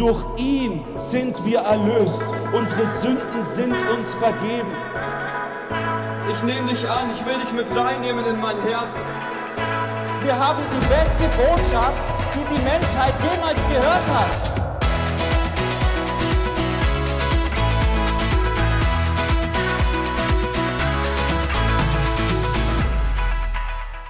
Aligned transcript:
Durch 0.00 0.24
ihn 0.38 0.82
sind 0.96 1.44
wir 1.44 1.58
erlöst. 1.58 2.24
Unsere 2.54 2.88
Sünden 2.88 3.44
sind 3.54 3.74
uns 3.74 4.14
vergeben. 4.14 4.70
Ich 6.32 6.42
nehme 6.42 6.66
dich 6.68 6.88
an, 6.88 7.10
ich 7.10 7.22
will 7.26 7.38
dich 7.38 7.52
mit 7.52 7.68
reinnehmen 7.76 8.24
in 8.24 8.40
mein 8.40 8.56
Herz. 8.62 9.04
Wir 10.22 10.34
haben 10.34 10.62
die 10.72 10.86
beste 10.86 11.28
Botschaft, 11.36 12.02
die 12.32 12.54
die 12.54 12.62
Menschheit 12.62 13.12
jemals 13.20 13.60
gehört 13.68 14.06
hat. 14.14 14.60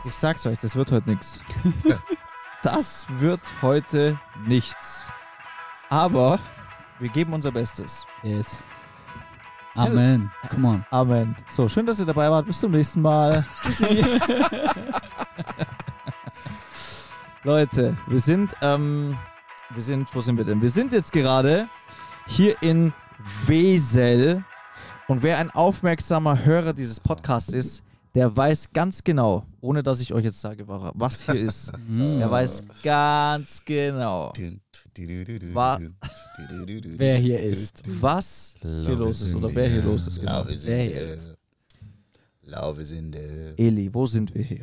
Ich 0.04 0.14
sag's 0.14 0.46
euch, 0.46 0.60
das 0.60 0.76
wird 0.76 0.92
heute 0.92 1.10
nichts. 1.10 1.42
Das 2.62 3.06
wird 3.08 3.40
heute 3.62 4.20
nichts. 4.46 5.10
Aber 5.90 6.38
wir 6.98 7.08
geben 7.10 7.32
unser 7.32 7.50
Bestes. 7.52 8.06
Yes. 8.22 8.64
Amen. 9.74 10.30
Come 10.48 10.68
on. 10.68 10.84
Amen. 10.90 11.36
So, 11.48 11.68
schön, 11.68 11.86
dass 11.86 12.00
ihr 12.00 12.06
dabei 12.06 12.30
wart. 12.30 12.46
Bis 12.46 12.58
zum 12.60 12.72
nächsten 12.72 13.00
Mal. 13.02 13.44
Tschüssi. 13.62 14.02
Leute, 17.42 17.96
wir 18.06 18.18
sind, 18.18 18.54
ähm, 18.60 19.16
wir 19.70 19.82
sind, 19.82 20.14
wo 20.14 20.20
sind 20.20 20.36
wir 20.36 20.44
denn? 20.44 20.60
Wir 20.60 20.68
sind 20.68 20.92
jetzt 20.92 21.12
gerade 21.12 21.68
hier 22.26 22.60
in 22.62 22.92
Wesel. 23.46 24.44
Und 25.08 25.22
wer 25.22 25.38
ein 25.38 25.50
aufmerksamer 25.50 26.44
Hörer 26.44 26.72
dieses 26.72 27.00
Podcasts 27.00 27.52
ist, 27.52 27.82
der 28.14 28.36
weiß 28.36 28.72
ganz 28.72 29.02
genau, 29.04 29.44
ohne 29.60 29.82
dass 29.82 30.00
ich 30.00 30.12
euch 30.12 30.24
jetzt 30.24 30.40
sage, 30.40 30.64
was 30.68 31.22
hier 31.22 31.36
ist. 31.36 31.72
Der 31.88 32.30
weiß 32.30 32.64
ganz 32.82 33.64
genau, 33.64 34.28
Wa- 34.28 34.32
Wer 36.96 37.18
hier 37.18 37.40
ist. 37.40 37.82
was 38.00 38.54
hier 38.60 38.96
los 38.96 39.20
ist 39.22 39.34
oder 39.34 39.54
wer 39.54 39.68
hier 39.68 39.82
los 39.82 40.06
ist. 40.06 40.20
Genau. 40.20 40.42
Love 40.42 40.52
is 40.52 40.64
in 40.64 40.68
Wer 40.68 40.82
the 40.82 40.92
hier 40.92 41.14
ist. 41.14 41.34
Love 42.42 42.82
is 42.82 42.90
in 42.90 43.12
the. 43.12 43.54
Eli, 43.56 43.88
wo 43.92 44.06
sind 44.06 44.34
wir 44.34 44.42
hier? 44.42 44.62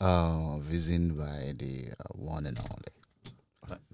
Oh, 0.00 0.60
wir 0.68 0.80
sind 0.80 1.16
bei 1.16 1.54
the 1.58 1.92
uh, 1.92 2.14
one 2.16 2.48
and 2.48 2.58
only. 2.60 2.92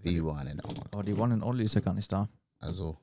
The 0.02 0.20
one 0.20 0.50
and 0.50 0.64
only. 0.64 0.80
Oh, 0.94 1.02
die 1.02 1.14
One 1.16 1.34
and 1.34 1.42
Only 1.42 1.64
ist 1.64 1.74
ja 1.74 1.80
gar 1.80 1.94
nicht 1.94 2.10
da. 2.10 2.28
Also, 2.58 2.98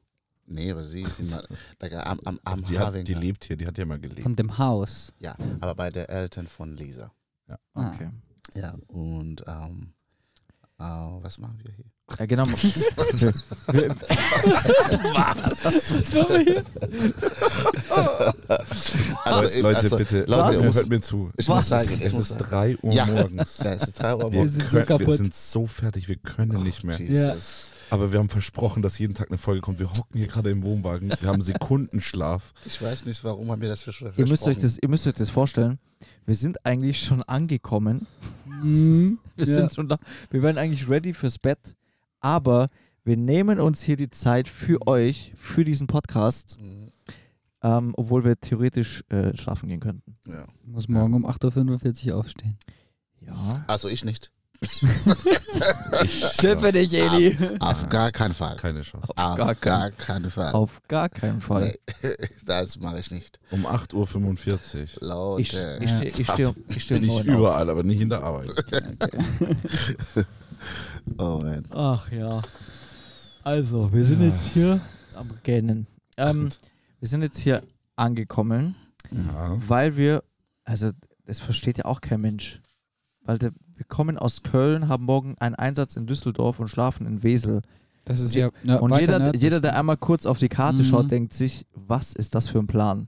nee, 0.46 0.72
aber 0.72 0.84
sie 0.84 1.02
ist 1.02 1.20
immer, 1.20 1.44
like, 1.80 1.94
I'm, 1.94 2.20
I'm, 2.24 2.40
I'm 2.44 2.64
Die, 2.68 2.78
having 2.78 3.02
hat, 3.02 3.08
die 3.08 3.14
lebt 3.14 3.46
hier, 3.46 3.56
die 3.56 3.66
hat 3.66 3.78
ja 3.78 3.86
mal 3.86 4.00
gelebt. 4.00 4.22
Von 4.22 4.36
dem 4.36 4.58
Haus. 4.58 5.14
Ja, 5.20 5.36
aber 5.62 5.76
bei 5.76 5.90
der 5.90 6.10
Eltern 6.10 6.48
von 6.48 6.76
Lisa. 6.76 7.12
Ah. 7.48 7.94
Okay. 7.94 8.10
Ja, 8.56 8.76
und 8.88 9.44
ähm, 9.48 9.94
äh, 10.80 10.84
was 10.84 11.38
machen 11.38 11.60
wir 11.64 11.74
hier? 11.74 11.86
Ja, 12.18 12.26
genau. 12.26 12.46
wir, 12.48 12.56
wir, 13.74 13.96
Was 15.64 16.14
wir 16.14 16.40
hier? 16.40 16.64
Also, 19.26 19.42
Leute, 19.42 19.62
Leute, 19.62 19.78
also, 19.78 19.98
bitte, 19.98 20.24
Leute, 20.26 20.62
muss- 20.64 20.76
hört 20.76 20.90
mir 20.90 21.02
zu. 21.02 21.30
Ich 21.36 21.48
Was? 21.50 21.56
muss 21.56 21.70
sagen, 21.70 22.00
Es 22.02 22.14
muss 22.14 22.22
ist 22.22 22.30
sagen. 22.30 22.46
3 22.50 22.78
Uhr 22.82 22.94
Ja. 22.94 23.06
morgens. 23.06 23.58
Ja, 23.64 23.74
es 23.74 23.84
ist 23.84 24.00
drei 24.00 24.16
Uhr 24.16 24.32
Wir, 24.32 24.38
morgens. 24.38 24.54
sind 24.54 24.64
so 24.64 24.78
können, 24.78 24.88
wir 24.90 24.98
kaputt. 24.98 25.18
sind 25.18 25.34
so 25.36 25.68
fertig, 25.68 26.08
wir 26.08 26.16
können 26.16 26.64
nicht 26.64 26.84
mehr. 26.84 26.98
Jesus. 27.00 27.72
Aber 27.90 28.12
wir 28.12 28.20
haben 28.20 28.30
versprochen, 28.30 28.82
dass 28.84 29.00
jeden 29.00 29.14
Tag 29.14 29.30
eine 29.30 29.38
Folge 29.38 29.62
kommt. 29.62 29.80
Wir 29.80 29.90
hocken 29.90 30.18
hier 30.18 30.28
gerade 30.28 30.50
im 30.50 30.64
Wohnwagen. 30.64 31.14
Wir 31.20 31.30
haben 31.30 31.42
Sekundenschlaf. 31.42 32.54
Ich 32.66 32.82
weiß 32.82 33.06
nicht, 33.06 33.24
warum 33.24 33.52
haben 33.52 33.62
wir 33.62 33.70
das 33.70 33.82
vers- 33.82 33.96
ihr, 34.02 34.10
müsst 34.28 34.44
euch 34.44 34.56
versprochen. 34.56 34.62
das, 34.62 34.78
ihr 34.82 34.90
müsst 34.90 35.08
euch 35.08 35.14
das 35.14 35.30
vorstellen. 35.30 35.78
Wir 36.26 36.36
sind 36.36 36.66
eigentlich 36.66 37.02
schon 37.04 37.24
angekommen. 37.24 38.08
Mhm. 38.62 39.20
Wir, 39.36 39.46
Ja. 39.46 39.54
sind 39.54 39.74
schon 39.74 39.88
da. 39.90 39.98
wir 40.30 40.42
werden 40.44 40.58
eigentlich 40.58 40.90
ready 40.90 41.14
fürs 41.14 41.38
Bett. 41.38 41.76
Aber 42.28 42.68
wir 43.06 43.16
nehmen 43.16 43.60
uns 43.62 43.82
hier 43.82 43.96
die 43.96 44.10
Zeit 44.10 44.50
für 44.50 44.86
euch, 44.86 45.32
für 45.38 45.64
diesen 45.64 45.88
Podcast, 45.88 46.58
Mhm. 46.60 46.92
ähm, 47.64 47.94
obwohl 47.96 48.26
wir 48.26 48.38
theoretisch 48.38 49.06
äh, 49.10 49.34
schlafen 49.38 49.70
gehen 49.70 49.80
könnten. 49.80 50.18
Ja. 50.26 50.44
Ich 50.64 50.68
muss 50.68 50.90
morgen 50.90 51.14
um 51.14 51.26
8.45 51.26 52.12
Uhr 52.12 52.18
aufstehen. 52.18 52.58
Ja. 53.22 53.34
Also 53.68 53.88
ich 53.88 54.04
nicht. 54.04 54.30
Schimpfe 56.42 56.72
dich, 56.72 56.92
Eli. 56.94 57.38
Auf 57.60 57.88
gar 57.90 58.12
keinen 58.12 58.34
Fall. 58.34 58.56
Keine 58.58 58.82
Chance. 58.82 59.08
Auf 59.10 59.16
gar 59.16 59.38
gar, 59.38 59.56
keinen- 59.56 59.98
keinen 59.98 60.32
Fall. 60.32 60.52
Auf 60.54 60.82
gar 60.88 61.10
keinen 61.10 61.40
Fall. 61.40 61.76
Nee, 62.02 62.16
das 62.46 62.78
mache 62.80 63.00
ich 63.00 63.12
nicht. 63.12 63.40
Um 63.52 63.66
8.45 63.68 64.96
Uhr. 65.02 65.08
Laute. 65.08 65.42
Ich, 65.44 65.54
ich 65.84 65.90
stehe 65.92 66.12
ich 66.12 66.28
steh, 66.28 66.46
um- 66.46 66.56
ich 66.68 66.84
steh 66.84 66.96
um 66.96 67.02
Nicht 67.02 67.10
neun 67.10 67.30
auf. 67.30 67.40
überall, 67.40 67.70
aber 67.70 67.84
nicht 67.84 68.02
in 68.02 68.10
der 68.10 68.24
Arbeit. 68.24 68.50
oh 71.18 71.40
man. 71.44 71.64
Ach 71.72 72.12
ja. 72.12 72.42
Also, 73.44 73.92
wir 73.94 74.04
sind 74.04 74.22
jetzt 74.22 74.48
hier 74.48 74.80
am 75.16 75.30
Gähnen. 75.44 75.88
Ähm, 76.18 76.50
wir 77.00 77.08
sind 77.08 77.22
jetzt 77.22 77.38
hier 77.40 77.64
angekommen, 77.96 78.76
Ja. 79.12 79.56
weil 79.68 79.96
wir, 79.98 80.24
also 80.64 80.92
das 81.26 81.40
versteht 81.40 81.78
ja 81.78 81.86
auch 81.86 82.02
kein 82.02 82.22
Mensch. 82.22 82.62
Weil 83.22 83.38
der, 83.38 83.52
wir 83.76 83.86
kommen 83.86 84.18
aus 84.18 84.44
Köln, 84.44 84.88
haben 84.88 85.06
morgen 85.06 85.36
einen 85.40 85.56
Einsatz 85.56 85.96
in 85.96 86.08
Düsseldorf 86.08 86.60
und 86.60 86.68
schlafen 86.70 87.06
in 87.06 87.24
Wesel. 87.24 87.62
Das 88.06 88.22
ist 88.22 88.36
ja. 88.36 88.50
ja 88.64 88.78
Und 88.78 88.98
jeder, 88.98 89.20
nördlich. 89.20 89.44
jeder, 89.44 89.60
der 89.60 89.78
einmal 89.78 89.98
kurz 89.98 90.26
auf 90.26 90.40
die 90.40 90.48
Karte 90.50 90.82
Mhm. 90.84 90.86
schaut, 90.86 91.12
denkt 91.12 91.34
sich, 91.34 91.66
was 91.74 92.14
ist 92.14 92.36
das 92.36 92.48
für 92.48 92.60
ein 92.60 92.68
Plan? 92.68 93.08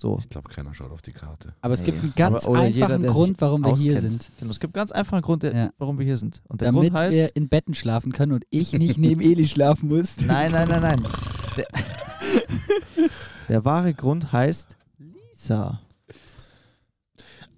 So. 0.00 0.16
Ich 0.18 0.30
glaube, 0.30 0.48
keiner 0.48 0.72
schaut 0.72 0.90
auf 0.92 1.02
die 1.02 1.12
Karte. 1.12 1.54
Aber 1.60 1.74
es 1.74 1.82
gibt 1.82 2.02
einen 2.02 2.14
ganz 2.16 2.46
Aber- 2.46 2.64
jeder, 2.66 2.86
einfachen 2.86 3.02
der 3.02 3.10
sich 3.10 3.16
Grund, 3.18 3.40
warum 3.42 3.62
wir 3.66 3.76
hier 3.76 3.92
Auskennt. 3.96 4.22
sind. 4.22 4.30
Genau, 4.38 4.50
es 4.50 4.58
gibt 4.58 4.72
ganz 4.72 4.92
einfach 4.92 5.12
einen 5.12 5.22
Grund, 5.22 5.42
der, 5.42 5.54
Ja. 5.54 5.70
warum 5.76 5.98
wir 5.98 6.06
hier 6.06 6.16
sind. 6.16 6.40
Und 6.48 6.62
der 6.62 6.68
Damit 6.72 6.88
Grund 6.90 7.02
heißt. 7.02 7.16
wir 7.18 7.36
in 7.36 7.50
Betten 7.50 7.74
schlafen 7.74 8.10
können 8.12 8.32
und 8.32 8.44
ich 8.48 8.72
nicht 8.72 8.96
neben 8.96 9.20
Eli 9.20 9.44
schlafen 9.46 9.90
muss. 9.90 10.18
Nein, 10.22 10.52
nein, 10.52 10.68
nein, 10.70 10.80
nein. 10.80 11.02
Der, 11.58 11.66
der 13.48 13.64
wahre 13.66 13.92
Grund 13.92 14.32
heißt 14.32 14.74
Lisa. 14.96 15.80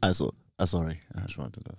Also, 0.01 0.33
ah, 0.57 0.67
sorry. 0.67 0.99
Ja, 1.15 1.25
ich 1.29 1.39
wollte 1.39 1.61
das. 1.63 1.77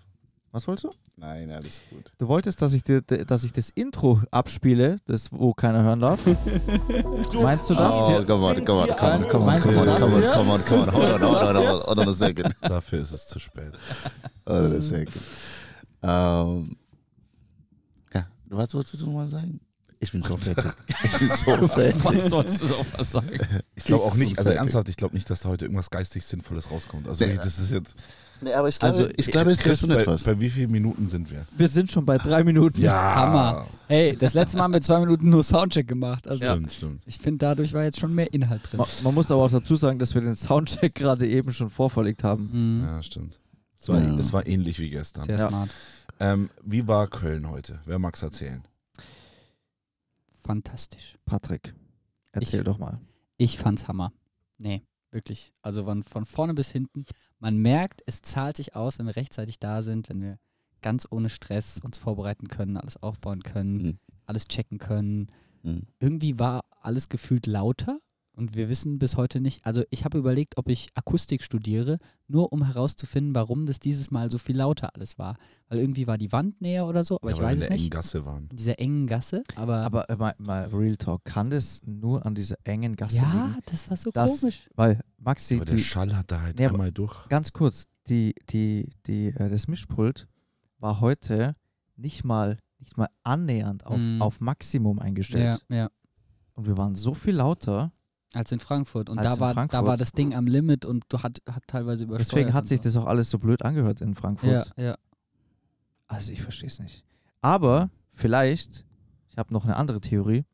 Was 0.52 0.66
wolltest 0.68 0.86
du? 0.86 0.92
Nein, 1.16 1.52
alles 1.52 1.80
gut. 1.90 2.12
Du 2.18 2.28
wolltest, 2.28 2.62
dass 2.62 2.74
ich, 2.74 2.84
dir, 2.84 3.02
dass 3.02 3.44
ich 3.44 3.54
das 3.54 3.70
Intro 3.70 4.22
abspiele, 4.32 4.98
das 5.06 5.32
wo 5.32 5.54
keiner 5.54 5.84
hören 5.84 6.00
darf. 6.00 6.20
Meinst 7.42 7.70
du 7.70 7.76
das? 7.76 7.94
Oh, 7.94 8.24
come 8.26 8.46
on, 8.46 8.66
come 8.66 8.82
on, 8.82 8.88
come 8.88 9.14
on, 9.14 9.28
come 9.28 9.46
on, 9.46 9.62
come 9.62 9.80
on, 9.80 9.96
come 9.96 10.16
on, 10.16 10.22
come 10.32 10.52
on, 10.52 10.66
come 10.66 10.82
on. 10.82 10.90
Hold 10.92 11.12
on, 11.12 11.22
hold 11.22 11.24
on, 11.24 11.56
hold 11.56 11.56
on, 11.56 11.82
hold 11.86 12.00
on 12.00 12.10
a 12.10 12.14
second. 12.14 12.56
Dafür 12.62 13.02
ist 13.02 13.12
es 13.12 13.28
zu 13.28 13.40
spät. 13.40 13.74
Hold 14.48 14.66
on 14.66 14.74
a 14.76 14.82
second. 14.82 15.22
Ähm, 16.02 16.78
ja, 18.14 18.28
was 18.50 18.74
wolltest 18.74 19.02
du 19.02 19.12
mal 19.12 19.28
sagen? 19.28 19.60
Ich 20.00 20.12
bin 20.12 20.22
so 20.24 20.36
fertig. 20.36 20.66
Ich 21.04 21.18
bin 21.18 21.30
so 21.30 21.68
fertig. 21.68 22.24
sollst 22.28 22.62
du 22.62 22.68
doch 22.68 22.86
was 22.98 23.12
sagen? 23.12 23.40
Ich 23.76 23.86
glaube 23.86 24.04
auch 24.04 24.16
nicht, 24.16 24.38
also 24.38 24.50
ernsthaft, 24.50 24.90
ich 24.90 24.98
glaube 24.98 25.14
nicht, 25.14 25.30
dass 25.30 25.42
da 25.42 25.50
heute 25.50 25.66
irgendwas 25.66 25.90
geistig 25.90 26.26
Sinnvolles 26.26 26.70
rauskommt. 26.72 27.08
Also 27.08 27.26
das 27.26 27.60
ist 27.60 27.72
jetzt. 27.72 27.96
Nee, 28.44 28.54
aber 28.54 28.68
ich 28.70 28.78
glaube, 28.80 28.94
Also, 28.98 29.10
ich 29.16 29.28
glaube, 29.28 29.52
es 29.52 29.60
Chris, 29.60 29.82
gibt 29.82 29.94
bei, 29.94 30.02
etwas. 30.02 30.24
bei 30.24 30.40
wie 30.40 30.50
vielen 30.50 30.72
Minuten 30.72 31.08
sind 31.10 31.32
wir? 31.32 31.46
Wir 31.58 31.68
sind 31.68 31.92
schon 31.92 32.06
bei 32.06 32.18
drei 32.18 32.44
Minuten. 32.44 32.82
Ja. 32.82 33.16
Hammer. 33.16 33.68
Hey, 33.88 34.16
das 34.18 34.34
letzte 34.34 34.58
Mal 34.58 34.64
haben 34.64 34.74
wir 34.74 34.82
zwei 34.82 35.00
Minuten 35.00 35.30
nur 35.30 35.44
Soundcheck 35.44 35.88
gemacht. 35.88 36.28
Also 36.28 36.46
Stimmt, 36.46 36.72
stimmt. 36.74 37.02
ich 37.06 37.18
finde, 37.18 37.38
dadurch 37.40 37.74
war 37.74 37.84
jetzt 37.84 38.00
schon 38.00 38.14
mehr 38.14 38.34
Inhalt 38.34 38.62
drin. 38.72 38.80
Man, 38.80 38.88
man 39.04 39.14
muss 39.14 39.32
aber 39.32 39.44
auch 39.44 39.52
dazu 39.52 39.76
sagen, 39.76 40.00
dass 40.00 40.14
wir 40.14 40.22
den 40.22 40.36
Soundcheck 40.36 40.96
gerade 40.96 41.28
eben 41.28 41.52
schon 41.54 41.70
vorverlegt 41.70 42.24
haben. 42.24 42.50
Mhm. 42.80 42.84
Ja, 42.84 43.04
stimmt. 43.04 43.40
Das 43.80 43.90
war, 43.90 44.02
Ja. 44.02 44.16
das 44.16 44.34
war 44.34 44.46
ähnlich 44.48 44.80
wie 44.80 44.90
gestern. 44.90 45.26
Sehr 45.26 45.38
Ja. 45.38 45.50
smart. 45.50 45.70
Ähm, 46.20 46.50
wie 46.64 46.88
war 46.88 47.08
Köln 47.08 47.50
heute? 47.50 47.80
Wer 47.86 48.00
mag's 48.00 48.22
erzählen? 48.24 48.64
Fantastisch. 50.46 51.18
Patrick, 51.26 51.74
erzähl 52.32 52.60
Ich- 52.60 52.66
doch 52.66 52.78
mal. 52.78 53.00
Ich 53.38 53.58
fand's 53.58 53.88
Hammer. 53.88 54.12
Nee, 54.58 54.84
wirklich. 55.12 55.54
Also 55.62 55.86
von, 55.86 56.04
von 56.04 56.26
vorne 56.26 56.54
bis 56.54 56.70
hinten. 56.70 57.06
Man 57.44 57.58
merkt, 57.58 58.02
es 58.06 58.22
zahlt 58.22 58.56
sich 58.56 58.74
aus, 58.74 59.00
wenn 59.00 59.06
wir 59.06 59.18
rechtzeitig 59.18 59.60
da 59.60 59.82
sind, 59.82 60.08
wenn 60.08 60.22
wir 60.22 60.40
ganz 60.82 61.06
ohne 61.12 61.28
Stress 61.28 61.82
uns 61.84 61.98
vorbereiten 61.98 62.48
können, 62.48 62.78
alles 62.78 62.96
aufbauen 63.04 63.44
können, 63.44 63.76
Mhm. 63.76 64.00
alles 64.26 64.48
checken 64.48 64.78
können. 64.78 65.28
Mhm. 65.62 65.82
Irgendwie 66.00 66.40
war 66.40 66.64
alles 66.80 67.10
gefühlt 67.10 67.46
lauter 67.46 68.00
und 68.36 68.56
wir 68.56 68.68
wissen 68.70 68.98
bis 69.00 69.16
heute 69.18 69.40
nicht, 69.40 69.66
also 69.66 69.84
ich 69.92 70.06
habe 70.06 70.18
überlegt, 70.18 70.58
ob 70.58 70.68
ich 70.70 70.88
Akustik 70.96 71.44
studiere, 71.44 72.00
nur 72.28 72.52
um 72.52 72.64
herauszufinden, 72.66 73.36
warum 73.36 73.66
das 73.66 73.80
dieses 73.80 74.10
Mal 74.12 74.32
so 74.32 74.38
viel 74.40 74.58
lauter 74.58 74.96
alles 74.96 75.20
war. 75.20 75.38
Weil 75.70 75.80
irgendwie 75.80 76.08
war 76.08 76.18
die 76.18 76.32
Wand 76.32 76.60
näher 76.62 76.88
oder 76.88 77.04
so, 77.04 77.18
aber 77.22 77.30
Ja, 77.30 77.36
ich 77.36 77.42
weil 77.42 77.44
wir 77.44 77.52
weiß 77.52 77.58
in 77.58 77.62
es 77.62 77.68
der 77.68 77.72
engen 77.72 77.84
nicht. 77.84 77.92
Gasse 77.94 78.26
waren. 78.26 78.48
In 78.50 78.58
dieser 78.58 78.80
engen 78.80 79.08
Gasse, 79.08 79.44
aber, 79.56 79.78
Aber 79.78 80.10
äh, 80.10 80.16
mal, 80.16 80.36
mal 80.40 80.66
Real 80.74 80.96
Talk, 80.98 81.24
kann 81.26 81.50
das 81.52 81.82
nur 81.86 82.26
an 82.26 82.34
dieser 82.36 82.56
engen 82.64 82.96
Gasse 82.96 83.18
ja, 83.18 83.32
liegen? 83.32 83.58
das 83.68 83.90
war 83.90 83.98
so 83.98 84.10
Das- 84.12 84.40
komisch. 84.42 84.68
Weil 84.76 85.00
Maxi, 85.18 85.56
Aber 85.58 85.66
der 85.66 85.76
die, 85.76 85.82
Schall 85.84 86.16
hat 86.16 86.32
da 86.32 86.42
halt 86.42 86.58
Nee, 86.58 86.68
einmal 86.68 86.92
durch. 86.92 87.28
ganz 87.30 87.54
kurz, 87.54 87.88
die, 88.08 88.34
die, 88.50 88.90
die, 89.06 89.28
äh, 89.28 89.50
das 89.50 89.68
Mischpult 89.68 90.28
war 90.80 91.00
heute 91.02 91.56
nicht 91.96 92.24
mal, 92.24 92.58
nicht 92.80 92.98
mal 92.98 93.08
annähernd 93.24 93.86
auf, 93.86 94.00
Mhm. 94.00 94.22
auf 94.22 94.42
Maximum 94.42 95.00
eingestellt. 95.00 95.62
Ja, 95.70 95.76
ja. 95.76 95.90
Und 96.56 96.66
wir 96.68 96.78
waren 96.78 96.96
so 96.96 97.14
viel 97.14 97.36
lauter. 97.36 97.92
Als 98.36 98.52
in 98.52 98.60
Frankfurt. 98.60 99.10
Und 99.10 99.18
da 99.18 99.34
in 99.34 99.40
war, 99.40 99.50
da 99.50 99.54
Frankfurt. 99.54 99.86
war 99.86 99.98
das 99.98 100.12
Ding 100.12 100.34
am 100.34 100.48
Limit 100.48 100.86
und 100.86 101.04
du 101.10 101.20
hat, 101.20 101.40
hat 101.50 101.64
teilweise 101.68 102.04
übersteuert. 102.06 102.32
Deswegen 102.32 102.54
hat 102.54 102.68
sich 102.68 102.80
so. 102.80 102.84
das 102.86 102.98
auch 102.98 103.06
alles 103.06 103.30
so 103.30 103.38
blöd 103.40 103.62
angehört 103.64 104.02
in 104.02 104.16
Frankfurt. 104.16 104.72
Ja, 104.76 104.84
ja. 104.84 104.96
Also 106.08 106.32
ich 106.32 106.42
verstehe 106.42 106.68
es 106.68 106.80
nicht. 106.80 107.04
Aber 107.42 107.90
vielleicht, 108.14 108.86
ich 109.30 109.38
habe 109.38 109.54
noch 109.54 109.66
eine 109.66 109.76
andere 109.78 110.02
Theorie, 110.02 110.46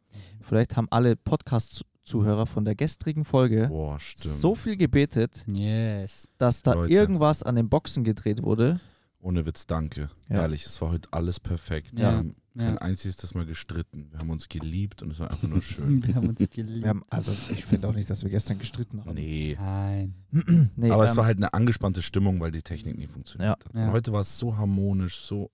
Vielleicht 0.42 0.76
haben 0.78 0.88
alle 0.90 1.16
Podcast-Zuhörer 1.16 2.48
von 2.48 2.66
der 2.66 2.74
gestrigen 2.74 3.24
Folge 3.24 3.68
Boah, 3.68 3.98
so 4.00 4.56
viel 4.56 4.78
gebetet, 4.78 5.44
Yes. 5.48 6.28
dass 6.40 6.64
da 6.64 6.74
Leute. 6.74 6.92
irgendwas 6.92 7.44
an 7.44 7.56
den 7.56 7.70
Boxen 7.70 8.04
gedreht 8.04 8.42
wurde. 8.42 8.80
Ohne 9.22 9.46
Witz, 9.46 9.66
danke. 9.68 10.10
Ja. 10.30 10.42
Ehrlich, 10.42 10.66
es 10.66 10.82
war 10.82 10.92
heute 10.92 11.10
alles 11.12 11.40
perfekt. 11.40 12.00
Ja. 12.00 12.12
Wir 12.12 12.18
haben 12.18 12.36
kein 12.58 12.78
einziges 12.78 13.34
Mal 13.36 13.46
gestritten. 13.46 14.08
Wir 14.12 14.20
haben 14.20 14.30
uns 14.30 14.50
geliebt 14.50 15.02
und 15.02 15.12
es 15.12 15.20
war 15.20 15.30
einfach 15.32 15.48
nur 15.48 15.62
schön. 15.62 16.06
Wir 16.06 16.16
haben 16.16 16.30
uns 16.30 16.40
geliebt. 16.50 16.84
Wir 16.84 16.90
haben, 16.90 17.04
also 17.10 17.32
ich 17.54 17.64
finde 17.66 17.88
auch 17.88 17.94
nicht, 17.94 18.10
dass 18.10 18.24
wir 18.24 18.30
gestern 18.30 18.60
gestritten 18.60 19.00
haben. 19.06 19.14
nee. 19.14 19.56
Nein. 19.60 20.14
Nee, 20.76 20.92
Aber 20.92 21.04
ähm, 21.06 21.10
es 21.10 21.18
war 21.18 21.26
halt 21.26 21.38
eine 21.38 21.54
angespannte 21.54 22.02
Stimmung, 22.02 22.40
weil 22.40 22.52
die 22.52 22.62
Technik 22.62 22.98
nie 22.98 23.08
funktioniert 23.08 23.50
Ja. 23.64 23.70
hat. 23.70 23.76
Ja. 23.78 23.88
Und 23.88 23.92
heute 23.94 24.12
war 24.14 24.22
es 24.22 24.38
so 24.40 24.56
harmonisch, 24.58 25.20
so. 25.20 25.52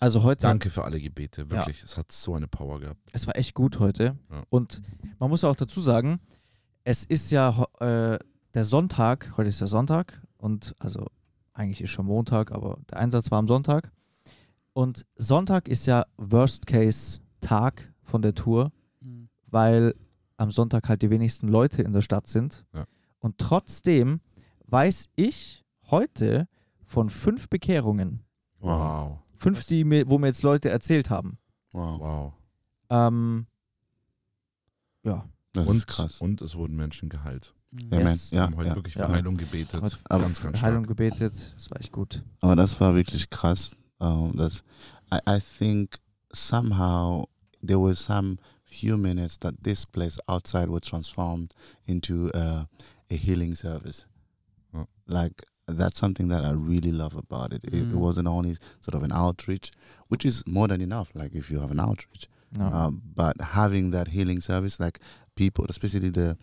also 0.00 0.22
heute, 0.22 0.42
Danke 0.42 0.70
für 0.70 0.84
alle 0.84 1.00
Gebete, 1.00 1.48
wirklich. 1.50 1.82
Es 1.82 1.96
hat 1.96 2.10
so 2.12 2.34
eine 2.34 2.48
Power 2.48 2.80
gehabt. 2.80 3.00
es 3.12 3.26
war 3.26 3.36
echt 3.36 3.54
gut 3.54 3.78
heute. 3.78 4.16
Ja. 4.30 4.42
Und 4.50 4.82
man 5.18 5.30
muss 5.30 5.42
auch 5.44 5.56
dazu 5.56 5.80
sagen, 5.80 6.20
es 6.84 7.04
ist 7.04 7.30
ja 7.30 7.64
äh, 7.80 8.18
der 8.54 8.64
Sonntag, 8.64 9.32
heute 9.36 9.48
ist 9.48 9.60
der 9.60 9.68
Sonntag 9.68 10.20
und 10.38 10.74
also 10.78 11.06
eigentlich 11.56 11.80
ist 11.80 11.90
schon 11.90 12.06
Montag, 12.06 12.52
aber 12.52 12.78
der 12.90 12.98
Einsatz 12.98 13.30
war 13.30 13.38
am 13.38 13.48
Sonntag. 13.48 13.90
Und 14.72 15.06
Sonntag 15.16 15.68
ist 15.68 15.86
ja 15.86 16.04
Worst-Case-Tag 16.16 17.92
von 18.02 18.22
der 18.22 18.34
Tour, 18.34 18.72
Mhm. 19.00 19.28
weil 19.46 19.94
am 20.36 20.50
Sonntag 20.50 20.88
halt 20.88 21.02
die 21.02 21.10
wenigsten 21.10 21.48
Leute 21.48 21.82
in 21.82 21.92
der 21.92 22.02
Stadt 22.02 22.26
sind. 22.28 22.64
Ja. 22.74 22.86
Und 23.20 23.38
trotzdem 23.38 24.20
weiß 24.66 25.08
ich 25.16 25.64
heute 25.90 26.46
von 26.84 27.08
fünf 27.10 27.48
Bekehrungen. 27.48 28.22
Wow. 28.60 29.18
Fünf, 29.34 29.66
die 29.66 29.84
mir, 29.84 30.08
wo 30.10 30.18
mir 30.18 30.26
jetzt 30.28 30.42
Leute 30.42 30.68
erzählt 30.70 31.08
haben. 31.10 31.38
Wow. 31.72 32.00
Wow. 32.00 32.32
Ähm, 32.90 33.46
ja, 35.04 35.26
Das 35.52 35.66
Und, 35.68 35.76
ist 35.76 35.86
krass. 35.86 36.20
und 36.20 36.42
es 36.42 36.54
wurden 36.54 36.76
Menschen 36.76 37.08
geheilt. 37.08 37.54
Amen. 37.90 38.06
Yes. 38.06 38.30
Wir 38.32 38.38
Ja, 38.38 38.44
haben 38.46 38.56
heute 38.56 38.68
ja. 38.70 38.74
wirklich 38.76 38.94
Ja. 38.94 39.06
für 39.06 39.12
Heilung 39.12 39.36
gebetet. 39.36 39.80
Heute 39.82 39.96
Aber 40.08 40.22
ganz, 40.22 40.42
ganz 40.42 40.62
Heilung 40.62 40.84
stark. 40.84 40.96
gebetet, 40.98 41.54
das 41.56 41.70
war 41.70 41.80
echt 41.80 41.92
gut. 41.92 42.22
Aber 42.40 42.56
das 42.56 42.80
war 42.80 42.94
wirklich 42.94 43.28
krass. 43.30 43.70
Um, 43.98 44.32
that's, 44.36 44.62
I, 45.12 45.18
I 45.36 45.40
think 45.40 45.98
somehow 46.32 47.26
there 47.62 47.78
were 47.80 47.94
some 47.94 48.36
few 48.64 48.96
minutes 48.96 49.38
that 49.40 49.54
this 49.62 49.86
place 49.86 50.18
outside 50.28 50.68
was 50.68 50.82
transformed 50.82 51.54
into 51.86 52.30
uh, 52.34 52.64
a 53.10 53.14
healing 53.16 53.54
service. 53.54 54.06
Yeah. 54.74 54.84
Like 55.06 55.42
that's 55.66 55.98
something 55.98 56.28
that 56.28 56.44
I 56.44 56.52
really 56.52 56.92
love 56.92 57.16
about 57.16 57.52
it. 57.52 57.64
It 57.64 57.88
Mm. 57.88 57.94
wasn't 57.94 58.28
only 58.28 58.56
sort 58.80 58.94
of 58.94 59.02
an 59.02 59.12
outreach, 59.12 59.70
which 60.08 60.24
is 60.24 60.42
more 60.46 60.68
than 60.68 60.80
enough. 60.80 61.10
Like 61.14 61.34
if 61.34 61.50
you 61.50 61.60
have 61.60 61.70
an 61.72 61.80
outreach, 61.80 62.28
Ja. 62.56 62.86
um, 62.86 63.02
but 63.14 63.40
having 63.40 63.90
that 63.92 64.08
healing 64.08 64.40
service, 64.40 64.78
like 64.78 65.00
people, 65.34 65.64
especially 65.68 66.10
the 66.10 66.36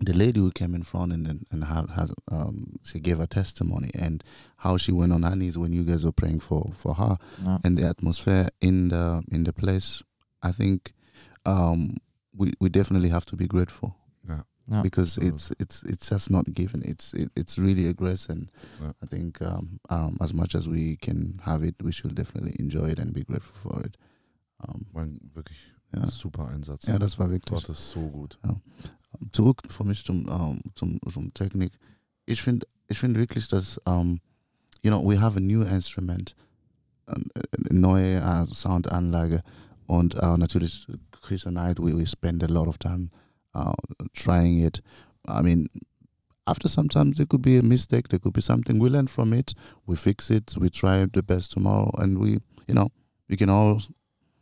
the 0.00 0.12
lady 0.14 0.40
who 0.40 0.50
came 0.50 0.74
in 0.74 0.82
front 0.82 1.12
and 1.12 1.26
and, 1.26 1.46
and 1.50 1.64
has 1.64 2.12
um, 2.30 2.78
she 2.84 3.00
gave 3.00 3.18
her 3.18 3.26
testimony 3.26 3.90
and 3.94 4.22
how 4.58 4.76
she 4.76 4.92
went 4.92 5.12
on 5.12 5.22
her 5.22 5.36
knees 5.36 5.56
when 5.58 5.72
you 5.72 5.84
guys 5.84 6.04
were 6.04 6.12
praying 6.12 6.40
for 6.40 6.70
for 6.74 6.94
her 6.94 7.16
ja. 7.44 7.58
and 7.64 7.76
the 7.78 7.84
atmosphere 7.86 8.48
in 8.60 8.88
the 8.88 9.22
in 9.30 9.44
the 9.44 9.52
place. 9.52 10.02
I 10.42 10.52
think 10.52 10.92
um, 11.46 11.96
we 12.36 12.52
we 12.60 12.68
definitely 12.68 13.08
have 13.10 13.24
to 13.26 13.36
be 13.36 13.46
grateful 13.46 13.94
Ja. 14.28 14.82
because 14.82 15.16
absolut. 15.18 15.34
it's 15.34 15.52
it's 15.58 15.82
it's 15.84 16.08
just 16.10 16.30
not 16.30 16.44
given. 16.54 16.82
It's 16.84 17.12
it, 17.14 17.30
it's 17.34 17.58
really 17.58 17.88
a 17.88 17.94
grace, 17.94 18.28
and 18.32 18.50
Yeah. 18.80 18.92
I 19.02 19.06
think 19.06 19.40
um, 19.42 19.80
um, 19.90 20.16
as 20.20 20.32
much 20.32 20.54
as 20.54 20.68
we 20.68 20.96
can 20.96 21.40
have 21.42 21.64
it, 21.64 21.74
we 21.82 21.90
should 21.92 22.14
definitely 22.14 22.54
enjoy 22.58 22.90
it 22.90 22.98
and 22.98 23.12
be 23.12 23.24
grateful 23.24 23.56
for 23.70 23.82
it. 23.84 23.96
Um, 24.60 24.86
War 24.92 25.02
ein 25.04 25.18
wirklich 25.34 25.72
ja. 25.94 26.06
super 26.06 26.48
Einsatz. 26.48 26.86
ja, 26.86 26.98
das 26.98 27.18
war 27.18 27.30
wirklich 27.30 27.62
Gott 27.62 27.68
ist 27.68 27.90
so 27.90 28.00
gut. 28.08 28.38
zurück 29.32 29.62
für 29.68 29.84
mich 29.84 30.04
zum, 30.04 30.28
ähm, 30.28 30.60
zum, 30.74 30.98
zum 31.10 31.32
Technik. 31.34 31.72
Ich 32.26 32.42
finde 32.42 32.66
ich 32.88 32.98
find 32.98 33.16
wirklich, 33.16 33.48
dass, 33.48 33.80
ähm, 33.86 34.20
you 34.82 34.90
know, 34.90 35.02
we 35.02 35.20
have 35.20 35.36
a 35.36 35.40
new 35.40 35.62
instrument, 35.62 36.34
eine 37.06 37.24
neue 37.70 38.16
äh, 38.16 38.46
Soundanlage 38.46 39.42
und 39.86 40.14
äh, 40.14 40.36
natürlich 40.36 40.86
Chris 41.10 41.46
and 41.46 41.58
I, 41.58 41.74
we, 41.78 41.96
we 41.96 42.06
spend 42.06 42.42
a 42.42 42.46
lot 42.46 42.68
of 42.68 42.78
time 42.78 43.10
uh, 43.54 43.72
trying 44.14 44.64
it. 44.64 44.82
I 45.26 45.42
mean, 45.42 45.68
after 46.46 46.68
sometimes 46.68 47.16
there 47.18 47.26
could 47.26 47.42
be 47.42 47.58
a 47.58 47.62
mistake, 47.62 48.08
there 48.08 48.18
could 48.18 48.32
be 48.32 48.40
something, 48.40 48.78
we 48.78 48.88
learn 48.88 49.08
from 49.08 49.32
it, 49.32 49.54
we 49.86 49.96
fix 49.96 50.30
it, 50.30 50.54
we 50.58 50.70
try 50.70 51.04
the 51.12 51.22
best 51.22 51.52
tomorrow 51.52 51.90
and 51.98 52.18
we, 52.18 52.40
you 52.66 52.74
know, 52.74 52.88
we 53.28 53.36
can 53.36 53.50
always, 53.50 53.90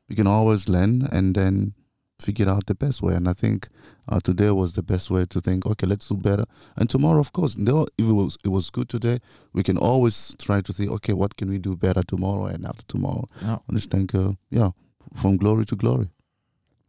we 0.08 0.14
can 0.14 0.26
always 0.26 0.68
learn 0.68 1.02
and 1.12 1.34
then 1.34 1.74
figure 2.18 2.48
out 2.48 2.66
the 2.66 2.74
best 2.74 3.02
way. 3.02 3.14
And 3.14 3.28
I 3.28 3.32
think 3.34 3.68
uh, 4.08 4.20
today 4.20 4.50
was 4.50 4.72
the 4.72 4.82
best 4.82 5.10
way 5.10 5.26
to 5.26 5.40
think. 5.40 5.66
Okay, 5.66 5.86
let's 5.86 6.08
do 6.08 6.16
better. 6.16 6.44
And 6.76 6.88
tomorrow, 6.88 7.20
of 7.20 7.32
course, 7.32 7.56
though 7.58 7.86
if 7.98 8.06
it 8.06 8.12
was 8.12 8.38
it 8.44 8.48
was 8.48 8.70
good 8.70 8.88
today, 8.88 9.18
we 9.52 9.62
can 9.62 9.76
always 9.76 10.34
try 10.38 10.60
to 10.60 10.72
think. 10.72 10.90
Okay, 10.92 11.12
what 11.12 11.36
can 11.36 11.50
we 11.50 11.58
do 11.58 11.76
better 11.76 12.02
tomorrow 12.02 12.46
and 12.46 12.64
after 12.64 12.84
tomorrow? 12.86 13.28
Ja. 13.42 13.60
Und 13.68 13.76
ich 13.76 13.88
denke, 13.88 14.36
ja, 14.50 14.72
from 15.14 15.36
glory 15.36 15.64
to 15.66 15.76
glory. 15.76 16.08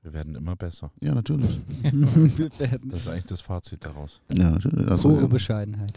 Wir 0.03 0.13
werden 0.13 0.35
immer 0.35 0.55
besser. 0.55 0.89
Ja, 1.01 1.13
natürlich. 1.13 1.59
Das 2.89 3.01
ist 3.01 3.07
eigentlich 3.09 3.25
das 3.25 3.41
Fazit 3.41 3.83
daraus. 3.83 4.21
Ja, 4.33 4.51
natürlich. 4.51 4.87
Also, 4.89 5.09
pure 5.09 5.27
Bescheidenheit. 5.27 5.93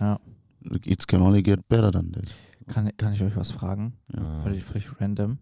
it 0.85 1.07
can 1.07 1.23
only 1.23 1.43
get 1.43 1.69
better 1.69 1.93
than 1.93 2.11
this. 2.13 2.29
Kann, 2.67 2.91
kann 2.97 3.13
ich 3.13 3.23
euch 3.23 3.37
was 3.37 3.53
fragen? 3.53 3.93
Ja. 4.13 4.43
Völlig, 4.43 4.65
völlig 4.65 5.01
random. 5.01 5.39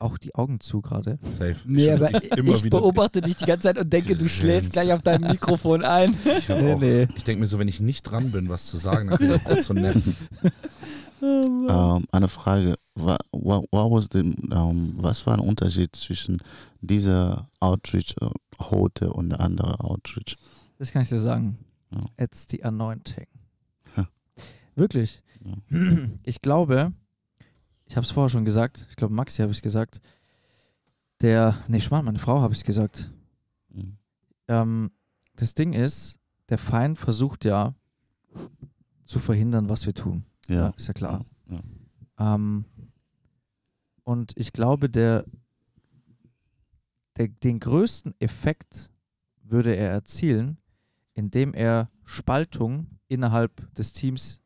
Auch 0.00 0.16
die 0.16 0.34
Augen 0.34 0.60
zu 0.60 0.80
gerade? 0.80 1.18
Safe. 1.38 1.56
Nee, 1.66 1.88
Ich- 1.88 1.92
aber 1.92 2.10
immer 2.38 2.54
ich 2.54 2.64
wieder. 2.64 2.78
beobachte 2.78 3.20
dich 3.20 3.36
die 3.36 3.44
ganze 3.44 3.64
Zeit 3.64 3.78
und 3.78 3.92
denke, 3.92 4.16
du 4.16 4.28
schläfst 4.28 4.72
gleich 4.72 4.92
auf 4.92 5.02
deinem 5.02 5.30
Mikrofon 5.30 5.84
ein. 5.84 6.16
Ich, 6.38 6.48
Nee, 6.48 6.76
nee. 6.76 7.08
ich 7.16 7.24
denke 7.24 7.40
mir 7.40 7.46
so, 7.46 7.58
wenn 7.58 7.68
ich 7.68 7.80
nicht 7.80 8.02
dran 8.04 8.30
bin, 8.32 8.48
was 8.48 8.66
zu 8.66 8.78
sagen, 8.78 9.08
dann 9.10 9.18
kann 9.18 9.28
ich 9.28 9.34
auch 9.34 9.44
kurz 9.44 9.66
so 9.66 9.74
nennen. 9.74 10.16
Ähm, 11.24 12.04
eine 12.10 12.26
Frage, 12.26 12.74
wa, 12.94 13.16
what 13.30 13.66
was 13.70 14.08
the, 14.12 14.18
ähm, 14.20 14.94
was 14.96 15.24
war 15.24 15.34
ein 15.34 15.40
Unterschied 15.40 15.94
zwischen 15.94 16.38
dieser 16.80 17.48
Outreach 17.60 18.16
äh, 18.20 18.26
heute 18.58 19.12
und 19.12 19.28
der 19.30 19.38
andere 19.38 19.78
Outreach? 19.84 20.36
Das 20.78 20.90
kann 20.90 21.02
ich 21.02 21.10
dir 21.10 21.20
sagen. 21.20 21.58
Ja. 21.92 22.24
It's 22.24 22.46
the 22.50 22.64
anointing. 22.64 23.26
Wirklich. 24.74 25.22
Ja. 25.70 25.78
Ich 26.24 26.40
glaube, 26.42 26.92
ich 27.92 27.96
habe 27.96 28.06
es 28.06 28.10
vorher 28.10 28.30
schon 28.30 28.46
gesagt, 28.46 28.86
ich 28.88 28.96
glaube 28.96 29.12
Maxi 29.12 29.42
habe 29.42 29.52
ich 29.52 29.60
gesagt, 29.60 30.00
der, 31.20 31.58
nee, 31.68 31.78
Schmarrn, 31.78 32.06
meine 32.06 32.18
Frau 32.18 32.40
habe 32.40 32.54
ich 32.54 32.64
gesagt. 32.64 33.12
Mhm. 33.68 33.98
Ähm, 34.48 34.92
das 35.36 35.52
Ding 35.52 35.74
ist, 35.74 36.18
der 36.48 36.56
Feind 36.56 36.96
versucht 36.96 37.44
ja 37.44 37.74
zu 39.04 39.18
verhindern, 39.18 39.68
was 39.68 39.84
wir 39.84 39.92
tun. 39.92 40.24
Ja, 40.48 40.68
ist 40.68 40.86
ja 40.86 40.94
klar. 40.94 41.26
Ja. 41.50 42.34
Ähm, 42.34 42.64
und 44.04 44.32
ich 44.38 44.54
glaube, 44.54 44.88
der, 44.88 45.26
der, 47.18 47.28
den 47.28 47.60
größten 47.60 48.14
Effekt 48.20 48.90
würde 49.42 49.76
er 49.76 49.90
erzielen, 49.90 50.56
indem 51.12 51.52
er 51.52 51.90
Spaltung 52.06 52.86
innerhalb 53.08 53.74
des 53.74 53.92
Teams 53.92 54.41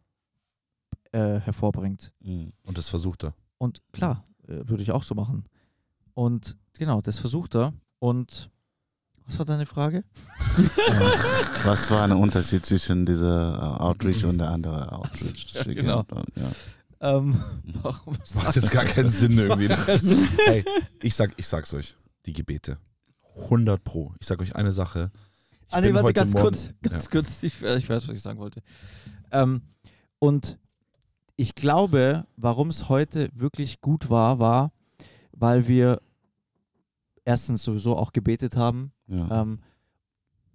äh, 1.16 1.40
hervorbringt. 1.40 2.12
Mhm. 2.20 2.52
Und 2.66 2.76
das 2.78 2.88
versucht 2.88 3.25
er. 3.25 3.35
Und 3.58 3.80
klar, 3.92 4.25
äh, 4.46 4.68
würde 4.68 4.82
ich 4.82 4.90
auch 4.92 5.02
so 5.02 5.14
machen. 5.14 5.44
Und 6.14 6.56
genau, 6.78 7.00
das 7.00 7.18
versucht 7.18 7.54
er. 7.56 7.73
Und 7.99 8.50
was 9.25 9.38
war 9.38 9.46
deine 9.46 9.66
Frage? 9.66 10.04
Was 11.64 11.90
war 11.90 12.04
ein 12.04 12.12
Unterschied 12.12 12.64
zwischen 12.64 13.04
dieser 13.06 13.54
äh, 13.54 13.82
Outreach 13.82 14.25
und 14.25 14.38
der 14.38 14.50
anderen 14.50 14.88
Outreach? 14.88 15.52
Ja, 15.54 15.64
genau. 15.64 16.04
Ja. 16.37 16.50
Ähm, 17.00 17.42
warum 17.82 18.16
Macht 18.35 18.56
jetzt 18.56 18.70
gar 18.70 18.85
keinen 18.85 19.11
Sinn 19.11 19.37
irgendwie. 19.38 19.68
hey, 20.46 20.64
ich, 21.02 21.14
sag, 21.14 21.32
ich 21.37 21.46
sag's 21.46 21.75
euch, 21.75 21.96
die 22.26 22.32
Gebete. 22.32 22.78
100 23.44 23.82
Pro. 23.82 24.14
Ich 24.20 24.26
sag 24.26 24.38
euch 24.40 24.54
eine 24.54 24.73
Sache. 24.73 25.11
Ich 25.68 25.75
Ah, 25.75 25.80
nee, 25.80 25.92
warte, 25.92 26.12
ganz 26.12 26.32
Morgen- 26.32 26.44
kurz. 26.44 26.70
Ganz 26.82 27.11
kurz. 27.11 27.42
Ich, 27.42 27.61
ich 27.61 27.88
weiß, 27.88 28.08
was 28.08 28.14
ich 28.16 28.23
sagen 28.23 28.38
wollte. 28.38 28.62
Ähm, 29.32 29.62
und 30.20 30.58
ich 31.36 31.54
glaube, 31.54 32.26
warum 32.36 32.68
es 32.68 32.88
heute 32.88 33.28
wirklich 33.34 33.80
gut 33.80 34.08
war, 34.10 34.38
war, 34.38 34.72
weil 35.32 35.68
wir 35.68 36.00
erstens 37.24 37.62
sowieso 37.64 37.96
auch 37.96 38.12
gebetet 38.12 38.56
haben, 38.56 38.92
Ja. 39.06 39.42
ähm, 39.42 39.58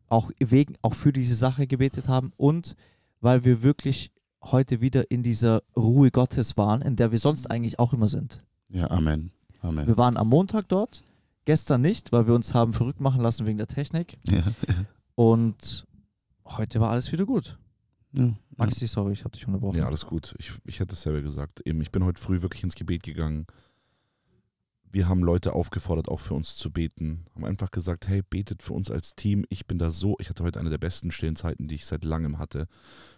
auch, 0.09 0.31
wegen, 0.39 0.75
auch 0.81 0.93
für 0.95 1.13
diese 1.13 1.35
Sache 1.35 1.67
gebetet 1.67 2.07
haben 2.09 2.33
und 2.38 2.75
weil 3.21 3.43
wir 3.45 3.61
wirklich 3.61 4.11
heute 4.43 4.81
wieder 4.81 5.09
in 5.11 5.23
dieser 5.23 5.61
Ruhe 5.75 6.09
Gottes 6.11 6.57
waren, 6.57 6.81
in 6.81 6.95
der 6.95 7.11
wir 7.11 7.19
sonst 7.19 7.50
eigentlich 7.50 7.77
auch 7.79 7.93
immer 7.93 8.07
sind. 8.07 8.43
ja, 8.69 8.89
Amen. 8.89 9.31
Amen. 9.61 9.85
Wir 9.85 9.95
waren 9.97 10.17
am 10.17 10.27
Montag 10.29 10.67
dort, 10.69 11.03
gestern 11.45 11.81
nicht, 11.81 12.11
weil 12.11 12.25
wir 12.25 12.33
uns 12.33 12.55
haben 12.55 12.73
verrückt 12.73 13.00
machen 13.00 13.21
lassen 13.21 13.45
wegen 13.45 13.59
der 13.59 13.67
Technik. 13.67 14.17
Ja. 14.27 14.41
Und 15.15 15.85
heute 16.45 16.79
war 16.79 16.89
alles 16.89 17.11
wieder 17.11 17.25
gut. 17.27 17.59
Ja. 18.13 18.34
Maxi, 18.58 18.88
sorry, 18.88 19.13
ich 19.13 19.24
habe 19.24 19.32
dich 19.32 19.48
unterbrochen. 19.48 19.77
Ja, 19.77 19.86
alles 19.86 20.06
gut. 20.06 20.36
Ich, 20.38 20.51
ich 20.65 20.80
hätte 20.80 20.94
es 20.94 21.01
selber 21.01 21.22
gesagt. 21.22 21.62
Eben, 21.65 21.82
ich 21.82 21.91
bin 21.91 22.03
heute 22.03 22.22
früh 22.22 22.41
wirklich 22.41 22.63
ins 22.63 22.75
Gebet 22.75 23.03
gegangen. 23.03 23.46
Wir 24.94 25.08
haben 25.08 25.24
Leute 25.24 25.53
aufgefordert, 25.53 26.10
auch 26.10 26.20
für 26.20 26.34
uns 26.34 26.58
zu 26.58 26.70
beten. 26.70 27.25
Haben 27.34 27.46
einfach 27.46 27.72
gesagt, 27.72 28.10
hey, 28.10 28.22
betet 28.22 28.62
für 28.62 28.74
uns 28.74 28.91
als 28.91 29.15
Team. 29.15 29.46
Ich 29.48 29.65
bin 29.65 29.77
da 29.77 29.89
so, 29.89 30.18
ich 30.20 30.30
hatte 30.30 30.44
heute 30.44 30.60
eine 30.60 30.70
der 30.70 30.77
besten 30.77 31.12
stillen 31.12 31.38
Zeiten, 31.38 31.70
die 31.70 31.75
ich 31.75 31.86
seit 31.86 32.03
langem 32.03 32.39
hatte. 32.39 32.68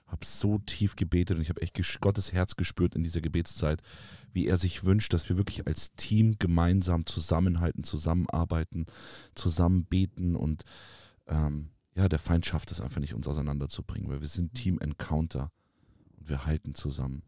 Habe 0.05 0.23
so 0.23 0.59
tief 0.59 0.95
gebetet 0.95 1.37
und 1.37 1.41
ich 1.41 1.49
habe 1.49 1.63
echt 1.63 1.99
Gottes 1.99 2.31
Herz 2.31 2.55
gespürt 2.55 2.93
in 2.95 3.03
dieser 3.03 3.21
Gebetszeit, 3.21 3.81
wie 4.31 4.45
er 4.45 4.57
sich 4.57 4.85
wünscht, 4.85 5.13
dass 5.13 5.27
wir 5.29 5.37
wirklich 5.37 5.65
als 5.65 5.95
Team 5.95 6.35
gemeinsam 6.37 7.07
zusammenhalten, 7.07 7.83
zusammenarbeiten, 7.83 8.85
zusammen 9.33 9.85
beten 9.85 10.35
und 10.35 10.63
ähm, 11.27 11.69
ja, 11.95 12.09
der 12.09 12.19
Feind 12.19 12.45
schafft 12.45 12.71
es 12.71 12.81
einfach 12.81 12.99
nicht, 12.99 13.13
uns 13.13 13.27
auseinanderzubringen, 13.27 14.09
weil 14.09 14.21
wir 14.21 14.27
sind 14.27 14.53
Team 14.53 14.79
Encounter 14.79 15.51
und 16.17 16.29
wir 16.29 16.45
halten 16.45 16.73
zusammen. 16.75 17.23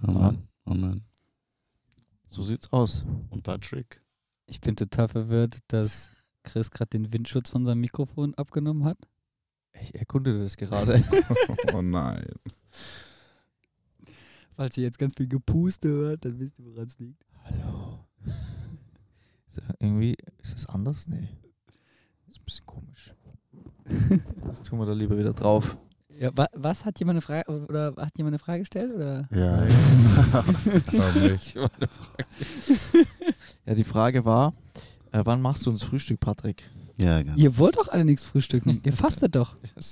Amen. 0.00 0.48
Amen. 0.64 1.04
So 2.26 2.42
sieht's 2.42 2.72
aus. 2.72 3.04
Und 3.30 3.42
Patrick? 3.42 4.02
Ich 4.46 4.60
bin 4.60 4.76
total 4.76 5.08
verwirrt, 5.08 5.58
dass 5.68 6.10
Chris 6.42 6.70
gerade 6.70 6.90
den 6.90 7.12
Windschutz 7.12 7.50
von 7.50 7.64
seinem 7.64 7.80
Mikrofon 7.80 8.34
abgenommen 8.34 8.84
hat. 8.84 8.98
Ich 9.80 9.94
erkunde 9.94 10.38
das 10.38 10.56
gerade. 10.56 11.02
oh 11.74 11.82
nein. 11.82 12.26
Falls 14.56 14.76
ihr 14.76 14.84
jetzt 14.84 14.98
ganz 14.98 15.14
viel 15.16 15.28
Gepuste 15.28 15.88
hört, 15.88 16.24
dann 16.24 16.38
wisst 16.38 16.58
ihr, 16.58 16.64
woran 16.66 16.84
es 16.84 16.98
liegt. 16.98 17.24
Hallo. 17.44 18.04
Ist 19.48 19.62
irgendwie, 19.80 20.16
ist 20.38 20.54
das 20.54 20.66
anders? 20.66 21.08
Nee. 21.08 21.28
Ist 22.28 22.38
ein 22.38 22.44
bisschen 22.44 22.66
komisch. 22.66 23.14
Das 24.46 24.62
tun 24.62 24.78
wir 24.78 24.86
da 24.86 24.92
lieber 24.92 25.18
wieder 25.18 25.32
drauf. 25.32 25.76
Ja, 26.18 26.30
wa 26.36 26.46
was 26.52 26.84
hat 26.84 26.98
jemand 27.00 27.16
eine 27.16 27.22
Frage 27.22 27.64
oder 27.68 27.94
hat 27.96 28.16
jemand 28.16 28.34
eine 28.34 28.38
Frage 28.38 28.60
gestellt 28.60 28.94
oder? 28.94 29.28
Ja. 29.32 29.66
Ich 31.34 31.54
Frage. 31.54 31.88
ja, 33.66 33.74
die 33.74 33.84
Frage 33.84 34.24
war, 34.24 34.54
äh, 35.10 35.22
wann 35.24 35.40
machst 35.42 35.66
du 35.66 35.70
uns 35.70 35.82
Frühstück, 35.82 36.20
Patrick? 36.20 36.62
Ja, 36.96 37.22
ganz. 37.22 37.40
Ihr 37.40 37.58
wollt 37.58 37.76
doch 37.76 37.88
alle 37.88 38.04
nichts 38.04 38.24
frühstücken. 38.24 38.80
Ihr 38.84 38.92
fastet 38.92 39.34
doch. 39.34 39.56
Ja, 39.74 39.82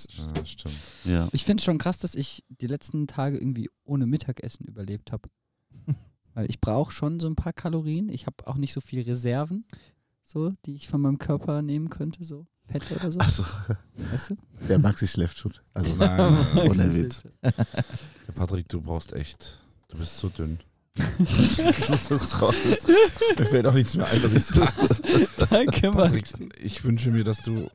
stimmt. 0.45 0.75
Ja. 1.05 1.29
Ich 1.33 1.45
finde 1.45 1.61
es 1.61 1.65
schon 1.65 1.79
krass, 1.79 1.99
dass 1.99 2.15
ich 2.15 2.45
die 2.49 2.69
letzten 2.69 3.09
Tage 3.09 3.39
irgendwie 3.39 3.69
ohne 3.85 4.07
Mittagessen 4.07 4.67
überlebt 4.67 5.11
habe. 5.11 5.29
Weil 6.35 6.49
ich 6.49 6.61
brauche 6.61 6.93
schon 6.93 7.21
so 7.21 7.27
ein 7.27 7.37
paar 7.37 7.53
Kalorien. 7.53 8.09
Ich 8.09 8.27
habe 8.27 8.47
auch 8.47 8.57
nicht 8.57 8.73
so 8.73 8.81
viel 8.81 9.03
Reserven, 9.03 9.67
so, 10.23 10.55
die 10.65 10.75
ich 10.75 10.89
von 10.89 11.01
meinem 11.01 11.19
Körper 11.19 11.61
nehmen 11.61 11.91
könnte, 11.91 12.25
so 12.25 12.47
Fette 12.71 12.95
oder 12.97 13.11
so. 13.11 13.21
Also, 13.21 13.45
Weißt 14.11 14.31
du? 14.31 14.37
der 14.69 14.79
Maxi 14.79 15.07
schläft 15.07 15.39
schon. 15.39 15.53
Also, 15.75 15.97
Nein, 15.97 16.47
ohne 16.57 16.95
Witz. 16.95 17.25
Der 17.43 18.33
Patrick, 18.35 18.69
du 18.69 18.81
brauchst 18.81 19.13
echt, 19.13 19.59
du 19.89 19.99
bist 19.99 20.17
so 20.17 20.29
dünn. 20.29 20.59
das 21.89 22.11
ist 22.11 22.43
raus. 22.43 22.55
Mir 23.39 23.47
fällt 23.47 23.67
auch 23.67 23.73
nichts 23.73 23.97
mehr 23.97 24.07
ein, 24.07 24.23
was 24.23 24.35
ich 24.35 24.45
sage. 24.45 24.71
Danke, 25.49 25.91
Patrick, 25.91 26.39
Max. 26.39 26.53
ich 26.63 26.85
wünsche 26.85 27.11
mir, 27.11 27.25
dass 27.25 27.41
du, 27.41 27.71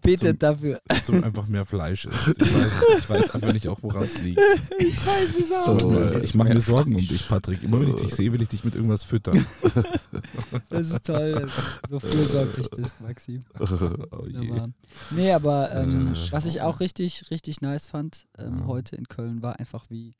Betet 0.00 0.20
zum- 0.30 0.38
dafür. 0.38 0.78
dass 0.88 1.04
du 1.06 1.12
einfach 1.22 1.46
mehr 1.46 1.66
Fleisch 1.66 2.06
isst. 2.06 2.28
Ich 2.28 2.54
weiß, 2.54 2.82
ich 2.98 3.10
weiß 3.10 3.30
einfach 3.30 3.52
nicht 3.52 3.68
auch, 3.68 3.78
woran 3.82 4.04
es 4.04 4.18
liegt. 4.22 4.40
Ich 4.78 5.06
weiß 5.06 5.28
es 5.38 5.50
mir 5.50 5.86
Oh, 5.86 5.98
einfach- 5.98 6.22
ich 6.22 6.34
mache 6.34 6.48
mir 6.54 6.60
Sorgen 6.62 6.94
um 6.94 7.06
dich, 7.06 7.28
Patrick. 7.28 7.62
Immer 7.62 7.80
wenn 7.80 7.88
ich 7.90 7.96
dich 7.96 8.14
sehe, 8.14 8.32
will 8.32 8.40
ich 8.40 8.48
dich 8.48 8.64
mit 8.64 8.74
irgendwas 8.74 9.04
füttern. 9.04 9.44
Das 10.70 10.90
ist 10.90 11.04
toll, 11.06 11.32
dass 11.32 11.52
du 11.54 11.88
so 11.90 12.00
fürsorglich 12.00 12.70
bist, 12.70 13.00
Maxim. 13.02 13.44
Oh 13.60 14.26
je. 14.26 14.38
Wunderbar. 14.38 14.70
Nee, 15.10 15.32
aber 15.32 15.72
ähm, 15.72 16.14
Äh, 16.14 16.32
was 16.32 16.46
ich 16.46 16.62
auch 16.62 16.80
richtig, 16.80 17.30
richtig 17.30 17.60
nice 17.60 17.88
fand 17.88 18.26
ähm, 18.38 18.60
Ja. 18.60 18.66
heute 18.66 18.96
in 18.96 19.06
Köln, 19.08 19.42
war 19.42 19.58
einfach, 19.58 19.84
wie 19.90 20.14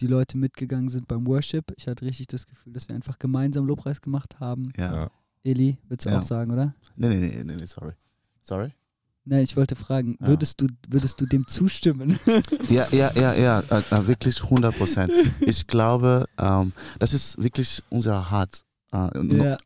die 0.00 0.06
Leute 0.06 0.36
mitgegangen 0.38 0.88
sind 0.88 1.06
beim 1.08 1.26
Worship. 1.26 1.72
Ich 1.76 1.86
hatte 1.86 2.04
richtig 2.04 2.26
das 2.28 2.46
Gefühl, 2.46 2.72
dass 2.72 2.88
wir 2.88 2.96
einfach 2.96 3.18
gemeinsam 3.18 3.66
Lobpreis 3.66 4.00
gemacht 4.00 4.40
haben. 4.40 4.72
Ja. 4.76 5.10
Eli, 5.44 5.78
würdest 5.88 6.06
du 6.06 6.10
Ja. 6.10 6.18
auch 6.18 6.22
sagen, 6.22 6.50
oder? 6.52 6.74
Nee, 6.96 7.08
nee, 7.08 7.16
nee, 7.18 7.42
nee, 7.44 7.56
nee, 7.56 7.66
sorry. 7.66 7.92
Sorry? 8.40 8.72
Nein, 9.24 9.42
ich 9.44 9.56
wollte 9.56 9.76
fragen, 9.76 10.16
Ja. 10.20 10.26
würdest, 10.28 10.60
du, 10.60 10.66
würdest 10.88 11.20
du 11.20 11.26
dem 11.26 11.46
zustimmen? 11.46 12.18
Ja, 12.70 12.88
ja, 12.90 13.12
ja, 13.14 13.34
ja, 13.34 13.60
äh, 13.60 13.82
äh, 13.90 14.06
wirklich 14.06 14.42
100 14.42 14.76
Prozent. 14.76 15.12
Ich 15.40 15.66
glaube, 15.66 16.26
ähm, 16.38 16.72
das 16.98 17.12
ist 17.14 17.40
wirklich 17.42 17.82
unser 17.90 18.30
Herz. 18.30 18.64
Uh, 18.94 19.08
Ja. 19.32 19.56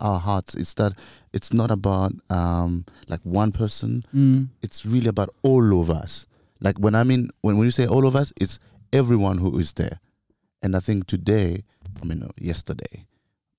Our 0.00 0.24
hearts 0.24 0.54
is 0.54 0.72
that 0.76 0.94
it's 1.32 1.52
not 1.52 1.72
about 1.72 2.14
um, 2.30 2.84
like 3.08 3.20
one 3.24 3.50
person. 3.50 4.04
Mhm. 4.12 4.50
It's 4.60 4.86
really 4.86 5.08
about 5.08 5.32
all 5.42 5.72
of 5.74 5.88
us. 5.88 6.28
Like 6.60 6.78
when 6.80 6.94
I 6.94 7.02
mean 7.04 7.32
when 7.42 7.56
when 7.56 7.64
you 7.64 7.72
say 7.72 7.86
all 7.88 8.06
of 8.06 8.14
us, 8.14 8.32
it's 8.38 8.60
everyone 8.92 9.38
who 9.40 9.58
is 9.58 9.72
there. 9.74 10.00
And 10.62 10.74
I 10.76 10.80
think 10.80 11.06
today, 11.06 11.64
I 12.02 12.06
mean 12.06 12.22
uh, 12.22 12.28
yesterday, 12.40 13.06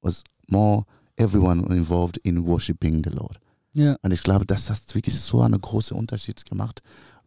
was 0.01 0.23
more 0.49 0.85
everyone 1.17 1.65
involved 1.71 2.19
in 2.23 2.45
worshiping 2.45 3.03
the 3.03 3.11
Lord. 3.11 3.39
Ja. 3.73 3.95
Und 4.01 4.11
ich 4.11 4.23
glaube, 4.23 4.45
das 4.45 4.69
hat 4.69 4.79
wirklich 4.95 5.19
so 5.19 5.41
einen 5.41 5.59
großen 5.61 5.95
Unterschied 5.97 6.43
gemacht. 6.45 6.81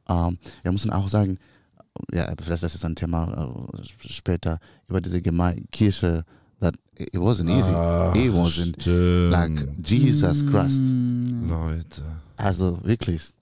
Ähm, 0.09 0.39
wir 0.63 0.73
müssen 0.73 0.91
auch 0.91 1.09
sagen, 1.09 1.39
ja, 2.13 2.33
vielleicht 2.41 2.63
das 2.63 2.75
ist 2.75 2.85
ein 2.85 2.95
Thema 2.97 3.53
äh, 3.75 4.09
später 4.09 4.59
über 4.89 5.01
diese 5.01 5.21
Geme 5.23 5.57
Kirche, 5.71 6.25
that 6.61 6.75
it 6.97 7.15
wasn't 7.15 7.51
easy. 7.51 7.73
Ah, 7.73 8.13
It 8.15 8.33
wasn't 8.33 8.81
stimmt. 8.81 9.33
like 9.33 9.69
Jesus 9.85 10.45
Christ. 10.47 10.83
Leute. 11.49 12.03
Also 12.37 12.79
wirklich. 12.85 13.33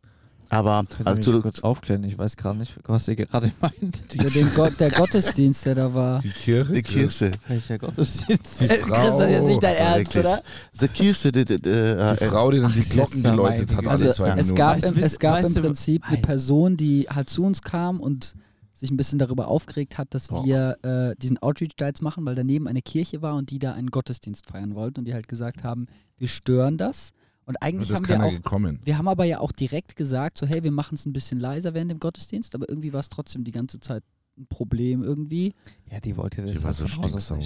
Aber 0.50 0.84
äh, 1.04 1.10
mich 1.14 1.20
zu, 1.20 1.40
kurz 1.42 1.60
aufklären? 1.60 2.02
Ich 2.04 2.16
weiß 2.16 2.36
gerade 2.36 2.58
nicht, 2.58 2.74
was 2.86 3.06
ihr 3.08 3.16
gerade 3.16 3.52
meint. 3.60 4.02
Ja, 4.14 4.24
den 4.30 4.48
Gott, 4.54 4.80
der 4.80 4.90
Gottesdienst, 4.92 5.66
der 5.66 5.74
da 5.74 5.92
war. 5.94 6.20
Die 6.20 6.30
Kirche. 6.30 6.72
die 6.72 6.82
Kirche, 6.82 7.30
Welcher 7.48 7.78
Gottesdienst? 7.78 8.60
Die 8.60 8.64
Äh, 8.68 8.78
Chris, 8.78 8.88
das 8.88 9.20
ist 9.24 9.30
jetzt 9.30 9.44
nicht 9.46 9.62
dein 9.62 9.76
Also 9.76 9.98
Ernst, 9.98 10.16
oder? 10.16 10.42
die 10.80 10.88
Kirche, 10.88 11.32
die, 11.32 11.44
die, 11.44 11.60
die, 11.60 11.68
äh, 11.68 12.16
Die 12.16 12.24
Frau, 12.24 12.50
die 12.50 12.60
dann 12.60 12.72
die 12.72 12.80
Glocken 12.80 13.22
geläutet 13.22 13.70
hat 13.72 13.78
alle 13.80 13.90
Also 13.90 14.12
zwei 14.12 14.28
ja. 14.28 14.36
es 14.36 14.46
Minuten. 14.46 14.54
gab, 14.56 14.74
Weißt 14.76 14.84
du, 14.84 14.88
im, 14.88 14.98
es 14.98 15.18
gab 15.18 15.32
weißt 15.34 15.48
im 15.48 15.54
du- 15.54 15.60
Prinzip 15.60 16.08
eine 16.08 16.18
Ei. 16.18 16.20
Person, 16.22 16.76
die 16.76 17.06
halt 17.10 17.28
zu 17.28 17.42
uns 17.44 17.60
kam 17.62 18.00
und 18.00 18.34
sich 18.72 18.90
ein 18.92 18.96
bisschen 18.96 19.18
darüber 19.18 19.48
aufgeregt 19.48 19.98
hat, 19.98 20.14
dass 20.14 20.30
Oh. 20.30 20.44
wir 20.44 20.78
äh, 20.82 21.16
diesen 21.20 21.36
Outreach 21.38 21.72
da 21.76 21.86
jetzt 21.88 22.00
machen, 22.00 22.24
weil 22.24 22.36
daneben 22.36 22.68
eine 22.68 22.80
Kirche 22.80 23.22
war 23.22 23.34
und 23.34 23.50
die 23.50 23.58
da 23.58 23.72
einen 23.74 23.90
Gottesdienst 23.90 24.46
feiern 24.48 24.74
wollten 24.76 25.00
und 25.00 25.04
die 25.04 25.14
halt 25.14 25.26
gesagt 25.28 25.64
haben, 25.64 25.88
wir 26.16 26.28
stören 26.28 26.78
das. 26.78 27.10
Und 27.48 27.54
Und 27.54 27.62
eigentlich 27.62 27.88
das 27.88 27.96
haben 27.96 28.04
ist 28.04 28.08
wir 28.10 28.22
auch, 28.24 28.30
gekommen. 28.30 28.78
wir 28.84 28.98
haben 28.98 29.08
aber 29.08 29.24
ja 29.24 29.40
auch 29.40 29.52
direkt 29.52 29.96
gesagt, 29.96 30.36
so 30.36 30.46
hey, 30.46 30.62
wir 30.62 30.70
machen 30.70 30.96
es 30.96 31.06
ein 31.06 31.14
bisschen 31.14 31.40
leiser 31.40 31.72
während 31.72 31.90
dem 31.90 31.98
Gottesdienst, 31.98 32.54
aber 32.54 32.68
irgendwie 32.68 32.92
war 32.92 33.00
es 33.00 33.08
trotzdem 33.08 33.42
die 33.42 33.52
ganze 33.52 33.80
Zeit 33.80 34.02
ein 34.38 34.46
Problem 34.48 35.02
irgendwie. 35.02 35.54
Ja, 35.90 35.98
die 35.98 36.16
wollte 36.16 36.42
das 36.42 36.52
Die 36.52 36.62
war 36.62 36.72
so 36.74 36.86
stinksauer. 36.86 37.40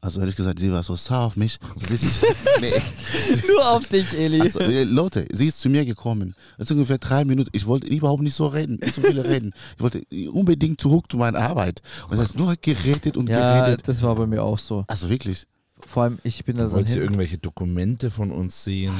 also 0.00 0.20
ehrlich 0.20 0.36
gesagt, 0.36 0.60
sie 0.60 0.70
war 0.72 0.82
so 0.84 0.94
sauer 0.94 1.24
auf 1.26 1.36
mich. 1.36 1.58
Nur 3.48 3.68
auf 3.72 3.88
dich, 3.88 4.14
Eli. 4.16 4.40
Also, 4.40 4.60
äh, 4.60 4.84
Leute, 4.84 5.26
sie 5.32 5.46
ist 5.48 5.60
zu 5.60 5.68
mir 5.68 5.84
gekommen. 5.84 6.34
Das 6.56 6.66
ist 6.66 6.72
ungefähr 6.72 6.98
drei 6.98 7.24
Minuten. 7.24 7.50
Ich 7.52 7.66
wollte 7.66 7.86
überhaupt 7.88 8.22
nicht 8.22 8.34
so 8.34 8.46
reden, 8.46 8.76
nicht 8.80 8.94
so 8.94 9.02
viel 9.02 9.20
reden. 9.20 9.52
Ich 9.76 9.82
wollte 9.82 10.02
unbedingt 10.32 10.80
zurück 10.80 11.06
zu 11.10 11.16
meiner 11.16 11.40
Arbeit. 11.40 11.82
Und 12.08 12.18
sie 12.18 12.22
hat 12.24 12.34
nur 12.36 12.54
geredet 12.60 13.16
und 13.16 13.28
Ja, 13.28 13.60
geredet. 13.62 13.88
das 13.88 14.02
war 14.02 14.14
bei 14.14 14.26
mir 14.26 14.42
auch 14.42 14.58
so. 14.58 14.84
Also 14.86 15.10
wirklich. 15.10 15.46
Vor 15.86 16.02
allem, 16.04 16.18
ich 16.24 16.44
bin 16.44 16.56
da 16.56 16.64
dann 16.64 16.72
Wollt 16.72 16.90
ihr 16.90 17.00
irgendwelche 17.02 17.38
Dokumente 17.38 18.10
von 18.10 18.32
uns 18.32 18.64
sehen? 18.64 18.94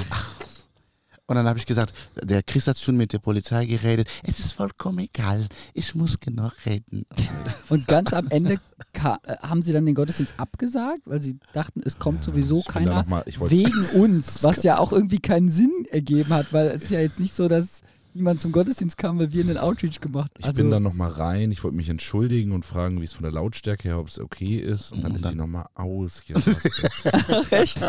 Und 1.29 1.37
dann 1.37 1.47
habe 1.47 1.59
ich 1.59 1.67
gesagt, 1.67 1.93
der 2.23 2.43
Chris 2.43 2.67
hat 2.67 2.79
schon 2.79 2.97
mit 2.97 3.13
der 3.13 3.19
Polizei 3.19 3.67
geredet. 3.67 4.09
Es 4.23 4.39
ist 4.39 4.53
vollkommen 4.53 5.01
egal. 5.01 5.47
Ich 5.75 5.95
muss 5.95 6.19
genug 6.19 6.53
reden. 6.65 7.05
Und 7.69 7.87
ganz 7.87 8.15
am 8.15 8.29
Ende 8.31 8.55
äh, 8.55 9.37
haben 9.43 9.61
sie 9.61 9.73
dann 9.73 9.85
den 9.85 9.95
Gottesdienst 9.95 10.33
abgesagt, 10.39 11.03
weil 11.05 11.21
sie 11.21 11.39
dachten, 11.53 11.83
es 11.85 11.99
kommt 11.99 12.25
sowieso 12.25 12.61
Ich 12.61 12.67
keiner 12.67 13.05
mal, 13.05 13.25
wegen 13.27 14.03
uns, 14.03 14.43
was 14.43 14.63
ja 14.63 14.79
auch 14.79 14.91
irgendwie 14.91 15.19
keinen 15.19 15.51
Sinn 15.51 15.85
ergeben 15.91 16.31
hat, 16.31 16.51
weil 16.55 16.69
es 16.69 16.85
ist 16.85 16.91
ja 16.93 17.01
jetzt 17.01 17.21
nicht 17.21 17.35
so, 17.35 17.47
dass 17.47 17.83
niemand 18.19 18.41
zum 18.41 18.53
Gottesdienst 18.53 18.99
kam, 18.99 19.19
weil 19.19 19.33
wir 19.33 19.43
einen 19.43 19.57
Outreach 19.57 20.01
gemacht 20.01 20.31
Ich 20.39 20.45
also, 20.45 20.63
bin 20.63 20.71
dann 20.71 20.83
nochmal 20.83 21.11
rein, 21.11 21.51
ich 21.51 21.65
wollte 21.65 21.77
mich 21.77 21.89
entschuldigen 21.89 22.53
und 22.53 22.65
fragen, 22.65 23.01
wie 23.01 23.05
es 23.05 23.13
von 23.13 23.23
der 23.23 23.33
Lautstärke 23.33 23.85
her, 23.89 23.99
ob 23.99 24.09
es 24.09 24.19
okay 24.19 24.57
ist. 24.59 24.93
Und 24.93 25.03
dann 25.05 25.15
ist 25.15 25.25
sie 25.27 25.35
nochmal 25.35 25.67
ausgerastet. 25.75 26.91
Ach, 27.13 27.53
echt? 27.53 27.81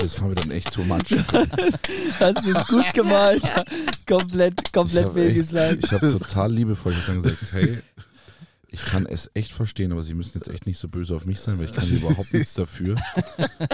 Das 0.00 0.20
war 0.20 0.28
mir 0.28 0.34
dann 0.36 0.50
echt 0.50 0.72
too 0.72 0.82
much. 0.84 1.10
Hast 2.20 2.46
du 2.46 2.50
es 2.56 2.66
gut 2.68 2.92
gemalt? 2.94 3.42
komplett, 4.06 4.54
Ich 4.64 4.72
komplett 4.72 5.06
habe 5.06 5.20
echt- 5.24 5.32
fehlgeschlagen. 5.34 5.80
ich 5.82 5.92
hab 5.92 6.00
total 6.00 6.52
liebevoll 6.52 6.92
ich 6.92 7.06
gesagt, 7.06 7.36
hey, 7.52 7.78
ich 8.72 8.84
kann 8.84 9.06
es 9.06 9.30
echt 9.34 9.52
verstehen, 9.52 9.92
aber 9.92 10.02
Sie 10.02 10.14
müssen 10.14 10.38
jetzt 10.38 10.48
echt 10.48 10.66
nicht 10.66 10.78
so 10.78 10.88
böse 10.88 11.14
auf 11.14 11.26
mich 11.26 11.40
sein, 11.40 11.58
weil 11.58 11.66
ich 11.66 11.72
kann 11.72 11.88
überhaupt 11.88 12.32
nichts 12.32 12.54
dafür. 12.54 12.96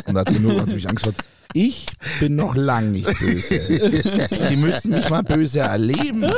Und 0.07 0.15
da 0.15 0.21
hat 0.21 0.31
sie 0.31 0.41
nur 0.41 0.61
hat 0.61 0.69
sie 0.69 0.75
mich 0.75 0.89
angeschaut, 0.89 1.15
ich 1.53 1.87
bin 2.21 2.37
noch 2.37 2.55
lang 2.55 2.93
nicht 2.93 3.07
böse. 3.19 3.61
Sie 4.49 4.57
müssen 4.57 4.91
mich 4.91 5.09
mal 5.09 5.23
böse 5.23 5.61
erleben. 5.61 6.31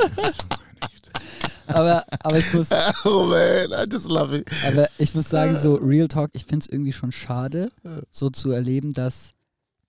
Aber, 1.66 2.02
aber, 2.20 2.38
ich 2.38 2.54
muss, 2.54 2.70
oh 3.04 3.26
man, 3.26 3.70
I 3.70 3.84
just 3.92 4.08
love 4.08 4.34
it. 4.34 4.48
aber 4.66 4.88
ich 4.96 5.14
muss 5.14 5.28
sagen, 5.28 5.54
so 5.54 5.74
Real 5.74 6.08
Talk, 6.08 6.30
ich 6.32 6.46
finde 6.46 6.64
es 6.64 6.72
irgendwie 6.72 6.94
schon 6.94 7.12
schade, 7.12 7.70
so 8.10 8.30
zu 8.30 8.52
erleben, 8.52 8.94
dass 8.94 9.34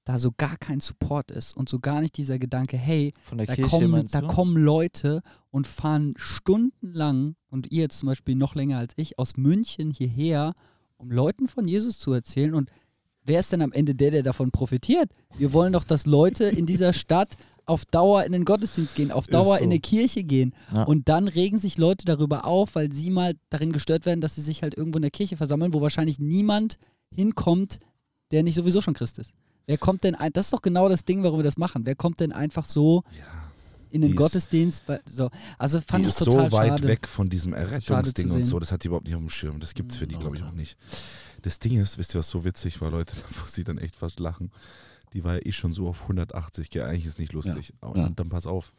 da 0.09 0.17
so 0.17 0.31
gar 0.35 0.57
kein 0.57 0.79
Support 0.79 1.29
ist 1.29 1.55
und 1.55 1.69
so 1.69 1.77
gar 1.77 2.01
nicht 2.01 2.17
dieser 2.17 2.39
Gedanke, 2.39 2.77
hey, 2.77 3.13
Da, 3.45 3.53
Kirche 3.53 3.69
kommen, 3.69 4.07
da 4.07 4.21
kommen 4.21 4.57
Leute 4.57 5.21
und 5.51 5.67
fahren 5.67 6.15
stundenlang 6.17 7.35
und 7.51 7.71
ihr 7.71 7.83
jetzt 7.83 7.99
zum 7.99 8.07
Beispiel 8.07 8.33
noch 8.33 8.55
länger 8.55 8.79
als 8.79 8.93
ich 8.95 9.19
aus 9.19 9.37
München 9.37 9.91
hierher, 9.91 10.55
um 10.97 11.11
Leuten 11.11 11.47
von 11.47 11.67
Jesus 11.67 11.99
zu 11.99 12.11
erzählen. 12.11 12.55
Und 12.55 12.71
wer 13.23 13.39
ist 13.39 13.51
denn 13.51 13.61
am 13.61 13.71
Ende 13.71 13.93
der, 13.93 14.09
der 14.09 14.23
davon 14.23 14.49
profitiert? 14.49 15.11
Wir 15.37 15.53
wollen 15.53 15.73
doch, 15.73 15.83
dass 15.83 16.07
Leute 16.07 16.45
in 16.45 16.65
dieser 16.65 16.93
Stadt 16.93 17.35
auf 17.67 17.85
Dauer 17.85 18.23
in 18.23 18.31
den 18.31 18.45
Gottesdienst 18.45 18.95
gehen, 18.95 19.11
auf 19.11 19.27
Dauer 19.27 19.57
so. 19.57 19.63
in 19.63 19.69
eine 19.69 19.79
Kirche 19.79 20.23
gehen. 20.23 20.55
Ja. 20.75 20.85
Und 20.85 21.07
dann 21.07 21.27
regen 21.27 21.59
sich 21.59 21.77
Leute 21.77 22.05
darüber 22.05 22.45
auf, 22.45 22.73
weil 22.73 22.91
sie 22.91 23.11
mal 23.11 23.35
darin 23.51 23.73
gestört 23.73 24.07
werden, 24.07 24.21
dass 24.21 24.33
sie 24.33 24.41
sich 24.41 24.63
halt 24.63 24.75
irgendwo 24.75 24.97
in 24.97 25.03
der 25.03 25.11
Kirche 25.11 25.37
versammeln, 25.37 25.71
wo 25.71 25.81
wahrscheinlich 25.81 26.17
niemand 26.17 26.77
hinkommt, 27.13 27.77
der 28.31 28.41
nicht 28.41 28.55
sowieso 28.55 28.81
schon 28.81 28.95
Christ 28.95 29.19
ist. 29.19 29.35
Wer 29.69 29.77
kommt 29.77 30.03
denn 30.03 30.15
ein, 30.15 30.33
das 30.33 30.47
ist 30.47 30.53
doch 30.53 30.63
genau 30.63 30.89
das 30.89 31.05
Ding, 31.05 31.21
warum 31.21 31.37
wir 31.37 31.43
das 31.43 31.55
machen. 31.55 31.85
Wer 31.85 31.93
kommt 31.93 32.19
denn 32.21 32.31
einfach 32.31 32.65
so 32.65 33.03
in 33.91 34.01
den 34.01 34.15
Gottesdienst? 34.15 34.85
So. 35.05 35.29
Also 35.59 35.79
fand 35.79 36.05
die 36.05 36.09
ich 36.09 36.15
ist 36.15 36.25
total 36.25 36.49
so 36.49 36.57
weit 36.57 36.69
schade. 36.69 36.87
weg 36.87 37.07
von 37.07 37.29
diesem 37.29 37.53
Errettungsding 37.53 38.31
und 38.31 38.45
so. 38.45 38.57
Das 38.57 38.71
hat 38.71 38.83
die 38.83 38.87
überhaupt 38.87 39.05
nicht 39.05 39.13
auf 39.13 39.21
dem 39.21 39.29
Schirm. 39.29 39.59
Das 39.59 39.75
gibt 39.75 39.91
es 39.91 39.99
für 39.99 40.07
die, 40.07 40.15
glaube 40.15 40.37
ich, 40.37 40.43
auch 40.43 40.53
nicht. 40.53 40.75
Das 41.43 41.59
Ding 41.59 41.79
ist, 41.79 41.99
wisst 41.99 42.15
ihr, 42.15 42.17
was 42.17 42.29
so 42.31 42.43
witzig 42.43 42.81
war, 42.81 42.89
Leute? 42.89 43.13
Da 43.15 43.41
muss 43.43 43.55
ich 43.59 43.63
dann 43.63 43.77
echt 43.77 43.95
fast 43.95 44.19
lachen. 44.19 44.49
Die 45.13 45.23
war 45.23 45.35
ja 45.35 45.45
eh 45.45 45.51
schon 45.51 45.71
so 45.71 45.87
auf 45.87 46.01
180. 46.01 46.71
Gell? 46.71 46.81
Eigentlich 46.81 47.05
ist 47.05 47.19
nicht 47.19 47.33
lustig. 47.33 47.75
Ja. 47.83 47.93
dann, 47.93 48.15
dann 48.15 48.29
pass 48.29 48.47
auf. 48.47 48.73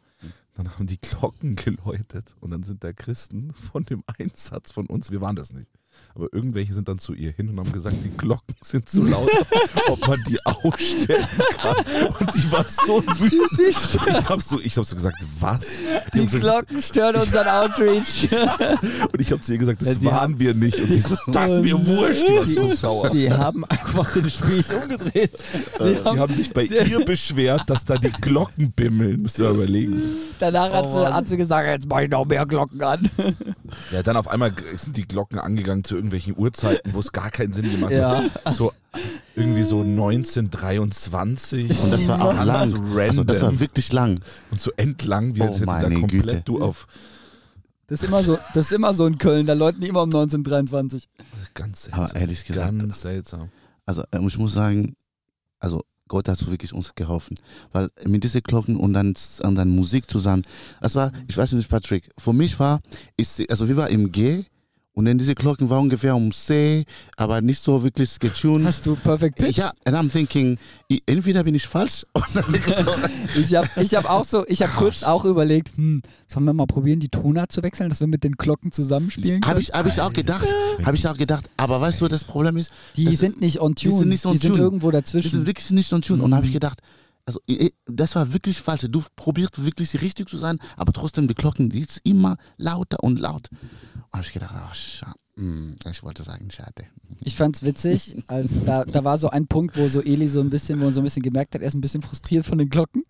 Dann 0.55 0.77
haben 0.77 0.87
die 0.87 0.99
Glocken 0.99 1.55
geläutet 1.55 2.35
und 2.41 2.51
dann 2.51 2.63
sind 2.63 2.83
da 2.83 2.91
Christen 2.91 3.53
von 3.53 3.85
dem 3.85 4.03
Einsatz 4.19 4.71
von 4.71 4.87
uns, 4.87 5.09
wir 5.09 5.21
waren 5.21 5.37
das 5.37 5.53
nicht, 5.53 5.69
aber 6.13 6.27
irgendwelche 6.33 6.73
sind 6.73 6.87
dann 6.87 6.99
zu 6.99 7.13
ihr 7.13 7.31
hin 7.31 7.49
und 7.49 7.59
haben 7.59 7.71
gesagt, 7.71 7.95
die 8.03 8.15
Glocken 8.17 8.55
sind 8.61 8.89
zu 8.89 9.03
laut, 9.03 9.29
ob 9.87 10.07
man 10.07 10.21
die 10.27 10.37
ausstellen 10.45 11.25
kann. 11.57 11.75
Und 12.19 12.35
die 12.35 12.51
war 12.51 12.65
so 12.67 13.01
wütend. 13.01 13.69
Ich 13.69 14.29
habe 14.29 14.41
so, 14.41 14.59
ich 14.59 14.77
hab 14.77 14.85
so 14.85 14.95
gesagt, 14.95 15.17
was? 15.39 15.67
Die, 16.13 16.19
haben 16.19 16.29
so, 16.29 16.39
Glocken 16.39 16.81
stören 16.81 17.15
unseren 17.15 17.47
Outreach. 17.47 18.27
und 19.11 19.19
ich 19.19 19.31
habe 19.31 19.41
zu 19.41 19.53
ihr 19.53 19.57
gesagt, 19.57 19.81
das 19.81 19.87
Ja, 19.87 19.93
die 19.95 20.05
waren 20.05 20.39
wir 20.39 20.53
nicht. 20.53 20.79
Und 20.79 20.89
sie 20.89 20.99
so, 20.99 21.15
das 21.27 21.51
ist 21.51 21.61
mir 21.63 21.85
wurscht. 21.85 22.27
Die 22.27 22.35
war 22.35 22.45
so 22.45 22.75
sauer. 22.75 23.09
Die 23.09 23.31
haben 23.31 23.63
einfach 23.65 24.13
den 24.13 24.29
Spieß 24.29 24.73
umgedreht. 24.73 25.31
Die 25.79 25.95
haben 26.03 26.33
sich 26.33 26.51
bei 26.53 26.63
ihr 26.63 27.05
beschwert, 27.05 27.69
dass 27.69 27.85
da 27.85 27.97
die 27.97 28.11
Glocken 28.11 28.71
bimmeln. 28.71 29.21
Müsst 29.21 29.39
ihr 29.39 29.45
mal 29.45 29.55
überlegen. 29.55 30.01
Danach 30.39 30.71
hat, 30.71 30.85
Oh 30.87 30.93
sie, 30.93 31.03
Mann. 31.03 31.13
hat 31.13 31.27
sie 31.29 31.37
gesagt, 31.37 31.67
jetzt 31.67 31.87
mache 31.87 32.03
ich 32.03 32.09
noch 32.09 32.25
mehr 32.25 32.45
Glocken 32.45 32.81
an. 32.81 33.09
Ja, 33.91 34.03
dann 34.03 34.17
auf 34.17 34.27
einmal 34.27 34.53
sind 34.75 34.97
die 34.97 35.07
Glocken 35.07 35.39
angegangen 35.39 35.83
zu 35.83 35.95
irgendwelchen 35.95 36.37
Uhrzeiten, 36.37 36.93
wo 36.93 36.99
es 36.99 37.11
gar 37.11 37.31
keinen 37.31 37.53
Sinn 37.53 37.69
gemacht 37.71 37.91
Ja. 37.91 38.23
hat. 38.45 38.53
So 38.53 38.71
irgendwie 39.35 39.63
so 39.63 39.81
1923. 39.81 41.69
Und 41.83 41.91
das 41.91 42.07
war 42.07 42.21
auch 42.21 42.33
Ganz 42.35 42.45
lang. 42.45 42.73
random. 42.85 42.99
Also 42.99 43.23
das 43.23 43.41
war 43.41 43.59
wirklich 43.59 43.91
lang. 43.93 44.19
und 44.51 44.59
so 44.59 44.71
entlang, 44.77 45.35
wie 45.35 45.41
Oh 45.41 45.45
als 45.45 45.57
hätte 45.57 45.65
da 45.67 45.81
komplett 45.89 46.09
Güte. 46.09 46.41
du 46.45 46.61
auf 46.61 46.87
Das 47.87 48.01
ist 48.01 48.07
immer 48.07 48.23
so, 48.23 48.37
das 48.53 48.65
ist 48.67 48.71
immer 48.73 48.93
so 48.93 49.05
in 49.05 49.17
Köln, 49.17 49.45
da 49.45 49.53
läuten 49.53 49.81
die 49.81 49.87
immer 49.87 50.01
um 50.03 50.09
1923. 50.09 51.07
ganz 51.53 51.83
seltsam. 51.83 52.03
Aber 52.03 52.15
ehrlich 52.15 52.45
gesagt, 52.45 52.79
ganz 52.79 53.01
seltsam. 53.01 53.49
also 53.85 54.03
äh, 54.11 54.19
ich 54.25 54.37
muss 54.37 54.53
sagen, 54.53 54.95
also 55.59 55.83
Gott 56.11 56.27
hat 56.27 56.45
wirklich 56.51 56.73
uns 56.73 56.93
geholfen. 56.93 57.37
Weil 57.71 57.89
mit 58.05 58.25
diesen 58.25 58.43
Glocken 58.43 58.75
und 58.75 58.91
dann, 58.91 59.13
und 59.43 59.55
dann 59.55 59.69
Musik 59.69 60.11
zusammen, 60.11 60.43
das 60.81 60.93
war, 60.93 61.13
ich 61.29 61.37
weiß 61.37 61.53
nicht, 61.53 61.69
Patrick, 61.69 62.09
für 62.17 62.33
mich 62.33 62.59
war, 62.59 62.81
ich, 63.15 63.49
also 63.49 63.69
wir 63.69 63.77
waren 63.77 63.89
im 63.89 64.11
G 64.11 64.43
und 64.93 65.05
dann 65.05 65.17
diese 65.17 65.35
Glocken 65.35 65.69
waren 65.69 65.83
ungefähr 65.83 66.15
um 66.15 66.31
C, 66.31 66.83
aber 67.15 67.39
nicht 67.41 67.59
so 67.61 67.81
wirklich 67.81 68.19
getuned. 68.19 68.65
Hast 68.65 68.85
du 68.85 68.95
Perfect 68.95 69.37
Pitch? 69.37 69.57
Ja, 69.57 69.71
and 69.85 69.95
I'm 69.95 70.11
thinking, 70.11 70.57
entweder 71.05 71.43
bin 71.43 71.55
ich 71.55 71.65
falsch 71.65 72.05
oder 72.13 72.43
Ich 73.39 73.53
habe 73.55 73.67
ich 73.81 73.95
hab 73.95 74.05
auch 74.09 74.23
so, 74.25 74.45
ich 74.47 74.61
habe 74.61 74.73
kurz 74.73 75.03
auch 75.03 75.23
überlegt, 75.25 75.69
hm, 75.77 76.01
sollen 76.27 76.45
wir 76.45 76.53
mal 76.53 76.65
probieren, 76.67 76.99
die 76.99 77.09
Tonart 77.09 77.51
zu 77.51 77.63
wechseln, 77.63 77.89
dass 77.89 77.99
wir 78.01 78.07
mit 78.07 78.23
den 78.23 78.33
Glocken 78.33 78.71
zusammenspielen 78.71 79.41
können? 79.41 79.49
Habe 79.49 79.61
ich, 79.61 79.69
hab 79.71 79.85
ich 79.87 80.01
auch 80.01 80.11
gedacht, 80.13 80.47
habe 80.83 80.95
ich 80.95 81.07
auch 81.07 81.17
gedacht. 81.17 81.49
Aber 81.57 81.79
weißt 81.79 82.01
du, 82.01 82.07
das 82.07 82.23
Problem 82.23 82.57
ist, 82.57 82.71
die 82.97 83.15
sind 83.15 83.39
nicht 83.39 83.59
on 83.61 83.73
die 83.75 83.85
tune, 83.87 83.99
sind 83.99 84.09
nicht 84.09 84.25
on 84.25 84.37
tune. 84.39 84.57
irgendwo 84.57 84.91
die 84.91 84.95
sind 84.97 85.05
dazwischen. 85.05 85.45
wirklich 85.45 85.71
nicht 85.71 85.91
on 85.93 86.01
tune. 86.01 86.21
Und 86.21 86.31
da 86.31 86.37
habe 86.37 86.45
ich 86.45 86.51
Mhm. 86.51 86.55
gedacht, 86.55 86.81
also 87.25 87.39
das 87.85 88.15
war 88.15 88.33
wirklich 88.33 88.59
falsch. 88.59 88.85
Du 88.89 89.03
probierst 89.15 89.63
wirklich 89.63 90.01
richtig 90.01 90.29
zu 90.29 90.37
sein, 90.37 90.57
aber 90.77 90.93
trotzdem 90.93 91.27
die 91.27 91.35
Glocken, 91.35 91.69
die 91.69 91.81
ist 91.81 92.01
immer 92.03 92.37
lauter 92.57 93.03
und 93.03 93.19
laut. 93.19 93.49
Und 93.51 94.13
habe 94.13 94.23
ich 94.23 94.33
gedacht, 94.33 94.53
ach, 94.55 94.75
schade. 94.75 95.15
Hm, 95.35 95.77
Ich 95.89 96.03
wollte 96.03 96.23
sagen, 96.23 96.51
schade. 96.51 96.85
Ich 97.21 97.35
fand's 97.35 97.63
witzig, 97.63 98.23
als 98.27 98.63
da, 98.65 98.83
da 98.83 99.03
war 99.03 99.17
so 99.17 99.29
ein 99.29 99.47
Punkt, 99.47 99.77
wo 99.77 99.87
so 99.87 100.01
Eli 100.01 100.27
so 100.27 100.41
ein 100.41 100.49
bisschen, 100.49 100.79
wo 100.79 100.85
man 100.85 100.93
so 100.93 101.01
ein 101.01 101.05
bisschen 101.05 101.23
gemerkt 101.23 101.55
hat, 101.55 101.61
er 101.61 101.67
ist 101.69 101.73
ein 101.73 101.81
bisschen 101.81 102.01
frustriert 102.01 102.45
von 102.45 102.57
den 102.57 102.69
Glocken. 102.69 103.03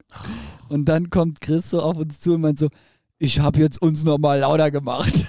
Und 0.70 0.86
dann 0.86 1.10
kommt 1.10 1.42
Chris 1.42 1.70
so 1.72 1.82
auf 1.82 1.98
uns 1.98 2.20
zu 2.20 2.34
und 2.36 2.42
meint 2.42 2.60
so, 2.60 2.70
ich 3.24 3.40
habe 3.40 3.60
jetzt 3.60 3.80
uns 3.82 4.04
nochmal 4.04 4.40
lauter 4.40 4.72
gemacht. 4.72 5.14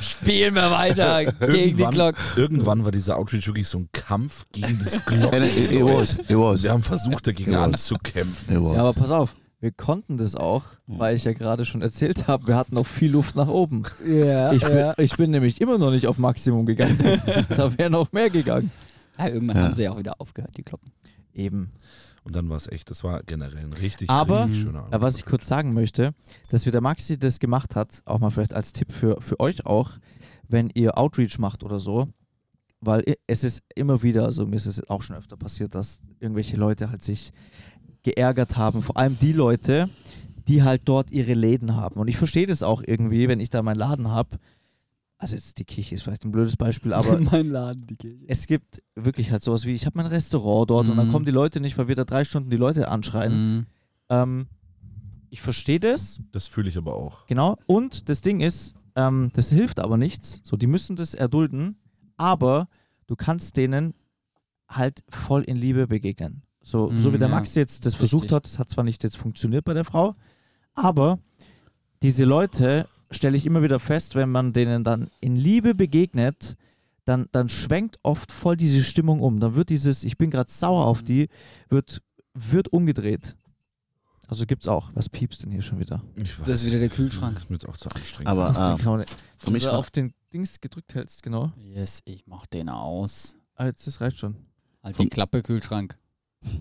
Spielen 0.00 0.54
wir 0.54 0.70
weiter 0.70 1.24
gegen 1.24 1.52
die 1.52 1.58
Irgendwann, 1.82 1.92
Glocken. 1.94 2.22
irgendwann 2.36 2.84
war 2.84 2.92
dieser 2.92 3.16
Outreach 3.16 3.46
wirklich 3.48 3.66
so 3.66 3.78
ein 3.78 3.88
Kampf 3.92 4.46
gegen 4.52 4.78
das 4.78 4.94
And 5.06 5.06
Glocken. 5.06 5.42
it, 5.42 5.72
it 5.72 5.82
was, 5.84 6.14
it 6.14 6.30
was. 6.36 6.62
Wir 6.62 6.70
haben 6.70 6.82
versucht, 6.82 7.26
dagegen 7.26 7.54
anzukämpfen. 7.56 8.54
Ja, 8.54 8.80
aber 8.80 8.92
pass 8.92 9.10
auf. 9.10 9.34
Wir 9.60 9.72
konnten 9.72 10.18
das 10.18 10.36
auch, 10.36 10.62
weil 10.86 11.16
ich 11.16 11.24
ja 11.24 11.32
gerade 11.32 11.64
schon 11.64 11.80
erzählt 11.82 12.28
habe, 12.28 12.46
wir 12.48 12.54
hatten 12.54 12.74
noch 12.74 12.86
viel 12.86 13.10
Luft 13.10 13.34
nach 13.34 13.48
oben. 13.48 13.82
Ja, 14.06 14.52
Ich 14.52 14.62
bin, 14.62 14.76
ja. 14.76 14.94
ich 14.98 15.16
bin 15.16 15.30
nämlich 15.30 15.60
immer 15.60 15.78
noch 15.78 15.90
nicht 15.90 16.06
auf 16.06 16.18
Maximum 16.18 16.66
gegangen. 16.66 16.98
da 17.48 17.76
wäre 17.78 17.88
noch 17.90 18.12
mehr 18.12 18.28
gegangen. 18.30 18.70
ja, 19.18 19.28
irgendwann 19.28 19.56
Ja. 19.56 19.62
haben 19.64 19.72
sie 19.72 19.82
ja 19.84 19.92
auch 19.92 19.98
wieder 19.98 20.20
aufgehört, 20.20 20.56
die 20.56 20.62
Glocken. 20.62 20.92
Eben. 21.32 21.70
Und 22.24 22.34
dann 22.34 22.48
war 22.48 22.56
es 22.56 22.66
echt, 22.66 22.90
das 22.90 23.04
war 23.04 23.22
generell 23.22 23.64
ein 23.64 23.74
richtig, 23.74 24.08
Aber, 24.08 24.46
richtig 24.46 24.62
schöner 24.62 24.88
Ja, 24.90 25.00
was 25.02 25.16
ich 25.16 25.26
kurz 25.26 25.46
sagen 25.46 25.74
möchte, 25.74 26.14
dass 26.48 26.64
wie 26.64 26.70
der 26.70 26.80
Maxi 26.80 27.18
das 27.18 27.38
gemacht 27.38 27.76
hat, 27.76 28.02
auch 28.06 28.18
mal 28.18 28.30
vielleicht 28.30 28.54
als 28.54 28.72
Tipp 28.72 28.90
für, 28.92 29.20
für 29.20 29.38
euch 29.40 29.66
auch, 29.66 29.90
wenn 30.48 30.70
ihr 30.74 30.96
Outreach 30.96 31.38
macht 31.38 31.62
oder 31.62 31.78
so, 31.78 32.08
weil 32.80 33.04
es 33.26 33.44
ist 33.44 33.62
immer 33.74 34.02
wieder, 34.02 34.24
also 34.24 34.46
mir 34.46 34.56
ist 34.56 34.66
es 34.66 34.88
auch 34.88 35.02
schon 35.02 35.16
öfter 35.16 35.36
passiert, 35.36 35.74
dass 35.74 36.00
irgendwelche 36.18 36.56
Leute 36.56 36.90
halt 36.90 37.02
sich 37.02 37.32
geärgert 38.02 38.56
haben, 38.56 38.82
vor 38.82 38.96
allem 38.96 39.18
die 39.18 39.32
Leute, 39.32 39.90
die 40.48 40.62
halt 40.62 40.82
dort 40.84 41.10
ihre 41.10 41.34
Läden 41.34 41.76
haben. 41.76 42.00
Und 42.00 42.08
ich 42.08 42.16
verstehe 42.16 42.46
das 42.46 42.62
auch 42.62 42.82
irgendwie, 42.86 43.28
wenn 43.28 43.40
ich 43.40 43.50
da 43.50 43.62
meinen 43.62 43.78
Laden 43.78 44.08
habe. 44.10 44.38
Also 45.18 45.36
jetzt 45.36 45.58
die 45.58 45.64
Kirche 45.64 45.94
ist 45.94 46.02
vielleicht 46.02 46.24
ein 46.24 46.32
blödes 46.32 46.56
Beispiel, 46.56 46.92
aber 46.92 47.18
mein 47.32 47.48
Laden, 47.48 47.86
die 47.86 47.96
Kirche. 47.96 48.24
es 48.28 48.46
gibt 48.46 48.82
wirklich 48.94 49.30
halt 49.30 49.42
sowas 49.42 49.64
wie, 49.64 49.72
ich 49.72 49.86
habe 49.86 49.96
mein 49.96 50.06
Restaurant 50.06 50.68
dort 50.70 50.88
und 50.90 50.96
dann 50.96 51.06
Mhm. 51.06 51.10
kommen 51.12 51.24
die 51.24 51.30
Leute 51.32 51.60
nicht, 51.60 51.78
weil 51.78 51.88
wir 51.88 51.94
da 51.94 52.04
drei 52.04 52.24
Stunden 52.24 52.50
die 52.50 52.56
Leute 52.56 52.88
anschreien. 52.88 53.32
Mhm. 53.56 53.66
Ähm, 54.10 54.46
ich 55.30 55.40
verstehe 55.40 55.80
das, 55.80 56.20
Das 56.32 56.46
fühle 56.46 56.68
ich 56.68 56.76
aber 56.76 56.94
auch. 56.94 57.26
genau. 57.26 57.56
Und 57.66 58.08
das 58.08 58.20
Ding 58.20 58.40
ist, 58.40 58.74
ähm, 58.96 59.30
das 59.34 59.50
hilft 59.50 59.80
aber 59.80 59.96
nichts. 59.96 60.40
So, 60.44 60.56
die 60.56 60.66
müssen 60.66 60.94
das 60.96 61.14
erdulden, 61.14 61.76
aber 62.16 62.68
du 63.06 63.16
kannst 63.16 63.56
denen 63.56 63.94
halt 64.68 65.04
voll 65.08 65.42
in 65.42 65.56
Liebe 65.56 65.86
begegnen. 65.86 66.42
So, 66.62 66.92
so 66.94 67.10
wie 67.12 67.16
Mhm, 67.16 67.20
der 67.20 67.28
ja. 67.28 67.34
Max 67.34 67.54
jetzt 67.54 67.84
das 67.86 67.94
Richtig. 67.94 68.10
versucht 68.10 68.32
hat, 68.32 68.44
das 68.46 68.58
hat 68.58 68.70
zwar 68.70 68.84
nicht 68.84 69.02
jetzt 69.04 69.16
funktioniert 69.16 69.64
bei 69.64 69.74
der 69.74 69.84
Frau, 69.84 70.14
aber 70.74 71.18
diese 72.02 72.24
Leute 72.24 72.86
stelle 73.10 73.36
ich 73.36 73.46
immer 73.46 73.62
wieder 73.62 73.78
fest, 73.78 74.14
wenn 74.14 74.30
man 74.30 74.52
denen 74.52 74.84
dann 74.84 75.10
in 75.20 75.36
Liebe 75.36 75.74
begegnet, 75.74 76.56
dann, 77.04 77.28
dann 77.32 77.48
schwenkt 77.48 77.98
oft 78.02 78.32
voll 78.32 78.56
diese 78.56 78.82
Stimmung 78.82 79.20
um. 79.20 79.40
Dann 79.40 79.54
wird 79.54 79.68
dieses, 79.68 80.04
ich 80.04 80.16
bin 80.16 80.30
gerade 80.30 80.50
sauer 80.50 80.86
auf 80.86 81.02
die, 81.02 81.28
wird, 81.68 82.00
wird 82.34 82.68
umgedreht. 82.68 83.36
Also 84.26 84.46
gibt's 84.46 84.68
auch. 84.68 84.90
Was 84.94 85.08
piepst 85.10 85.42
denn 85.42 85.50
hier 85.52 85.60
schon 85.60 85.78
wieder? 85.78 86.02
Das 86.40 86.62
ist 86.62 86.66
wieder 86.66 86.78
der 86.78 86.88
Kühlschrank. 86.88 87.34
Das 87.34 87.44
ist 87.44 87.50
mir 87.50 87.56
jetzt 87.56 87.68
auch 87.68 87.76
zu 87.76 87.90
anstrengend. 87.90 88.28
Aber, 88.28 88.48
Das 88.48 88.56
ah, 88.56 88.78
man- 88.82 89.04
für 89.36 89.50
mich 89.50 89.62
Wenn 89.62 89.68
du 89.68 89.72
war, 89.72 89.78
auf 89.78 89.90
den 89.90 90.12
Dings 90.32 90.60
gedrückt 90.60 90.94
hältst, 90.94 91.22
genau. 91.22 91.52
Yes, 91.56 92.00
ich 92.06 92.26
mach 92.26 92.46
den 92.46 92.70
aus. 92.70 93.36
Ah, 93.54 93.66
jetzt, 93.66 93.86
das 93.86 94.00
reicht 94.00 94.18
schon. 94.18 94.36
Halt 94.82 94.98
die 94.98 95.08
Klappe, 95.08 95.42
Kühlschrank. 95.42 95.98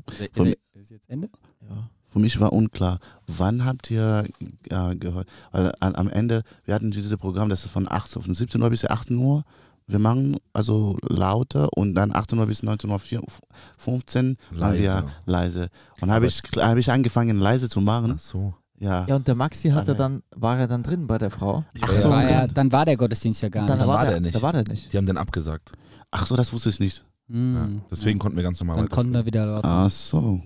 Ist, 0.07 0.21
er- 0.21 0.27
ist, 0.27 0.57
er- 0.75 0.81
ist 0.81 0.91
jetzt 0.91 1.09
Ende? 1.09 1.29
Ja. 1.61 1.89
für 2.05 2.19
mich 2.19 2.39
war 2.39 2.51
unklar, 2.53 2.99
wann 3.27 3.65
habt 3.65 3.89
ihr 3.91 4.25
äh, 4.69 4.95
gehört? 4.95 5.27
Weil 5.51 5.71
an, 5.79 5.95
am 5.95 6.09
Ende, 6.09 6.43
wir 6.65 6.75
hatten 6.75 6.91
dieses 6.91 7.15
Programm, 7.17 7.49
das 7.49 7.63
ist 7.65 7.71
von 7.71 7.87
18, 7.91 8.21
von 8.21 8.33
17 8.33 8.61
Uhr 8.61 8.69
bis 8.69 8.85
18 8.85 9.17
Uhr. 9.17 9.43
Wir 9.87 9.99
machen 9.99 10.37
also 10.53 10.97
lauter 11.01 11.69
und 11.75 11.93
dann 11.95 12.13
18 12.15 12.39
Uhr 12.39 12.45
bis 12.45 12.63
19.15 12.63 13.17
Uhr 13.21 14.59
waren 14.59 14.77
wir 14.77 15.09
Leise. 15.25 15.67
Und 16.01 16.11
habe 16.11 16.25
ich, 16.25 16.41
hab 16.57 16.77
ich 16.77 16.89
angefangen 16.91 17.37
leise 17.37 17.67
zu 17.69 17.81
machen. 17.81 18.13
Ach 18.15 18.19
so. 18.19 18.53
Ja. 18.79 19.05
Ja, 19.07 19.15
und 19.15 19.27
der 19.27 19.35
Maxi 19.35 19.69
hatte 19.69 19.95
dann, 19.95 20.23
war 20.35 20.57
er 20.59 20.67
dann 20.67 20.83
drin 20.83 21.07
bei 21.07 21.17
der 21.17 21.31
Frau. 21.31 21.63
Ach 21.81 21.87
Dann 21.87 21.95
so, 21.97 22.09
war 22.09 22.23
er, 22.23 22.41
dann, 22.47 22.53
dann 22.53 22.71
war 22.71 22.85
der 22.85 22.97
Gottesdienst 22.97 23.41
ja 23.41 23.49
gar 23.49 23.65
dann 23.65 23.77
nicht. 23.77 23.87
war 23.87 23.95
war 23.95 24.03
der 24.03 24.11
der 24.13 24.21
nicht. 24.21 24.35
Da 24.35 24.41
war 24.41 24.51
der 24.53 24.63
nicht. 24.67 24.91
Die 24.91 24.97
haben 24.97 25.05
den 25.05 25.17
abgesagt. 25.17 25.71
ach 26.11 26.25
so, 26.25 26.35
das 26.35 26.51
wusste 26.53 26.69
ich 26.69 26.79
nicht. 26.79 27.03
Mhm. 27.33 27.55
Ja. 27.55 27.69
Deswegen 27.91 28.19
konnten 28.19 28.35
wir 28.37 28.43
ganz 28.43 28.59
normal 28.59 28.75
Dann 28.77 28.89
konnten 28.89 29.13
wir 29.13 29.25
wieder 29.25 29.45
laut. 29.45 29.63
Ach 29.65 29.89
so. 29.89 30.41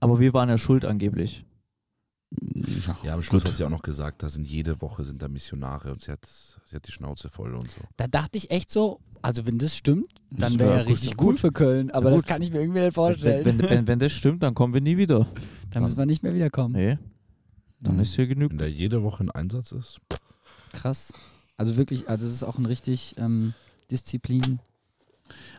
Aber 0.00 0.18
wir 0.18 0.32
waren 0.32 0.48
ja 0.48 0.58
schuld 0.58 0.84
angeblich. 0.84 1.44
Ja, 2.86 2.96
Ja, 3.04 3.14
am 3.14 3.22
Schluss 3.22 3.42
gut. 3.44 3.52
hat 3.52 3.58
sie 3.58 3.64
auch 3.64 3.70
noch 3.70 3.82
gesagt, 3.82 4.22
da 4.22 4.28
sind 4.28 4.46
jede 4.46 4.80
Woche 4.80 5.04
sind 5.04 5.22
da 5.22 5.28
Missionare 5.28 5.92
und 5.92 6.00
sie 6.02 6.10
hat, 6.10 6.26
sie 6.64 6.74
hat 6.76 6.86
die 6.86 6.92
Schnauze 6.92 7.28
voll 7.28 7.54
und 7.54 7.70
so. 7.70 7.80
Da 7.96 8.08
dachte 8.08 8.38
ich 8.38 8.50
echt 8.50 8.70
so, 8.70 8.98
also 9.22 9.46
wenn 9.46 9.58
das 9.58 9.76
stimmt, 9.76 10.06
dann 10.30 10.58
wäre 10.58 10.70
wär 10.70 10.76
ja 10.78 10.82
gut, 10.82 10.90
richtig 10.92 11.10
ja 11.10 11.16
gut. 11.16 11.26
gut. 11.28 11.40
für 11.40 11.52
Köln. 11.52 11.90
Aber 11.92 12.10
Ja 12.10 12.16
das 12.16 12.24
kann 12.26 12.42
ich 12.42 12.50
mir 12.50 12.60
irgendwie 12.60 12.80
nicht 12.80 12.86
Wenn, 12.86 12.92
vorstellen. 12.92 13.44
wenn, 13.44 13.58
wenn, 13.70 13.86
wenn 13.86 13.98
das 14.00 14.12
stimmt, 14.12 14.42
dann 14.42 14.54
kommen 14.54 14.74
wir 14.74 14.80
nie 14.80 14.96
wieder. 14.96 15.26
dann 15.70 15.84
müssen 15.84 15.98
wir 15.98 16.06
nicht 16.06 16.22
mehr 16.22 16.34
wiederkommen. 16.34 16.74
Nee, 16.74 16.98
dann 17.80 17.94
Mhm. 17.96 18.00
ist 18.00 18.14
hier 18.16 18.26
genug. 18.26 18.50
Wenn 18.50 18.58
da 18.58 18.66
jede 18.66 19.02
Woche 19.02 19.24
ein 19.24 19.30
Einsatz 19.30 19.72
ist, 19.72 20.00
Krass. 20.72 21.12
Also 21.56 21.76
wirklich, 21.76 22.08
also 22.08 22.26
das 22.26 22.34
ist 22.34 22.42
auch 22.42 22.58
ein 22.58 22.66
richtig 22.66 23.14
ähm, 23.18 23.54
Disziplin 23.92 24.58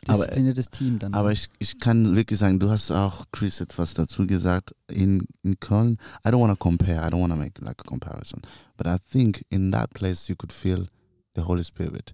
diszipliniertes 0.08 0.70
Team 0.70 1.00
dann. 1.00 1.14
Aber 1.14 1.32
ich, 1.32 1.48
ich 1.60 1.80
kann 1.80 2.16
wirklich 2.16 2.40
sagen, 2.40 2.60
du 2.60 2.70
hast 2.70 2.92
auch, 2.92 3.26
Chris, 3.32 3.62
etwas 3.62 3.94
dazu 3.94 4.26
gesagt. 4.28 4.76
In, 4.88 5.28
in 5.44 5.60
Köln, 5.60 5.98
I 6.26 6.30
don't 6.30 6.40
want 6.40 6.52
to 6.52 6.58
compare, 6.58 7.06
I 7.06 7.10
don't 7.10 7.22
want 7.22 7.34
to 7.34 7.38
make 7.38 7.60
like 7.62 7.80
a 7.80 7.84
comparison, 7.84 8.42
but 8.78 8.88
I 8.88 8.98
think 9.12 9.44
in 9.50 9.72
that 9.72 9.94
place 9.94 10.30
you 10.30 10.36
could 10.36 10.54
feel 10.54 10.88
the 11.34 11.42
Holy 11.42 11.64
Spirit. 11.64 12.14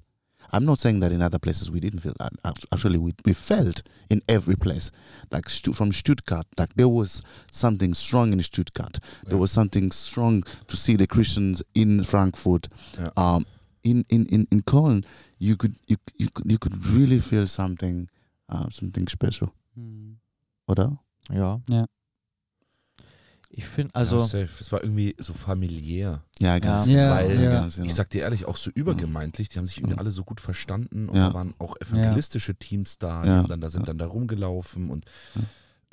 I'm 0.53 0.65
not 0.65 0.81
saying 0.81 0.99
that 0.99 1.13
in 1.13 1.21
other 1.21 1.39
places 1.39 1.71
we 1.71 1.79
didn't 1.79 2.01
feel 2.01 2.13
that. 2.19 2.33
Act- 2.43 2.65
Actually, 2.73 2.97
we, 2.97 3.13
we 3.25 3.31
felt 3.33 3.83
in 4.09 4.21
every 4.27 4.55
place. 4.57 4.91
Like 5.31 5.49
Stu- 5.49 5.71
from 5.71 5.93
Stuttgart, 5.93 6.45
like 6.57 6.73
there 6.75 6.89
was 6.89 7.21
something 7.51 7.93
strong 7.93 8.33
in 8.33 8.41
Stuttgart. 8.41 8.99
There 9.27 9.37
was 9.37 9.51
something 9.51 9.91
strong 9.91 10.43
to 10.67 10.75
see 10.75 10.97
the 10.97 11.07
Christians 11.07 11.63
in 11.73 12.03
Frankfurt. 12.03 12.67
Yeah. 12.99 13.09
Um, 13.15 13.45
in, 13.83 14.05
in, 14.09 14.25
in, 14.25 14.47
in 14.51 14.61
Köln, 14.63 15.05
you 15.41 15.57
could 15.57 15.73
you, 15.87 15.97
you 16.17 16.27
could 16.33 16.51
you 16.51 16.57
could 16.59 16.75
really 16.93 17.19
feel 17.19 17.47
something 17.47 18.07
uh, 18.51 18.69
something 18.69 19.07
special, 19.09 19.49
Hm. 19.75 20.19
oder? 20.67 20.99
Ja. 21.29 21.61
Ja. 21.69 21.85
Ich 23.53 23.65
finde, 23.65 23.93
Also, 23.95 24.19
ja. 24.19 24.43
Es 24.59 24.71
war 24.71 24.81
irgendwie 24.81 25.13
so 25.19 25.33
familiär. 25.33 26.23
Ja, 26.39 26.57
ganz. 26.59 26.87
Ja, 26.87 27.11
Weil 27.15 27.41
ja. 27.41 27.51
ganz 27.51 27.75
genau. 27.75 27.85
Ich 27.87 27.93
sag 27.95 28.09
dir 28.09 28.21
ehrlich, 28.21 28.45
auch 28.45 28.55
so 28.55 28.71
übergemeintlich, 28.73 29.49
die 29.49 29.57
haben 29.59 29.65
sich 29.65 29.79
irgendwie 29.79 29.95
Ja. 29.95 29.99
alle 29.99 30.11
so 30.11 30.23
gut 30.23 30.39
verstanden 30.39 31.09
und 31.09 31.17
Ja. 31.17 31.27
da 31.29 31.33
waren 31.33 31.53
auch 31.59 31.75
evangelistische 31.81 32.55
Teams 32.55 32.97
da, 32.97 33.23
die 33.23 33.27
Ja. 33.27 33.37
haben 33.39 33.49
dann, 33.49 33.59
da 33.59 33.69
sind 33.69 33.81
Ja. 33.81 33.87
dann 33.87 33.97
da 33.97 34.05
rumgelaufen 34.05 34.89
und 34.89 35.03
Ja. 35.35 35.41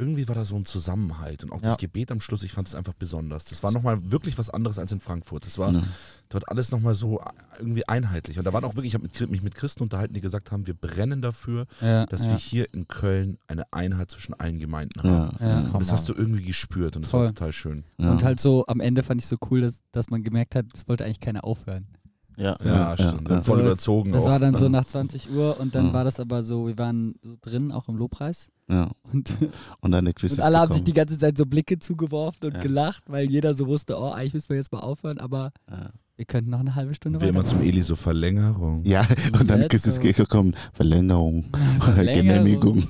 Irgendwie 0.00 0.28
war 0.28 0.36
da 0.36 0.44
so 0.44 0.54
ein 0.54 0.64
Zusammenhalt 0.64 1.42
und 1.42 1.50
auch 1.50 1.56
Ja. 1.60 1.70
das 1.70 1.76
Gebet 1.76 2.12
am 2.12 2.20
Schluss, 2.20 2.44
ich 2.44 2.52
fand 2.52 2.68
es 2.68 2.76
einfach 2.76 2.94
besonders. 2.94 3.44
Das 3.46 3.64
war 3.64 3.72
nochmal 3.72 4.12
wirklich 4.12 4.38
was 4.38 4.48
anderes 4.48 4.78
als 4.78 4.92
in 4.92 5.00
Frankfurt. 5.00 5.44
Das 5.44 5.58
war 5.58 5.72
Ja. 5.72 5.82
dort 6.28 6.48
alles 6.48 6.70
nochmal 6.70 6.94
so 6.94 7.20
irgendwie 7.58 7.86
einheitlich 7.88 8.38
und 8.38 8.44
da 8.44 8.52
waren 8.52 8.62
auch 8.64 8.76
wirklich, 8.76 8.92
ich 8.92 8.94
habe 8.94 9.02
mit, 9.02 9.30
mich 9.30 9.42
mit 9.42 9.56
Christen 9.56 9.82
unterhalten, 9.82 10.14
die 10.14 10.20
gesagt 10.20 10.52
haben, 10.52 10.68
wir 10.68 10.74
brennen 10.74 11.20
dafür, 11.20 11.66
Ja, 11.80 12.06
dass 12.06 12.24
ja. 12.26 12.30
wir 12.30 12.38
hier 12.38 12.72
in 12.72 12.86
Köln 12.86 13.38
eine 13.48 13.64
Einheit 13.72 14.12
zwischen 14.12 14.34
allen 14.34 14.60
Gemeinden 14.60 15.02
haben. 15.02 15.36
Ja, 15.40 15.46
Ja. 15.48 15.60
Und 15.72 15.80
das 15.80 15.90
hast 15.90 16.08
du 16.08 16.14
irgendwie 16.14 16.44
gespürt 16.44 16.94
und 16.94 17.02
das 17.02 17.10
Voll. 17.10 17.22
war 17.22 17.28
total 17.28 17.52
schön. 17.52 17.84
ja. 17.98 18.12
Und 18.12 18.22
halt 18.22 18.38
so 18.38 18.64
am 18.68 18.78
Ende 18.78 19.02
fand 19.02 19.20
ich 19.20 19.26
so 19.26 19.36
cool, 19.50 19.62
dass, 19.62 19.80
dass 19.90 20.10
man 20.10 20.22
gemerkt 20.22 20.54
hat, 20.54 20.66
es 20.74 20.86
wollte 20.88 21.04
eigentlich 21.04 21.18
keiner 21.20 21.42
aufhören. 21.44 21.88
ja, 22.36 22.54
Ja, 22.64 22.94
stimmt. 22.96 23.28
ja, 23.28 23.40
Voll 23.40 23.58
Das- 23.58 23.66
überzogen 23.66 24.12
Das 24.12 24.24
auch. 24.26 24.30
war 24.30 24.38
dann 24.38 24.56
so 24.56 24.68
nach 24.68 24.86
20 24.86 25.28
Uhr 25.32 25.58
und 25.58 25.74
dann 25.74 25.86
Ja. 25.88 25.92
war 25.92 26.04
das 26.04 26.20
aber 26.20 26.44
so, 26.44 26.68
wir 26.68 26.78
waren 26.78 27.16
so 27.20 27.34
drin, 27.40 27.72
auch 27.72 27.88
im 27.88 27.96
Lobpreis. 27.96 28.48
Ja. 28.70 28.90
Und, 29.12 29.36
Und 29.80 29.90
dann 29.92 30.04
der 30.04 30.14
Chris 30.14 30.32
und 30.34 30.40
alle 30.40 30.58
haben 30.58 30.72
sich 30.72 30.80
gekommen. 30.80 30.84
die 30.84 30.92
ganze 30.92 31.18
Zeit 31.18 31.38
so 31.38 31.46
Blicke 31.46 31.78
zugeworfen 31.78 32.46
und 32.48 32.54
Ja. 32.54 32.60
gelacht, 32.60 33.02
weil 33.08 33.30
jeder 33.30 33.54
so 33.54 33.66
wusste, 33.66 33.98
oh, 33.98 34.10
eigentlich 34.10 34.34
müssen 34.34 34.50
wir 34.50 34.56
jetzt 34.56 34.72
mal 34.72 34.80
aufhören, 34.80 35.18
aber 35.18 35.52
Ja. 35.70 35.90
wir 36.16 36.24
könnten 36.24 36.50
noch 36.50 36.60
eine 36.60 36.74
halbe 36.74 36.94
Stunde 36.94 37.18
Und 37.18 37.22
wir 37.22 37.30
immer 37.30 37.44
zum 37.44 37.62
Eli 37.62 37.82
so 37.82 37.96
Verlängerung. 37.96 38.84
Ja, 38.84 39.06
und 39.38 39.48
dann 39.48 39.60
Let's 39.60 39.70
Chris 39.82 39.86
ist 39.86 40.00
gekommen, 40.00 40.54
Verlängerung, 40.72 41.46
Verlängerung. 41.80 42.26
Genehmigung. 42.28 42.88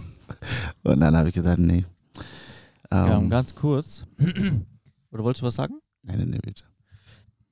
Und 0.83 1.01
dann 1.01 1.17
habe 1.17 1.29
ich 1.29 1.35
gesagt, 1.35 1.59
nee. 1.59 1.85
ja, 2.91 3.19
Ähm, 3.19 3.31
ganz 3.31 3.55
kurz. 3.55 4.05
Oder 5.13 5.25
wolltest 5.25 5.43
du 5.43 5.47
was 5.47 5.55
sagen? 5.55 5.75
nee, 6.03 6.17
nee, 6.17 6.39
bitte. 6.43 6.65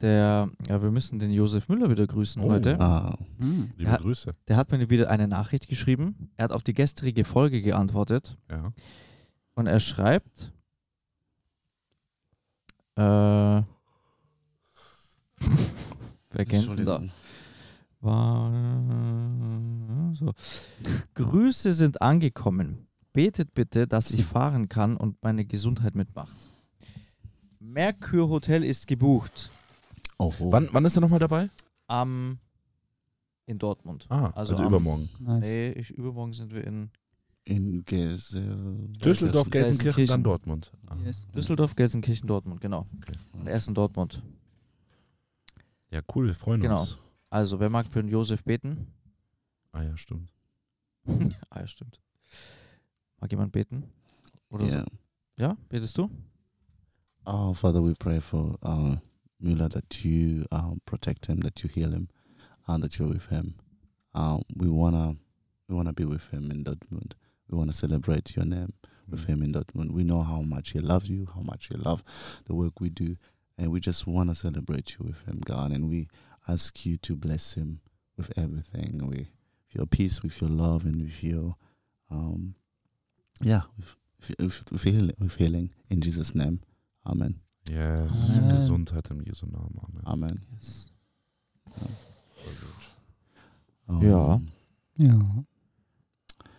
Der, 0.03 0.51
ja, 0.69 0.83
wir 0.83 0.91
müssen 0.91 1.19
den 1.19 1.31
Josef 1.31 1.69
Müller 1.69 1.89
wieder 1.89 2.07
grüßen 2.07 2.43
Oh. 2.43 2.51
heute. 2.51 2.79
Ah, 2.81 3.17
Hm. 3.39 3.71
Liebe 3.77 3.91
Ja. 3.91 3.97
Grüße. 3.97 4.35
Der 4.47 4.57
hat 4.59 4.71
mir 4.71 4.91
wieder 4.91 5.09
eine 5.11 5.27
Nachricht 5.27 5.69
geschrieben. 5.69 6.31
Er 6.37 6.45
hat 6.45 6.53
auf 6.53 6.63
die 6.63 6.75
gestrige 6.75 7.25
Folge 7.25 7.63
geantwortet 7.63 8.37
Ja. 8.51 8.73
und 9.55 9.67
er 9.67 9.81
schreibt, 9.81 10.53
äh, 12.97 13.01
wer 13.03 13.65
kennt 16.47 16.79
denn 16.79 16.85
da? 16.85 17.01
War, 18.03 18.53
so. 20.15 20.33
Grüße 21.15 21.73
sind 21.73 22.03
angekommen. 22.03 22.87
Betet 23.15 23.55
bitte, 23.55 23.87
dass 23.89 24.11
ich 24.11 24.25
fahren 24.27 24.69
kann 24.69 24.97
und 24.99 25.17
meine 25.23 25.47
Gesundheit 25.47 25.95
mitmacht. 25.95 26.37
Merkur 27.59 28.29
Hotel 28.29 28.63
ist 28.63 28.87
gebucht. 28.87 29.51
Oh, 30.19 30.33
oh. 30.41 30.53
Wann, 30.53 30.69
wann 30.73 30.85
ist 30.85 30.97
er 30.97 31.01
nochmal 31.01 31.19
dabei? 31.19 31.51
Am 31.87 32.39
in 33.47 33.59
Dortmund. 33.59 34.07
Ah, 34.09 34.31
Also 34.31 34.55
also, 34.55 34.65
am- 34.65 34.69
übermorgen. 34.73 35.09
Nice. 35.21 35.47
Nee, 35.47 35.71
ich, 35.73 35.91
übermorgen 35.91 36.33
sind 36.33 36.53
wir 36.53 36.65
in 36.67 36.91
In 37.45 37.85
Gesell. 37.85 38.89
Düsseldorf, 39.05 39.51
Gelsenkirchen. 39.51 39.51
Gelsenkirchen, 39.51 40.07
dann 40.09 40.23
Dortmund. 40.25 40.73
Ah. 40.89 40.97
Yes. 41.05 41.29
Düsseldorf, 41.29 41.77
Gelsenkirchen, 41.77 42.27
Dortmund, 42.27 42.61
genau. 42.61 42.87
Okay. 42.97 43.15
Und 43.35 43.47
erst 43.47 43.69
in 43.69 43.75
Dortmund. 43.75 44.21
Ja, 45.91 46.01
cool, 46.15 46.27
wir 46.27 46.35
freuen 46.35 46.61
Genau. 46.61 46.81
uns. 46.81 46.99
Also, 47.31 47.61
wer 47.61 47.71
mag 47.71 47.87
für 47.87 48.03
den 48.03 48.09
Josef 48.11 48.43
beten? 48.43 48.89
Ah 49.73 49.83
ja, 49.83 49.97
stimmt. 49.97 50.33
ah, 51.51 51.61
ja, 51.61 51.67
stimmt. 51.69 52.01
Mag 53.21 53.31
jemand 53.31 53.53
beten? 53.53 53.85
Oder 54.51 54.65
Yeah. 54.67 54.81
so? 54.81 54.87
Ja, 55.43 55.57
betest 55.69 55.97
du? 55.99 56.11
Oh, 57.25 57.53
Father, 57.55 57.85
we 57.85 57.93
pray 57.95 58.21
for 58.21 58.59
uh, 58.65 58.97
Mueller 59.41 59.69
that 59.69 60.05
you 60.05 60.47
um, 60.51 60.81
protect 60.87 61.27
him, 61.27 61.41
that 61.41 61.63
you 61.63 61.71
heal 61.73 61.91
him, 61.93 62.09
and 62.67 62.83
that 62.83 62.99
you're 62.99 63.09
with 63.09 63.27
him. 63.27 63.55
Um, 64.15 64.43
we 64.55 64.69
wanna, 64.69 65.17
we 65.69 65.75
wanna 65.75 65.93
be 65.93 66.05
with 66.05 66.31
him 66.31 66.51
in 66.51 66.65
Dortmund. 66.65 67.13
We 67.49 67.59
wanna 67.59 67.73
celebrate 67.73 68.35
your 68.35 68.45
name 68.45 68.73
with 69.09 69.27
him 69.27 69.43
in 69.43 69.53
Dortmund. 69.53 69.93
We 69.93 70.05
know 70.05 70.23
how 70.23 70.41
much 70.43 70.71
he 70.71 70.81
loves 70.81 71.09
you, 71.09 71.27
how 71.35 71.43
much 71.43 71.69
you 71.71 71.77
love 71.79 72.03
the 72.47 72.55
work 72.55 72.81
we 72.81 72.89
do, 72.89 73.17
and 73.59 73.71
we 73.71 73.81
just 73.81 74.07
wanna 74.07 74.35
celebrate 74.35 74.97
you 74.99 75.07
with 75.07 75.25
him, 75.27 75.41
God. 75.45 75.73
And 75.73 75.89
we 75.89 76.09
ask 76.49 76.87
you 76.87 76.97
to 76.99 77.15
bless 77.15 77.55
him 77.55 77.81
with 78.17 78.33
everything, 78.37 79.07
with 79.07 79.29
your 79.71 79.87
peace, 79.87 80.23
with 80.23 80.41
your 80.41 80.51
love, 80.51 80.85
and 80.85 80.97
with 81.03 81.23
your, 81.23 81.57
um, 82.11 82.55
yeah, 83.43 83.63
with, 83.77 83.97
with, 84.39 84.73
with, 84.73 84.83
healing, 84.83 85.17
with 85.19 85.37
healing 85.37 85.71
in 85.91 86.01
Jesus' 86.01 86.35
name. 86.35 86.61
Amen. 87.07 87.41
Yes, 87.69 88.39
Amen. 88.39 88.57
Gesundheit 88.57 89.11
im 89.11 89.23
Jesu 89.23 89.47
Namen. 89.47 89.79
Amen. 89.83 90.03
Amen. 90.05 90.47
Yes. 90.55 90.93
Ja. 94.01 94.41
Ja. 94.97 95.45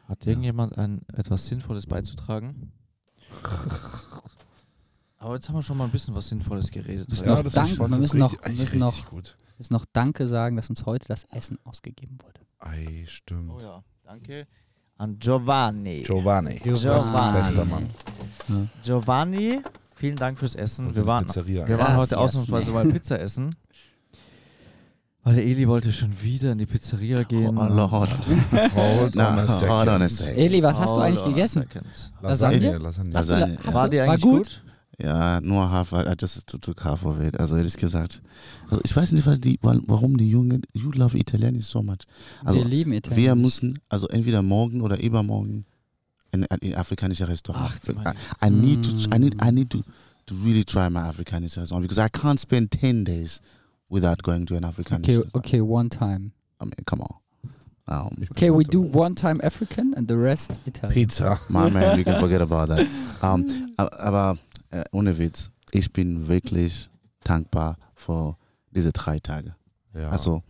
Hat 0.07 0.23
Ja. 0.25 0.29
irgendjemand 0.31 0.77
ein, 0.77 1.01
etwas 1.13 1.47
Sinnvolles 1.47 1.85
beizutragen? 1.87 2.71
Aber 5.19 5.33
jetzt 5.35 5.49
haben 5.49 5.55
wir 5.55 5.61
schon 5.63 5.77
mal 5.77 5.85
ein 5.85 5.91
bisschen 5.91 6.13
was 6.15 6.27
Sinnvolles 6.27 6.69
geredet. 6.71 7.09
Noch 7.25 7.43
Dank- 7.43 7.79
wir 7.79 7.87
müssen 7.87 8.19
noch- 8.19 8.31
richtig- 8.45 8.79
müssen 9.57 9.73
noch- 9.73 9.85
Danke 9.91 10.27
sagen, 10.27 10.55
dass 10.55 10.69
uns 10.69 10.85
heute 10.85 11.07
das 11.07 11.23
Essen 11.25 11.57
ausgegeben 11.63 12.17
wurde. 12.23 12.41
Ei, 12.59 13.03
stimmt. 13.07 13.51
Oh 13.51 13.59
ja, 13.59 13.83
danke. 14.03 14.47
An 14.97 15.17
Giovanni. 15.19 16.03
Giovanni. 16.03 16.55
Giovanni. 16.59 17.39
Bester 17.39 17.65
Mann. 17.65 17.89
Giovanni, 18.83 19.61
vielen 19.97 20.15
Dank 20.15 20.39
fürs 20.39 20.55
Essen. 20.55 20.88
Und 20.88 20.95
Wir 20.95 21.05
waren, 21.05 21.25
Pizzeria. 21.25 21.67
wir 21.67 21.77
waren 21.77 21.88
Gracias, 21.88 22.01
heute 22.03 22.17
ausnahmsweise 22.19 22.71
man. 22.71 22.88
mal 22.88 22.93
Pizza 22.93 23.19
essen. 23.19 23.55
Weil 25.23 25.36
der 25.36 25.45
Eli 25.45 25.67
wollte 25.67 25.91
schon 25.91 26.21
wieder 26.21 26.53
in 26.53 26.57
die 26.57 26.65
Pizzeria 26.65 27.23
gehen. 27.23 27.57
Oh, 27.57 27.67
Lord. 27.67 28.10
Hold 28.75 29.15
on 29.17 29.21
a 29.21 29.47
second. 29.47 29.69
hold 29.69 29.88
on 29.89 30.01
a 30.01 30.07
second. 30.07 30.38
Eli, 30.38 30.63
was 30.63 30.79
hast 30.79 30.95
du 30.95 31.01
eigentlich 31.01 31.25
gegessen? 31.25 31.63
second. 31.63 32.13
Lasagne. 32.21 32.77
Lasagne. 32.77 33.13
Hast 33.13 33.29
du, 33.29 33.33
Lasagne. 33.33 33.57
War 33.73 33.89
die 33.89 33.97
war 33.97 34.03
eigentlich 34.05 34.21
gut? 34.21 34.43
gut? 34.43 34.63
Ja, 34.99 35.41
nur 35.41 35.69
half. 35.69 35.91
I 35.91 36.07
I 36.07 36.13
just 36.19 36.47
took, 36.47 36.62
took 36.62 36.83
half 36.86 37.05
of 37.05 37.19
it. 37.19 37.39
Also 37.39 37.57
ehrlich 37.57 37.75
gesagt. 37.75 38.21
Also 38.69 38.81
ich 38.83 38.95
weiß 38.95 39.12
nicht, 39.12 39.27
die, 39.45 39.60
warum 39.62 40.17
die 40.17 40.29
Jungen, 40.29 40.62
you 40.73 40.91
love 40.91 41.17
Italienisch 41.17 41.65
so 41.65 41.83
much. 41.83 41.99
Also 42.45 42.60
wir 42.60 42.65
lieben 42.65 42.93
Italien. 42.93 43.21
wir 43.21 43.36
müssen, 43.36 43.79
also 43.89 44.07
entweder 44.07 44.41
morgen 44.41 44.81
oder 44.81 44.99
übermorgen 44.99 45.65
in 46.33 46.45
in 46.61 46.73
afrikanische 46.75 47.27
Restaurant. 47.27 47.71
Ach, 47.71 48.15
I, 48.41 48.47
I 48.47 48.49
need 48.49 48.83
to, 48.83 48.89
I 49.11 49.17
need, 49.17 49.35
I 49.41 49.49
Mm. 49.49 49.53
need 49.55 49.69
to, 49.71 49.83
to 50.25 50.35
really 50.35 50.63
try 50.63 50.89
my 50.89 51.01
afrikanische 51.09 51.57
restaurant 51.59 51.81
because 51.83 51.99
I 51.99 52.09
can't 52.09 52.39
spend 52.39 52.71
10 52.71 53.03
days 53.05 53.41
without 53.89 54.21
going 54.23 54.45
to 54.47 54.55
an 54.55 54.63
afrikanische 54.63 55.03
Okay, 55.03 55.17
restaurant. 55.17 55.35
okay, 55.45 55.61
one 55.61 55.89
time. 55.89 56.31
I 56.59 56.65
mean, 56.65 56.83
come 56.85 57.01
on. 57.01 57.15
Um, 57.89 58.27
Okay, 58.31 58.49
we 58.49 58.65
do 58.65 58.81
one 58.81 59.15
time 59.15 59.39
African 59.43 59.93
and 59.95 60.07
the 60.09 60.17
rest 60.17 60.51
Italian. 60.65 60.93
Pizza. 60.93 61.39
My 61.49 61.69
man, 61.69 61.97
you 61.97 62.03
can 62.03 62.19
forget 62.25 62.41
about 62.41 62.67
that. 62.69 62.85
Um, 63.21 63.45
a- 63.77 63.89
aber 63.99 64.37
äh, 64.71 64.83
ohne 64.91 65.17
Witz, 65.17 65.49
ich 65.71 65.93
bin 65.93 66.27
wirklich 66.27 66.89
dankbar 67.23 67.77
für 67.95 68.35
diese 68.75 68.91
drei 68.91 69.19
Tage. 69.19 69.55
Ja. 69.93 70.09
Also, 70.09 70.43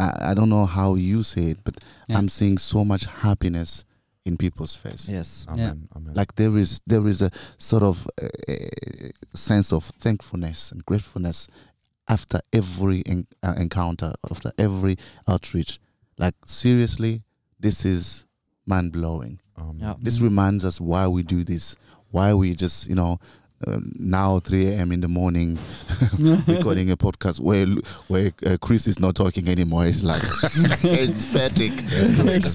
I, 0.00 0.04
I 0.30 0.34
don't 0.34 0.46
know 0.48 0.64
how 0.64 0.94
you 0.96 1.22
say 1.24 1.50
it, 1.50 1.64
but 1.64 1.74
Ja. 2.06 2.18
I'm 2.18 2.28
seeing 2.28 2.58
so 2.58 2.84
much 2.84 3.06
happiness 3.22 3.84
in 4.24 4.36
people's 4.36 4.74
face. 4.76 5.08
Yes. 5.08 5.46
Amen. 5.48 5.88
Amen. 5.96 6.14
Like 6.14 6.34
there 6.36 6.56
is 6.56 6.80
there 6.86 7.06
is 7.06 7.22
a 7.22 7.30
sort 7.58 7.82
of 7.82 8.06
uh, 8.20 8.28
sense 9.34 9.72
of 9.72 9.84
thankfulness 9.84 10.72
and 10.72 10.84
gratefulness 10.84 11.48
after 12.08 12.40
every 12.52 13.02
en- 13.06 13.26
uh, 13.42 13.54
encounter, 13.56 14.12
after 14.30 14.52
every 14.58 14.96
outreach. 15.26 15.78
Like 16.18 16.34
seriously, 16.46 17.22
this 17.58 17.84
is 17.84 18.24
mind 18.66 18.92
blowing. 18.92 19.40
Amen. 19.58 19.96
This 20.00 20.20
reminds 20.20 20.64
us 20.64 20.80
why 20.80 21.06
we 21.08 21.22
do 21.22 21.44
this, 21.44 21.76
why 22.10 22.34
we 22.34 22.54
just, 22.54 22.88
you 22.88 22.94
know, 22.94 23.18
uh, 23.66 23.78
now 23.98 24.40
3 24.40 24.66
a.m. 24.68 24.92
in 24.92 25.00
the 25.02 25.08
morning 25.08 25.58
recording 26.46 26.90
a 26.90 26.96
podcast 26.96 27.40
where 27.40 27.66
where 28.08 28.32
uh, 28.46 28.56
Chris 28.60 28.86
is 28.86 28.98
not 28.98 29.14
talking 29.16 29.48
anymore. 29.48 29.86
It's 29.86 30.02
like 30.02 30.22
it's 30.84 31.24
fatigue. 31.24 31.72
It's. 31.90 32.54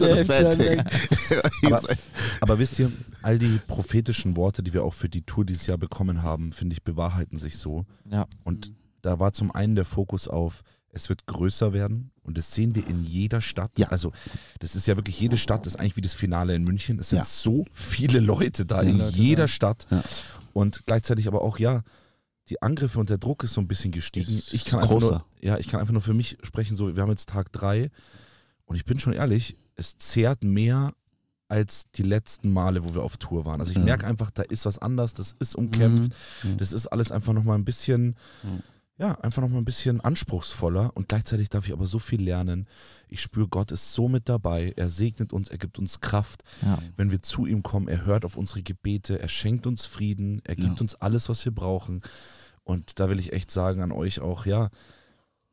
He's 1.62 1.88
Aber- 2.42 2.60
wisst 2.60 2.80
ihr, 2.80 2.92
all 3.22 3.38
die 3.40 3.60
prophetischen 3.68 4.36
Worte, 4.38 4.64
die 4.64 4.74
wir 4.74 4.84
auch 4.84 4.94
für 4.94 5.10
die 5.10 5.22
Tour 5.22 5.46
dieses 5.46 5.68
Jahr 5.68 5.78
bekommen 5.78 6.24
haben, 6.24 6.52
finde 6.52 6.74
ich, 6.74 6.84
bewahrheiten 6.84 7.38
sich 7.38 7.58
so. 7.58 7.86
Ja. 8.10 8.28
Und 8.44 8.72
da 9.02 9.20
war 9.20 9.34
zum 9.34 9.52
einen 9.52 9.76
der 9.76 9.86
Fokus 9.86 10.28
auf, 10.28 10.62
es 10.92 11.10
wird 11.10 11.26
größer 11.28 11.74
werden 11.74 12.10
und 12.24 12.38
das 12.38 12.54
sehen 12.54 12.74
wir 12.74 12.88
in 12.88 13.04
jeder 13.04 13.42
Stadt. 13.42 13.72
Ja. 13.78 13.88
Also 13.90 14.12
das 14.60 14.76
ist 14.76 14.88
ja 14.88 14.96
wirklich, 14.96 15.20
jede 15.20 15.38
Stadt 15.38 15.68
ist 15.68 15.80
eigentlich 15.80 15.96
wie 15.98 16.02
das 16.02 16.14
Finale 16.14 16.56
in 16.56 16.64
München. 16.64 16.98
Es 17.00 17.10
sind 17.10 17.20
Ja. 17.20 17.26
so 17.26 17.66
viele 17.72 18.20
Leute 18.20 18.66
da 18.66 18.82
in 18.82 18.98
Leute 18.98 19.16
jeder 19.18 19.44
da. 19.44 19.48
Stadt 19.48 19.86
Ja. 19.92 20.04
Und 20.58 20.86
gleichzeitig 20.88 21.28
aber 21.28 21.42
auch, 21.44 21.60
ja, 21.60 21.84
die 22.50 22.62
Angriffe 22.62 23.00
und 23.00 23.10
der 23.10 23.18
Druck 23.20 23.44
ist 23.44 23.54
so 23.54 23.62
ein 23.62 23.68
bisschen 23.68 23.92
gestiegen. 23.92 24.42
Ich 24.52 24.66
kann 24.66 24.80
einfach 24.80 25.00
nur, 25.00 25.10
großer. 25.12 25.26
ja, 25.42 25.58
ich 25.58 25.68
kann 25.68 25.80
einfach 25.80 25.94
nur 25.94 26.02
für 26.02 26.14
mich 26.16 26.38
sprechen, 26.44 26.76
so, 26.76 26.96
wir 26.96 27.04
haben 27.04 27.10
jetzt 27.12 27.30
Tag 27.30 27.52
drei 27.52 27.92
und 28.66 28.76
ich 28.76 28.86
bin 28.86 28.98
schon 29.00 29.14
ehrlich, 29.14 29.56
es 29.76 29.98
zehrt 29.98 30.44
mehr 30.44 30.94
als 31.50 31.84
die 31.96 32.04
letzten 32.04 32.52
Male, 32.52 32.84
wo 32.84 32.94
wir 32.96 33.04
auf 33.04 33.18
Tour 33.18 33.46
waren. 33.46 33.60
Also 33.62 33.72
ich 33.72 33.78
Ja. 33.78 33.84
merke 33.84 34.08
einfach, 34.08 34.32
da 34.32 34.42
ist 34.44 34.66
was 34.66 34.80
anders, 34.80 35.14
das 35.14 35.36
ist 35.40 35.56
umkämpft, 35.56 36.12
Mhm. 36.44 36.58
das 36.58 36.74
ist 36.74 36.88
alles 36.88 37.12
einfach 37.12 37.34
nochmal 37.34 37.58
ein 37.58 37.66
bisschen, 37.66 38.16
Mhm. 38.44 38.64
Ja, 39.00 39.14
einfach 39.22 39.42
nochmal 39.44 39.62
ein 39.62 39.66
bisschen 39.66 40.02
anspruchsvoller 40.02 40.92
und 40.96 41.08
gleichzeitig 41.08 41.50
darf 41.50 41.68
ich 41.68 41.74
aber 41.74 41.86
so 41.86 42.00
viel 42.00 42.22
lernen. 42.22 42.68
Ich 43.10 43.22
spüre, 43.22 43.48
Gott 43.48 43.72
ist 43.72 43.94
so 43.94 44.08
mit 44.10 44.28
dabei, 44.28 44.74
er 44.76 44.90
segnet 44.90 45.34
uns, 45.34 45.50
er 45.50 45.60
gibt 45.60 45.78
uns 45.78 46.00
Kraft, 46.02 46.44
Ja. 46.64 46.80
wenn 46.96 47.12
wir 47.12 47.22
zu 47.22 47.46
ihm 47.46 47.62
kommen, 47.62 47.88
er 47.88 48.06
hört 48.06 48.26
auf 48.26 48.36
unsere 48.38 48.64
Gebete, 48.64 49.20
er 49.20 49.30
schenkt 49.30 49.68
uns 49.68 49.86
Frieden, 49.86 50.42
er 50.46 50.56
gibt 50.56 50.76
Ja. 50.78 50.82
uns 50.82 50.96
alles, 50.96 51.30
was 51.30 51.46
wir 51.46 51.52
brauchen. 51.54 52.02
Und 52.64 53.00
da 53.00 53.08
will 53.10 53.20
ich 53.20 53.34
echt 53.34 53.52
sagen 53.52 53.82
an 53.82 53.92
euch 53.92 54.20
auch, 54.20 54.46
ja, 54.46 54.70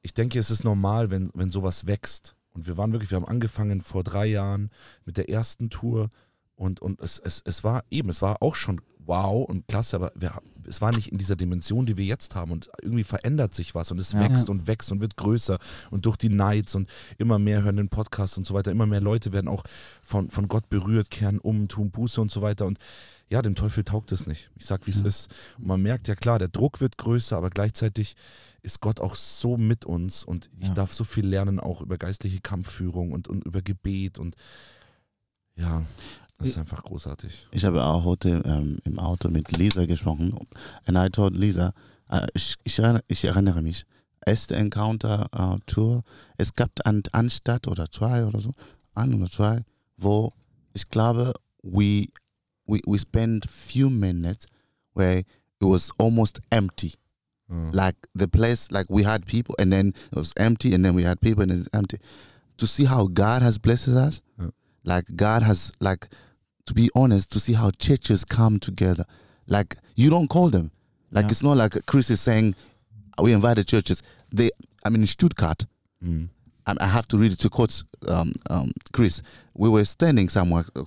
ich 0.03 0.15
denke, 0.15 0.39
es 0.39 0.51
ist 0.51 0.65
normal, 0.65 1.11
wenn, 1.11 1.31
wenn 1.35 1.51
sowas 1.51 1.87
wächst. 1.87 2.35
Und 2.53 2.67
wir 2.67 2.77
waren 2.77 2.93
wirklich, 2.93 3.11
wir 3.11 3.17
haben 3.17 3.27
angefangen 3.29 3.81
vor 3.81 4.05
drei 4.05 4.27
Jahren 4.27 4.71
mit 5.05 5.17
der 5.17 5.29
ersten 5.29 5.71
Tour 5.71 6.11
und, 6.57 6.81
und 6.81 7.01
es, 7.01 7.19
es, 7.19 7.43
es 7.45 7.65
war 7.65 7.85
eben, 7.91 8.09
es 8.11 8.23
war 8.23 8.43
auch 8.43 8.55
schon 8.55 8.81
wow 9.07 9.47
und 9.47 9.69
klasse, 9.69 9.97
aber 9.97 10.13
wir, 10.15 10.41
es 10.67 10.81
war 10.81 10.91
nicht 10.93 11.13
in 11.13 11.19
dieser 11.19 11.37
Dimension, 11.37 11.85
die 11.85 11.99
wir 11.99 12.07
jetzt 12.07 12.35
haben 12.35 12.51
und 12.53 12.71
irgendwie 12.81 13.05
verändert 13.05 13.53
sich 13.53 13.75
was 13.75 13.91
und 13.91 13.99
es 14.01 14.13
Ja. 14.13 14.21
wächst 14.21 14.49
und 14.49 14.67
wächst 14.67 14.91
und 14.93 15.01
wird 15.03 15.17
größer 15.19 15.59
und 15.91 16.07
durch 16.07 16.17
die 16.17 16.31
Nights 16.31 16.75
und 16.75 16.89
immer 17.19 17.39
mehr 17.39 17.63
hören 17.65 17.77
den 17.77 17.91
Podcast 17.91 18.39
und 18.39 18.47
so 18.47 18.55
weiter, 18.55 18.71
immer 18.71 18.87
mehr 18.87 19.03
Leute 19.03 19.33
werden 19.33 19.49
auch 19.49 19.63
von, 20.03 20.31
von 20.31 20.49
Gott 20.49 20.71
berührt, 20.71 21.11
kehren 21.11 21.39
um, 21.39 21.69
tun 21.69 21.91
Buße 21.91 22.19
und 22.21 22.31
so 22.31 22.41
weiter 22.41 22.65
und 22.65 22.79
ja, 23.29 23.43
dem 23.43 23.55
Teufel 23.57 23.85
taugt 23.85 24.13
es 24.13 24.27
nicht. 24.27 24.51
Ich 24.57 24.65
sag, 24.67 24.87
wie 24.87 24.91
es 24.91 25.01
ist. 25.01 25.35
Und 25.59 25.67
man 25.67 25.83
merkt 25.83 26.09
ja 26.09 26.15
klar, 26.15 26.39
der 26.39 26.49
Druck 26.49 26.81
wird 26.81 26.97
größer, 26.99 27.37
aber 27.37 27.51
gleichzeitig 27.51 28.15
ist 28.63 28.81
Gott 28.81 29.01
auch 29.01 29.17
so 29.17 29.57
mit 29.57 29.85
uns 29.85 30.25
und 30.25 30.51
ich 30.61 30.69
Ja. 30.69 30.75
darf 30.75 30.93
so 30.95 31.05
viel 31.05 31.27
lernen 31.27 31.59
auch 31.61 31.81
über 31.83 31.99
geistliche 31.99 32.41
Kampfführung 32.41 33.13
und, 33.13 33.29
und 33.29 33.45
über 33.45 33.61
Gebet 33.61 34.19
und 34.19 34.37
ja, 35.57 35.83
das 36.39 36.49
ist 36.49 36.59
einfach 36.59 36.83
großartig. 36.83 37.47
Ich 37.53 37.65
habe 37.65 37.85
auch 37.85 38.05
heute 38.05 38.43
ähm, 38.45 38.79
im 38.85 38.99
Auto 38.99 39.29
mit 39.31 39.57
Lisa 39.57 39.87
gesprochen. 39.87 40.35
And 40.87 40.99
I 40.99 41.09
told 41.09 41.37
Lisa, 41.37 41.73
äh, 42.11 42.27
ich, 42.35 42.57
ich, 42.65 42.79
erinnere, 42.79 43.05
ich 43.07 43.25
erinnere 43.25 43.63
mich, 43.63 43.85
erste 44.27 44.57
Encounter 44.57 45.29
äh, 45.33 45.59
Tour, 45.67 46.03
es 46.37 46.53
gab 46.55 46.71
eine 46.85 47.03
Anstatt 47.13 47.69
oder 47.69 47.91
zwei 47.91 48.25
oder 48.27 48.41
so, 48.41 48.53
ein 48.95 49.15
oder 49.15 49.31
zwei, 49.31 49.65
wo 49.97 50.31
ich 50.73 50.89
glaube, 50.89 51.35
we, 51.63 52.09
we, 52.67 52.81
we 52.87 52.99
spent 52.99 53.47
few 53.49 53.89
minutes 53.89 54.47
where 54.95 55.19
it 55.19 55.27
was 55.61 55.91
almost 55.99 56.41
empty. 56.51 56.95
Ja. 57.49 57.71
Like 57.73 57.97
the 58.15 58.27
place, 58.27 58.71
like 58.73 58.87
we 58.89 59.07
had 59.07 59.25
people 59.27 59.55
and 59.59 59.71
then 59.71 59.89
it 60.11 60.17
was 60.17 60.33
empty 60.37 60.75
and 60.75 60.85
then 60.85 60.97
we 60.97 61.05
had 61.05 61.21
people 61.21 61.43
and 61.43 61.53
then 61.53 61.61
it's 61.61 61.69
empty. 61.73 61.99
To 62.59 62.67
see 62.67 62.87
how 62.87 63.07
God 63.07 63.43
has 63.43 63.59
blessed 63.59 63.89
us, 63.89 64.21
Yeah. 64.39 64.51
Like 64.85 65.05
God 65.17 65.43
has, 65.43 65.73
like, 65.81 66.09
to 66.67 66.75
be 66.75 66.91
honest, 66.95 67.33
to 67.33 67.41
see 67.41 67.53
how 67.55 67.71
churches 67.73 68.25
come 68.25 68.59
together. 68.59 69.05
Like 69.47 69.77
you 69.97 70.11
don't 70.11 70.29
call 70.29 70.49
them. 70.51 70.71
Like 71.11 71.25
Yeah. 71.25 71.31
it's 71.31 71.43
not 71.43 71.57
like 71.57 71.75
Chris 71.87 72.11
is 72.11 72.21
saying 72.21 72.55
we 73.21 73.33
invited 73.33 73.67
churches. 73.69 74.03
They, 74.33 74.51
I 74.85 74.89
mean, 74.91 75.03
in 75.03 75.07
Stuttgart, 75.07 75.67
Mhm. 76.05 76.29
I, 76.67 76.75
I 76.81 76.87
have 76.87 77.07
to 77.09 77.19
read 77.19 77.33
it 77.33 77.39
to 77.41 77.51
quote 77.51 77.83
um, 78.09 78.33
um, 78.51 78.73
Chris. 78.93 79.23
We 79.55 79.69
were 79.69 79.85
standing 79.85 80.29
somewhere, 80.29 80.65
uh, 80.77 80.85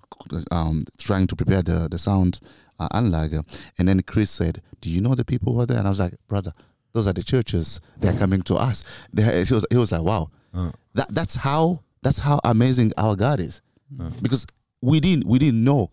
um, 0.51 0.85
trying 0.97 1.27
to 1.27 1.35
prepare 1.35 1.61
the 1.61 1.87
the 1.89 1.97
sound 1.97 2.39
uh, 2.79 2.89
Anlage, 2.89 3.39
and 3.77 3.87
then 3.87 4.01
Chris 4.01 4.29
said, 4.31 4.61
"Do 4.81 4.89
you 4.89 5.01
know 5.01 5.15
the 5.15 5.25
people 5.25 5.53
who 5.53 5.61
are 5.61 5.65
there?" 5.67 5.77
And 5.79 5.87
I 5.87 5.89
was 5.91 5.99
like, 5.99 6.15
"Brother, 6.27 6.53
those 6.93 7.07
are 7.07 7.13
the 7.13 7.23
churches. 7.23 7.79
They're 7.99 8.13
coming 8.17 8.41
to 8.43 8.55
us." 8.55 8.83
They, 9.13 9.23
he 9.45 9.53
was 9.53 9.65
he 9.71 9.77
was 9.77 9.91
like, 9.91 10.01
"Wow, 10.03 10.29
Ja. 10.53 10.71
that 10.95 11.07
that's 11.13 11.35
how 11.35 11.81
that's 12.03 12.19
how 12.19 12.39
amazing 12.43 12.91
our 12.97 13.15
God 13.15 13.39
is," 13.39 13.61
Yeah. 13.89 14.09
because 14.21 14.45
we 14.81 14.99
didn't 14.99 15.25
we 15.27 15.39
didn't 15.39 15.63
know, 15.63 15.89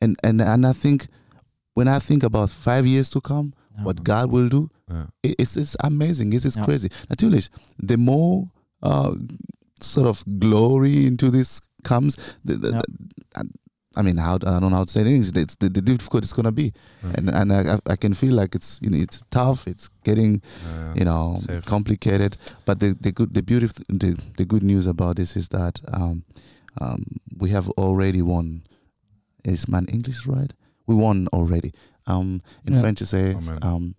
and 0.00 0.16
and 0.24 0.40
and 0.42 0.66
I 0.66 0.72
think 0.72 1.06
when 1.74 1.88
I 1.88 1.98
think 2.00 2.22
about 2.24 2.50
five 2.50 2.86
years 2.86 3.10
to 3.10 3.20
come, 3.20 3.52
Ja. 3.78 3.84
what 3.84 4.02
God 4.02 4.30
will 4.30 4.48
do, 4.48 4.68
Ja. 4.90 5.06
it- 5.22 5.36
it's 5.38 5.56
it's 5.56 5.76
amazing. 5.80 6.32
It's, 6.32 6.44
it's 6.44 6.56
Ja. 6.56 6.64
crazy. 6.64 6.88
Natürlich, 7.08 7.48
the 7.78 7.96
more 7.96 8.48
uh, 8.82 9.14
sort 9.80 10.06
of 10.08 10.22
glory 10.38 11.06
into 11.06 11.30
this 11.30 11.60
comes, 11.84 12.16
the, 12.44 12.56
the, 12.56 12.70
Ja. 12.70 12.80
I, 13.36 13.42
I 13.98 14.02
mean, 14.02 14.16
how 14.18 14.34
I 14.34 14.38
don't 14.60 14.70
know 14.70 14.76
how 14.76 14.84
to 14.84 14.90
say 14.90 15.00
it. 15.02 15.36
It's 15.36 15.56
the, 15.56 15.70
the 15.70 15.80
difficult 15.80 16.22
it's 16.24 16.32
gonna 16.34 16.52
be, 16.52 16.72
Ja. 17.02 17.10
and 17.16 17.30
and 17.30 17.52
I, 17.52 17.78
I 17.92 17.96
can 17.96 18.12
feel 18.14 18.34
like 18.34 18.54
it's 18.54 18.78
you 18.82 18.90
know 18.90 18.98
it's 18.98 19.22
tough. 19.30 19.66
It's 19.66 19.88
getting 20.04 20.42
Ja, 20.64 20.86
ja. 20.88 20.94
you 20.94 21.04
know 21.04 21.38
Safe. 21.40 21.64
complicated. 21.64 22.36
But 22.66 22.80
the 22.80 22.94
the 23.00 23.12
good 23.12 23.32
the 23.34 23.42
beautiful 23.42 23.84
the, 23.88 24.16
the 24.36 24.44
good 24.44 24.62
news 24.62 24.86
about 24.86 25.16
this 25.16 25.36
is 25.36 25.48
that 25.48 25.80
um, 25.92 26.24
um, 26.80 27.04
we 27.38 27.50
have 27.50 27.68
already 27.78 28.22
won. 28.22 28.62
Is 29.44 29.68
my 29.68 29.80
English 29.88 30.26
right? 30.26 30.52
We 30.86 30.94
won 30.94 31.28
already. 31.32 31.72
Um, 32.06 32.40
in 32.64 32.74
Yeah. 32.74 32.80
French, 32.80 33.00
it 33.02 33.06
says 33.06 33.36
Amen. 33.48 33.58
um, 33.62 33.94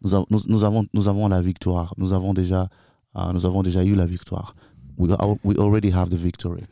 nous, 0.00 0.14
av- 0.14 0.26
nous, 0.30 0.44
nous 0.48 0.64
avons 0.64 0.86
nous 0.92 1.08
avons 1.08 1.28
la 1.28 1.40
victoire. 1.40 1.94
Nous 1.96 2.12
avons 2.12 2.34
déjà 2.34 2.68
uh, 3.16 3.32
nous 3.32 3.44
avons 3.44 3.62
déjà 3.62 3.84
eu 3.84 3.94
la 3.94 4.06
victoire. 4.06 4.54
We 4.96 5.10
al- 5.18 5.38
we 5.44 5.56
already 5.58 5.90
have 5.90 6.10
the 6.10 6.16
victory. 6.16 6.64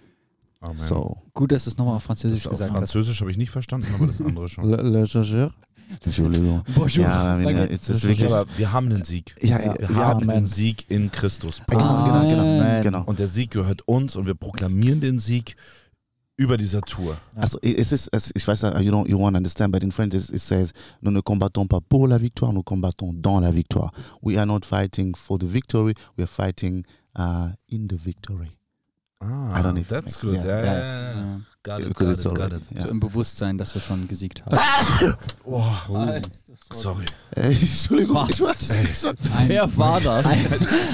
Amen. 0.62 0.78
So 0.78 1.18
Gut, 1.34 1.50
dass 1.52 1.64
du 1.64 1.70
es 1.70 1.76
nochmal 1.76 1.96
auf 1.96 2.04
Französisch 2.04 2.44
das 2.44 2.46
auf 2.46 2.58
gesagt 2.58 2.70
hast. 2.72 2.78
Französisch 2.92 3.20
habe 3.20 3.30
ich 3.30 3.36
nicht 3.36 3.50
verstanden, 3.50 3.86
aber 3.94 4.06
das 4.06 4.20
andere 4.20 4.48
schon. 4.48 4.70
Le, 4.70 4.76
le 4.82 5.06
Chargeur. 5.06 5.50
Entschuldigung. 6.04 6.62
Bonjour. 6.74 7.04
Ja, 7.04 7.36
I 7.38 7.42
mean, 7.44 7.56
Danke. 7.56 7.74
it's, 7.74 7.88
it's 7.88 8.02
Ja, 8.02 8.08
wirklich. 8.08 8.32
Aber 8.32 8.44
wir 8.56 8.72
haben 8.72 8.86
einen 8.92 9.04
Sieg. 9.04 9.34
Ja, 9.42 9.60
Ja. 9.60 9.74
Wir 9.78 9.88
wir 9.88 9.96
haben 9.96 10.28
den 10.28 10.46
Sieg 10.46 10.84
in 10.90 11.10
Christus. 11.10 11.62
genau, 11.66 12.04
genau, 12.04 12.28
genau, 12.28 12.42
Amen. 12.42 12.82
genau. 12.82 13.02
Und 13.04 13.18
der 13.18 13.28
Sieg 13.28 13.50
gehört 13.50 13.82
uns 13.86 14.16
und 14.16 14.26
wir 14.26 14.34
proklamieren 14.34 15.00
den 15.00 15.18
Sieg 15.18 15.56
über 16.36 16.56
dieser 16.56 16.80
Tour. 16.80 17.16
Also, 17.36 17.58
es 17.62 17.92
ist, 17.92 18.08
es, 18.12 18.32
ich 18.34 18.46
weiß, 18.46 18.64
uh, 18.64 18.78
you 18.80 18.92
don't, 18.92 19.08
you 19.08 19.16
won't 19.16 19.36
understand, 19.36 19.72
but 19.72 19.82
in 19.84 19.92
French 19.92 20.14
it, 20.14 20.28
it 20.30 20.40
says, 20.40 20.72
nous 21.00 21.12
ne 21.12 21.20
combattons 21.20 21.66
pas 21.68 21.80
pour 21.80 22.08
la 22.08 22.18
victoire, 22.18 22.52
nous 22.52 22.64
combattons 22.64 23.12
dans 23.12 23.38
la 23.40 23.52
victoire. 23.52 23.92
We 24.20 24.36
are 24.36 24.46
not 24.46 24.64
fighting 24.64 25.14
for 25.14 25.38
the 25.38 25.46
victory, 25.46 25.94
we 26.18 26.24
are 26.24 26.26
fighting 26.26 26.84
uh, 27.16 27.50
in 27.68 27.86
the 27.86 27.96
victory. 27.96 28.48
Ah, 29.24 29.58
I 29.58 29.62
don't 29.62 29.72
know 29.72 29.80
if 29.80 29.88
that's 29.88 30.20
good. 30.20 30.34
Yeah. 30.34 30.44
ja, 30.46 30.64
ja. 30.64 31.12
Ja. 31.12 31.40
Got 31.62 31.80
it, 31.80 31.88
Because 31.88 32.04
got 32.10 32.14
it's 32.16 32.24
it, 32.26 32.30
got 32.34 32.38
already. 32.40 32.56
it. 32.56 32.64
So 32.74 32.78
Yeah. 32.80 32.90
im 32.90 33.00
Bewusstsein, 33.00 33.56
dass 33.58 33.74
wir 33.74 33.80
schon 33.80 34.06
gesiegt 34.06 34.44
haben. 34.44 34.56
Oh, 35.46 35.62
sorry. 36.72 37.04
Äh, 37.36 37.40
Entschuldigung, 37.48 38.16
Was? 38.16 38.30
ich 38.30 38.40
weiß. 38.40 39.14
Wer 39.46 39.76
war 39.76 40.00
das? 40.00 40.26
Ein, 40.26 40.46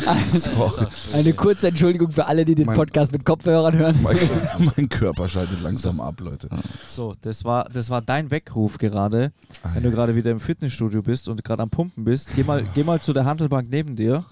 ein, 0.07 0.87
eine 1.15 1.33
kurze 1.33 1.69
Entschuldigung 1.69 2.11
für 2.11 2.27
alle, 2.27 2.45
die 2.45 2.55
den 2.55 2.67
Mein- 2.67 2.77
Podcast 2.77 3.13
mit 3.13 3.25
Kopfhörern 3.25 3.77
hören. 3.77 3.97
Mein, 4.03 4.17
mein 4.77 4.89
Körper 4.89 5.29
schaltet 5.29 5.61
langsam 5.63 6.01
ab, 6.01 6.21
Leute. 6.21 6.49
So, 6.87 7.15
das 7.21 7.45
war, 7.45 7.69
das 7.69 7.91
war 7.91 8.03
dein 8.03 8.31
Weckruf 8.31 8.79
gerade, 8.79 9.33
wenn 9.75 9.83
du 9.83 9.91
gerade 9.91 10.15
wieder 10.15 10.31
im 10.31 10.41
Fitnessstudio 10.41 11.03
bist 11.03 11.29
und 11.29 11.43
gerade 11.45 11.63
am 11.63 11.71
Pumpen 11.71 12.05
bist. 12.05 12.31
Geh 12.37 12.45
mal, 12.45 12.65
geh 12.75 12.85
mal 12.85 13.01
zu 13.01 13.13
der 13.13 13.25
Handelbank 13.25 13.69
neben 13.71 13.97
dir 13.97 14.25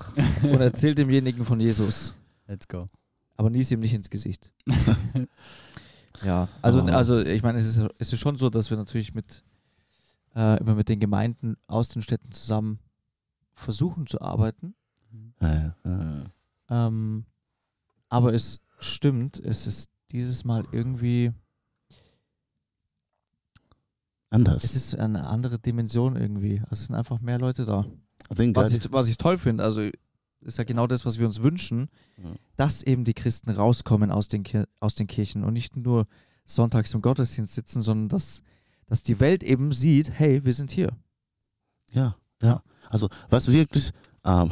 und 0.43 0.61
erzähl 0.61 0.95
demjenigen 0.95 1.45
von 1.45 1.59
Jesus. 1.61 2.13
Let's 2.47 2.67
go. 2.69 2.89
Aber 3.39 3.51
nies 3.51 3.71
ihm 3.71 3.81
nicht 3.81 3.95
ins 3.95 4.11
Gesicht. 4.11 4.53
ja, 6.25 6.49
also, 6.61 6.83
Oh. 6.83 6.87
also 6.87 7.21
ich 7.21 7.43
meine, 7.43 7.57
es 7.59 7.67
ist, 7.67 7.81
es 7.99 8.13
ist 8.13 8.19
schon 8.19 8.37
so, 8.37 8.51
dass 8.51 8.69
wir 8.69 8.77
natürlich 8.77 9.15
mit 9.15 9.43
äh, 10.35 10.59
immer 10.61 10.75
mit 10.75 10.89
den 10.89 11.01
Gemeinden 11.01 11.57
aus 11.69 11.89
den 11.89 12.03
Städten 12.03 12.33
zusammen 12.33 12.81
versuchen 13.55 14.07
zu 14.07 14.21
arbeiten. 14.21 14.75
Äh. 15.41 15.71
Ähm, 16.69 17.25
aber 18.09 18.35
es 18.35 18.61
stimmt, 18.79 19.39
es 19.41 19.67
ist 19.67 19.89
dieses 20.11 20.45
Mal 20.45 20.67
irgendwie, 20.73 21.33
Anders. 24.31 24.65
es 24.65 24.75
ist 24.75 24.97
eine 24.97 25.27
andere 25.27 25.59
Dimension 25.59 26.17
irgendwie. 26.17 26.59
Also 26.63 26.73
es 26.73 26.87
sind 26.87 26.97
einfach 26.97 27.21
mehr 27.21 27.39
Leute 27.39 27.65
da. 27.65 27.87
Was 28.29 28.73
ich, 28.73 28.93
was 28.93 29.09
ich 29.09 29.17
toll 29.17 29.39
finde, 29.39 29.65
also 29.65 29.89
ist 30.41 30.59
ja 30.59 30.65
genau 30.65 30.87
das, 30.87 31.05
was 31.05 31.19
wir 31.19 31.27
uns 31.27 31.43
wünschen, 31.43 31.89
Ja. 32.23 32.35
dass 32.57 32.83
eben 32.83 33.05
die 33.05 33.15
Christen 33.15 33.51
rauskommen 33.51 34.11
aus 34.11 34.29
den, 34.29 34.43
Kir 34.45 34.67
aus 34.81 34.95
den 34.95 35.07
Kirchen 35.07 35.45
und 35.45 35.53
nicht 35.53 35.77
nur 35.77 36.07
sonntags 36.45 36.95
im 36.95 37.03
Gottesdienst 37.03 37.55
sitzen, 37.55 37.83
sondern 37.83 38.09
dass, 38.09 38.43
dass 38.87 39.03
die 39.03 39.21
Welt 39.21 39.43
eben 39.43 39.73
sieht, 39.73 40.11
hey, 40.11 40.45
wir 40.45 40.53
sind 40.55 40.71
hier. 40.71 40.97
Ja, 41.93 42.17
ja. 42.43 42.63
Also, 42.89 43.09
was 43.29 43.53
wirklich, 43.53 43.91
um, 44.25 44.51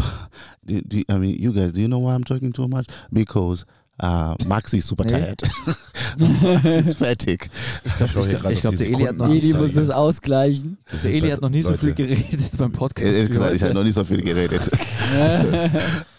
do, 0.62 0.80
do, 0.84 0.98
I 0.98 1.18
mean, 1.18 1.40
you 1.40 1.52
guys, 1.52 1.72
do 1.72 1.80
you 1.80 1.86
know 1.86 2.00
why 2.02 2.14
I'm 2.14 2.24
talking 2.24 2.52
too 2.52 2.68
much? 2.68 2.86
Because 3.10 3.64
uh, 4.02 4.34
Maxi 4.46 4.78
ist 4.78 4.88
super 4.88 5.04
Nee. 5.04 5.10
tired. 5.10 5.42
Maxi 6.18 6.68
ist 6.90 6.98
fertig. 6.98 7.48
Ich 7.84 7.94
glaube, 8.12 8.28
glaub, 8.60 8.76
der 8.76 8.86
Eli 8.88 9.04
hat 9.04 9.16
noch, 9.16 9.28
Eli 9.28 9.52
muss 9.54 9.76
es 9.76 9.90
ausgleichen. 9.90 10.78
Der 11.04 11.12
Eli 11.12 11.30
hat 11.30 11.40
noch 11.40 11.48
nie 11.48 11.62
so 11.62 11.70
Leute, 11.70 11.80
viel 11.82 11.94
geredet 11.94 12.56
beim 12.58 12.72
Podcast. 12.72 13.06
Ehrlich 13.06 13.30
gesagt, 13.30 13.54
ich 13.54 13.62
habe 13.62 13.74
noch 13.74 13.84
nicht 13.84 13.94
so 13.94 14.04
viel 14.04 14.22
geredet. 14.22 14.62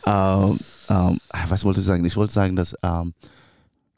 um, 0.05 0.59
um, 0.89 1.19
was 1.47 1.63
wollte 1.63 1.79
ich 1.79 1.85
sagen? 1.85 2.03
Ich 2.05 2.15
wollte 2.15 2.33
sagen, 2.33 2.55
dass 2.55 2.73
um, 2.83 3.13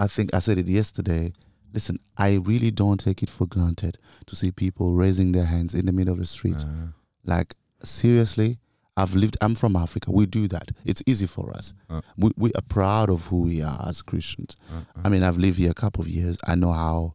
I 0.02 0.08
think 0.08 0.34
I 0.34 0.40
said 0.42 0.58
it 0.58 0.68
yesterday. 0.68 1.34
Listen, 1.74 2.00
I 2.18 2.38
really 2.38 2.72
don't 2.72 2.98
take 2.98 3.22
it 3.24 3.30
for 3.30 3.48
granted 3.48 3.98
to 4.26 4.36
see 4.36 4.52
people 4.52 4.96
raising 4.96 5.34
their 5.34 5.46
hands 5.48 5.74
in 5.74 5.86
the 5.86 5.92
middle 5.94 6.14
of 6.14 6.20
the 6.20 6.26
street. 6.26 6.58
Äh, 6.58 6.94
Like 7.26 7.56
seriously, 7.84 8.58
I've 9.02 9.16
lived. 9.16 9.38
I'm 9.42 9.56
from 9.56 9.76
Africa. 9.76 10.12
We 10.12 10.26
do 10.26 10.48
that. 10.50 10.72
It's 10.86 11.02
easy 11.06 11.28
for 11.28 11.52
us. 11.56 11.74
Uh. 11.90 12.02
We 12.18 12.32
we 12.38 12.52
are 12.54 12.62
proud 12.68 13.10
of 13.10 13.28
who 13.28 13.42
we 13.44 13.62
are 13.64 13.88
as 13.88 14.02
Christians. 14.04 14.56
äh, 14.72 14.78
äh. 14.78 15.06
I 15.06 15.10
mean, 15.10 15.24
I've 15.24 15.38
lived 15.38 15.58
here 15.58 15.72
a 15.72 15.74
couple 15.74 16.02
of 16.02 16.08
years. 16.08 16.38
I 16.48 16.56
know 16.56 16.72
how 16.74 17.14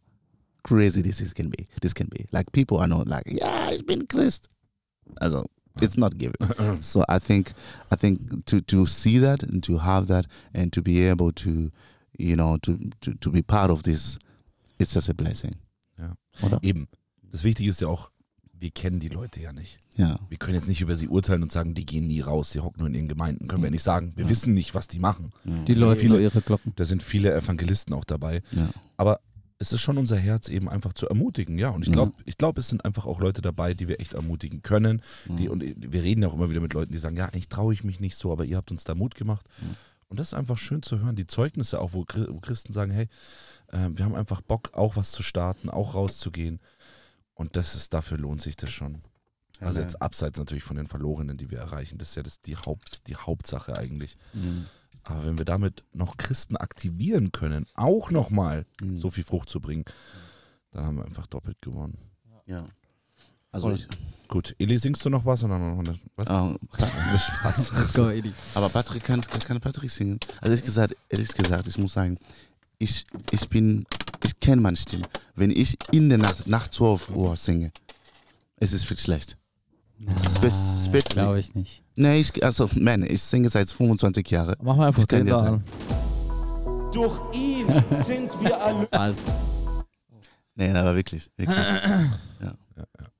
crazy 0.63 1.01
this 1.01 1.21
is 1.21 1.33
can 1.33 1.49
be. 1.49 1.67
This 1.81 1.93
can 1.93 2.07
be 2.07 2.25
like 2.31 2.51
people 2.51 2.77
are 2.79 2.87
not 2.87 3.07
like, 3.07 3.23
yeah, 3.27 3.69
it's 3.71 3.83
been 3.83 4.07
Christ. 4.07 4.49
Also, 5.21 5.45
it's 5.81 5.97
not 5.97 6.17
given. 6.17 6.35
Uh, 6.57 6.77
so 6.81 7.03
I 7.07 7.19
think, 7.19 7.53
I 7.91 7.95
think 7.95 8.45
to 8.45 8.61
to 8.61 8.85
see 8.85 9.19
that 9.19 9.43
and 9.43 9.61
to 9.63 9.77
have 9.77 10.07
that 10.07 10.25
and 10.53 10.73
to 10.73 10.81
be 10.81 11.07
able 11.07 11.31
to, 11.33 11.71
you 12.17 12.35
know, 12.35 12.57
to 12.63 12.79
to, 13.01 13.13
to 13.13 13.29
be 13.29 13.41
part 13.41 13.69
of 13.69 13.83
this, 13.83 14.17
it's 14.79 14.93
just 14.93 15.09
a 15.09 15.13
blessing. 15.13 15.53
Ja. 15.99 16.15
Oder? 16.43 16.59
Eben. 16.63 16.87
Das 17.31 17.43
Wichtige 17.43 17.69
ist 17.69 17.81
ja 17.81 17.87
auch, 17.89 18.09
wir 18.65 18.71
kennen 18.71 18.99
die 18.99 19.09
Leute 19.09 19.39
ja 19.39 19.53
nicht. 19.53 19.77
Ja. 19.95 20.17
Wir 20.27 20.39
können 20.39 20.55
jetzt 20.55 20.67
nicht 20.67 20.81
über 20.81 20.95
sie 20.95 21.07
urteilen 21.07 21.43
und 21.43 21.51
sagen, 21.51 21.75
die 21.75 21.85
gehen 21.85 22.07
nie 22.07 22.21
raus, 22.21 22.49
die 22.49 22.61
hocken 22.61 22.79
nur 22.79 22.87
in 22.87 22.95
ihren 22.95 23.07
Gemeinden. 23.07 23.47
Können 23.47 23.61
wir 23.61 23.69
nicht 23.69 23.83
sagen. 23.83 24.11
Wir 24.15 24.27
wissen 24.27 24.55
nicht, 24.55 24.73
was 24.73 24.87
die 24.87 24.97
machen. 24.97 25.31
Die 25.67 25.75
läuten 25.75 25.99
viele- 25.99 26.13
nur 26.13 26.19
ihre 26.19 26.41
Glocken. 26.41 26.73
Da 26.75 26.83
sind 26.83 27.03
viele 27.03 27.31
Evangelisten 27.35 27.93
auch 27.93 28.05
dabei. 28.05 28.41
Ja. 28.57 28.67
Aber 28.97 29.19
es 29.59 29.71
ist 29.71 29.81
schon 29.81 29.99
unser 29.99 30.17
Herz, 30.17 30.49
eben 30.49 30.67
einfach 30.67 30.93
zu 30.93 31.07
ermutigen, 31.07 31.59
ja. 31.59 31.69
Und 31.69 31.83
ich 31.85 31.91
glaube, 31.93 32.13
ich 32.25 32.39
glaube, 32.39 32.59
es 32.59 32.67
sind 32.69 32.83
einfach 32.83 33.05
auch 33.05 33.19
Leute 33.19 33.43
dabei, 33.43 33.75
die 33.75 33.87
wir 33.87 33.99
echt 33.99 34.15
ermutigen 34.15 34.63
können. 34.63 34.99
Die, 35.37 35.47
und 35.47 35.63
wir 35.63 36.01
reden 36.01 36.23
ja 36.23 36.27
auch 36.27 36.33
immer 36.33 36.49
wieder 36.49 36.59
mit 36.59 36.73
Leuten, 36.73 36.91
die 36.91 36.97
sagen, 36.97 37.15
ja, 37.17 37.25
eigentlich 37.25 37.47
traue 37.47 37.71
ich 37.71 37.83
mich 37.83 37.99
nicht 37.99 38.15
so, 38.17 38.31
aber 38.31 38.45
ihr 38.45 38.57
habt 38.57 38.71
uns 38.71 38.83
da 38.83 38.95
Mut 38.95 39.13
gemacht. 39.13 39.45
Und 40.07 40.19
das 40.19 40.29
ist 40.29 40.33
einfach 40.33 40.57
schön 40.57 40.81
zu 40.81 40.99
hören. 41.01 41.15
Die 41.15 41.27
Zeugnisse 41.27 41.79
auch, 41.79 41.93
wo 41.93 42.03
Christen 42.03 42.73
sagen, 42.73 42.89
hey, 42.91 43.07
äh, 43.71 43.89
wir 43.93 44.05
haben 44.05 44.15
einfach 44.15 44.41
Bock, 44.41 44.71
auch 44.73 44.95
was 44.95 45.11
zu 45.11 45.21
starten, 45.21 45.69
auch 45.69 45.93
rauszugehen. 45.93 46.59
Und 47.35 47.55
das 47.55 47.75
ist, 47.75 47.93
dafür 47.93 48.17
lohnt 48.17 48.41
sich 48.41 48.55
das 48.55 48.71
schon. 48.71 49.01
Also 49.61 49.79
jetzt 49.79 50.01
abseits 50.01 50.37
natürlich 50.37 50.63
von 50.63 50.75
den 50.75 50.87
Verlorenen, 50.87 51.37
die 51.37 51.49
wir 51.49 51.59
erreichen. 51.59 51.97
Das 51.97 52.09
ist 52.09 52.15
ja 52.15 52.23
das, 52.23 52.41
die, 52.41 52.57
Haupt, 52.57 53.07
die 53.07 53.15
Hauptsache 53.15 53.77
eigentlich. 53.77 54.17
Mhm. 54.33 54.65
Aber 55.03 55.23
wenn 55.25 55.37
wir 55.37 55.45
damit 55.45 55.83
noch 55.93 56.17
Christen 56.17 56.57
aktivieren 56.57 57.31
können, 57.31 57.65
auch 57.75 58.09
nochmal 58.11 58.65
Mhm. 58.81 58.97
so 58.97 59.09
viel 59.11 59.23
Frucht 59.23 59.49
zu 59.49 59.61
bringen, 59.61 59.85
dann 60.71 60.85
haben 60.85 60.97
wir 60.97 61.05
einfach 61.05 61.27
doppelt 61.27 61.61
gewonnen. 61.61 61.97
Ja. 62.47 62.67
Also, 63.51 63.71
ich, 63.71 63.87
Gut, 64.27 64.55
Eli, 64.57 64.79
singst 64.79 65.05
du 65.05 65.09
noch 65.09 65.23
was? 65.25 65.43
Oder 65.43 65.59
noch 65.59 65.81
was? 66.15 66.27
ähm, 66.29 66.57
Spaß. 67.17 67.93
Go, 67.93 68.09
Eli. 68.09 68.33
Aber 68.55 68.69
Patrick 68.69 69.03
kann, 69.03 69.21
kann 69.21 69.61
Patrick 69.61 69.89
singen. 69.89 70.19
Also 70.41 70.51
ehrlich 70.51 70.63
gesagt, 70.63 70.95
ehrlich 71.09 71.29
gesagt, 71.29 71.67
ich 71.67 71.77
muss 71.77 71.93
sagen, 71.93 72.17
ich, 72.77 73.05
ich 73.31 73.47
bin, 73.47 73.85
ich 74.23 74.39
kenne 74.39 74.61
meine 74.61 74.77
Stimme. 74.77 75.05
Wenn 75.35 75.51
ich 75.51 75.77
in 75.91 76.09
der 76.09 76.17
Nacht, 76.17 76.47
nach 76.47 76.67
12 76.67 77.09
Uhr 77.09 77.35
singe, 77.35 77.71
es 78.57 78.73
ist 78.73 78.85
viel 78.85 78.97
schlecht. 78.97 79.37
Das 79.99 80.39
best- 80.39 80.91
Glaube 81.11 81.39
ich 81.39 81.55
nicht. 81.55 81.81
Nee, 81.95 82.19
ich, 82.19 82.43
also, 82.43 82.69
man, 82.75 83.03
ich 83.03 83.21
singe 83.23 83.49
seit 83.49 83.69
25 83.71 84.29
Jahren. 84.29 84.55
Mach 84.61 84.75
mal 84.75 84.87
einfach 84.87 85.01
Ich 85.01 85.07
kann 85.07 85.19
den 85.19 85.27
dir 85.27 85.31
da 85.33 85.39
sagen. 85.39 85.63
an. 85.63 86.91
Durch 86.91 87.19
ihn 87.33 87.67
sind 88.05 88.31
wir 88.41 88.51
erlöst. 88.51 89.21
Nee, 90.55 90.69
aber 90.71 90.95
wirklich, 90.95 91.29
wirklich. 91.37 91.57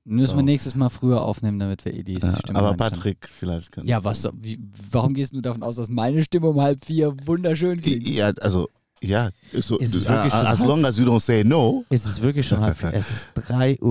Müssen 0.04 0.30
So. 0.30 0.36
wir 0.36 0.42
nächstes 0.44 0.74
Mal 0.76 0.88
früher 0.88 1.20
aufnehmen, 1.20 1.58
damit 1.58 1.84
wir 1.84 1.92
Elis 1.92 2.22
Ja, 2.22 2.38
Stimme 2.38 2.58
aber 2.58 2.68
hören 2.68 2.76
können. 2.76 2.90
Patrick, 2.90 3.28
vielleicht 3.28 3.72
kann 3.72 3.84
Ja, 3.86 4.04
was? 4.04 4.28
Wie, 4.40 4.58
warum 4.92 5.14
gehst 5.14 5.34
du 5.34 5.40
davon 5.40 5.62
aus, 5.64 5.76
dass 5.76 5.88
meine 5.88 6.22
Stimme 6.22 6.48
um 6.48 6.60
halb 6.60 6.84
vier 6.84 7.12
wunderschön 7.24 7.80
klingt? 7.80 8.06
Ja, 8.06 8.26
also, 8.40 8.68
ja. 9.02 9.30
So, 9.52 9.78
Ist 9.78 9.94
es 9.94 10.08
wirklich 10.08 10.32
schon 10.32 10.46
as 10.46 10.58
halb- 10.60 10.68
long 10.68 10.84
as 10.84 10.98
you 10.98 11.04
don't 11.04 11.20
say 11.20 11.44
no. 11.44 11.84
Es 11.90 12.04
ist 12.06 12.20
wirklich 12.22 12.46
schon 12.46 12.60
halb. 12.60 12.82
Es 12.92 13.10
ist 13.10 13.26
3.25 13.36 13.82
Uhr, 13.82 13.90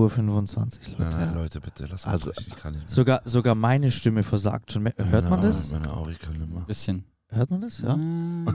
Nein, 0.98 1.10
Leute. 1.12 1.16
nein, 1.16 1.34
Leute, 1.34 1.60
bitte, 1.60 1.86
lass 1.86 2.06
Also- 2.06 2.30
also, 2.30 2.42
Ich 2.46 2.56
kann 2.56 2.72
nicht 2.72 2.82
mehr. 2.82 2.88
Sogar, 2.88 3.22
sogar 3.24 3.54
meine 3.54 3.90
Stimme 3.90 4.22
versagt 4.22 4.72
schon. 4.72 4.84
Hört 4.84 4.98
man 4.98 5.30
Meine 5.30 5.42
das? 5.42 5.70
Au- 5.70 5.74
Meine 5.78 5.92
Augen 5.92 6.16
kann 6.20 6.38
nicht 6.38 6.50
mehr. 6.52 6.62
Bisschen. 6.62 7.04
Hört 7.28 7.50
man 7.50 7.60
das? 7.60 7.78
Ja. 7.80 7.94
Ah, 7.96 8.52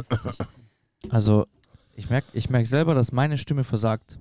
Also, 1.10 1.46
ich 1.96 2.10
merke 2.10 2.28
ich 2.34 2.50
merk 2.50 2.66
selber, 2.68 2.96
dass 2.96 3.12
meine 3.12 3.38
Stimme 3.38 3.64
versagt. 3.64 4.20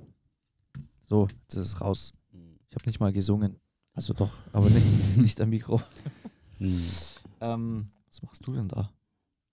So, 1.02 1.28
jetzt 1.42 1.54
ist 1.54 1.62
es 1.74 1.80
raus. 1.80 2.12
Ich 2.68 2.76
habe 2.76 2.86
nicht 2.86 3.00
mal 3.00 3.12
gesungen. 3.12 3.56
Also 3.94 4.12
doch, 4.12 4.30
aber 4.52 4.70
nicht, 4.70 4.86
nicht 5.16 5.40
am 5.40 5.50
Mikro. 5.50 5.82
Hm. 6.58 6.80
Ähm, 7.40 7.90
was 8.08 8.22
machst 8.22 8.46
du 8.46 8.52
denn 8.52 8.68
da? 8.68 8.90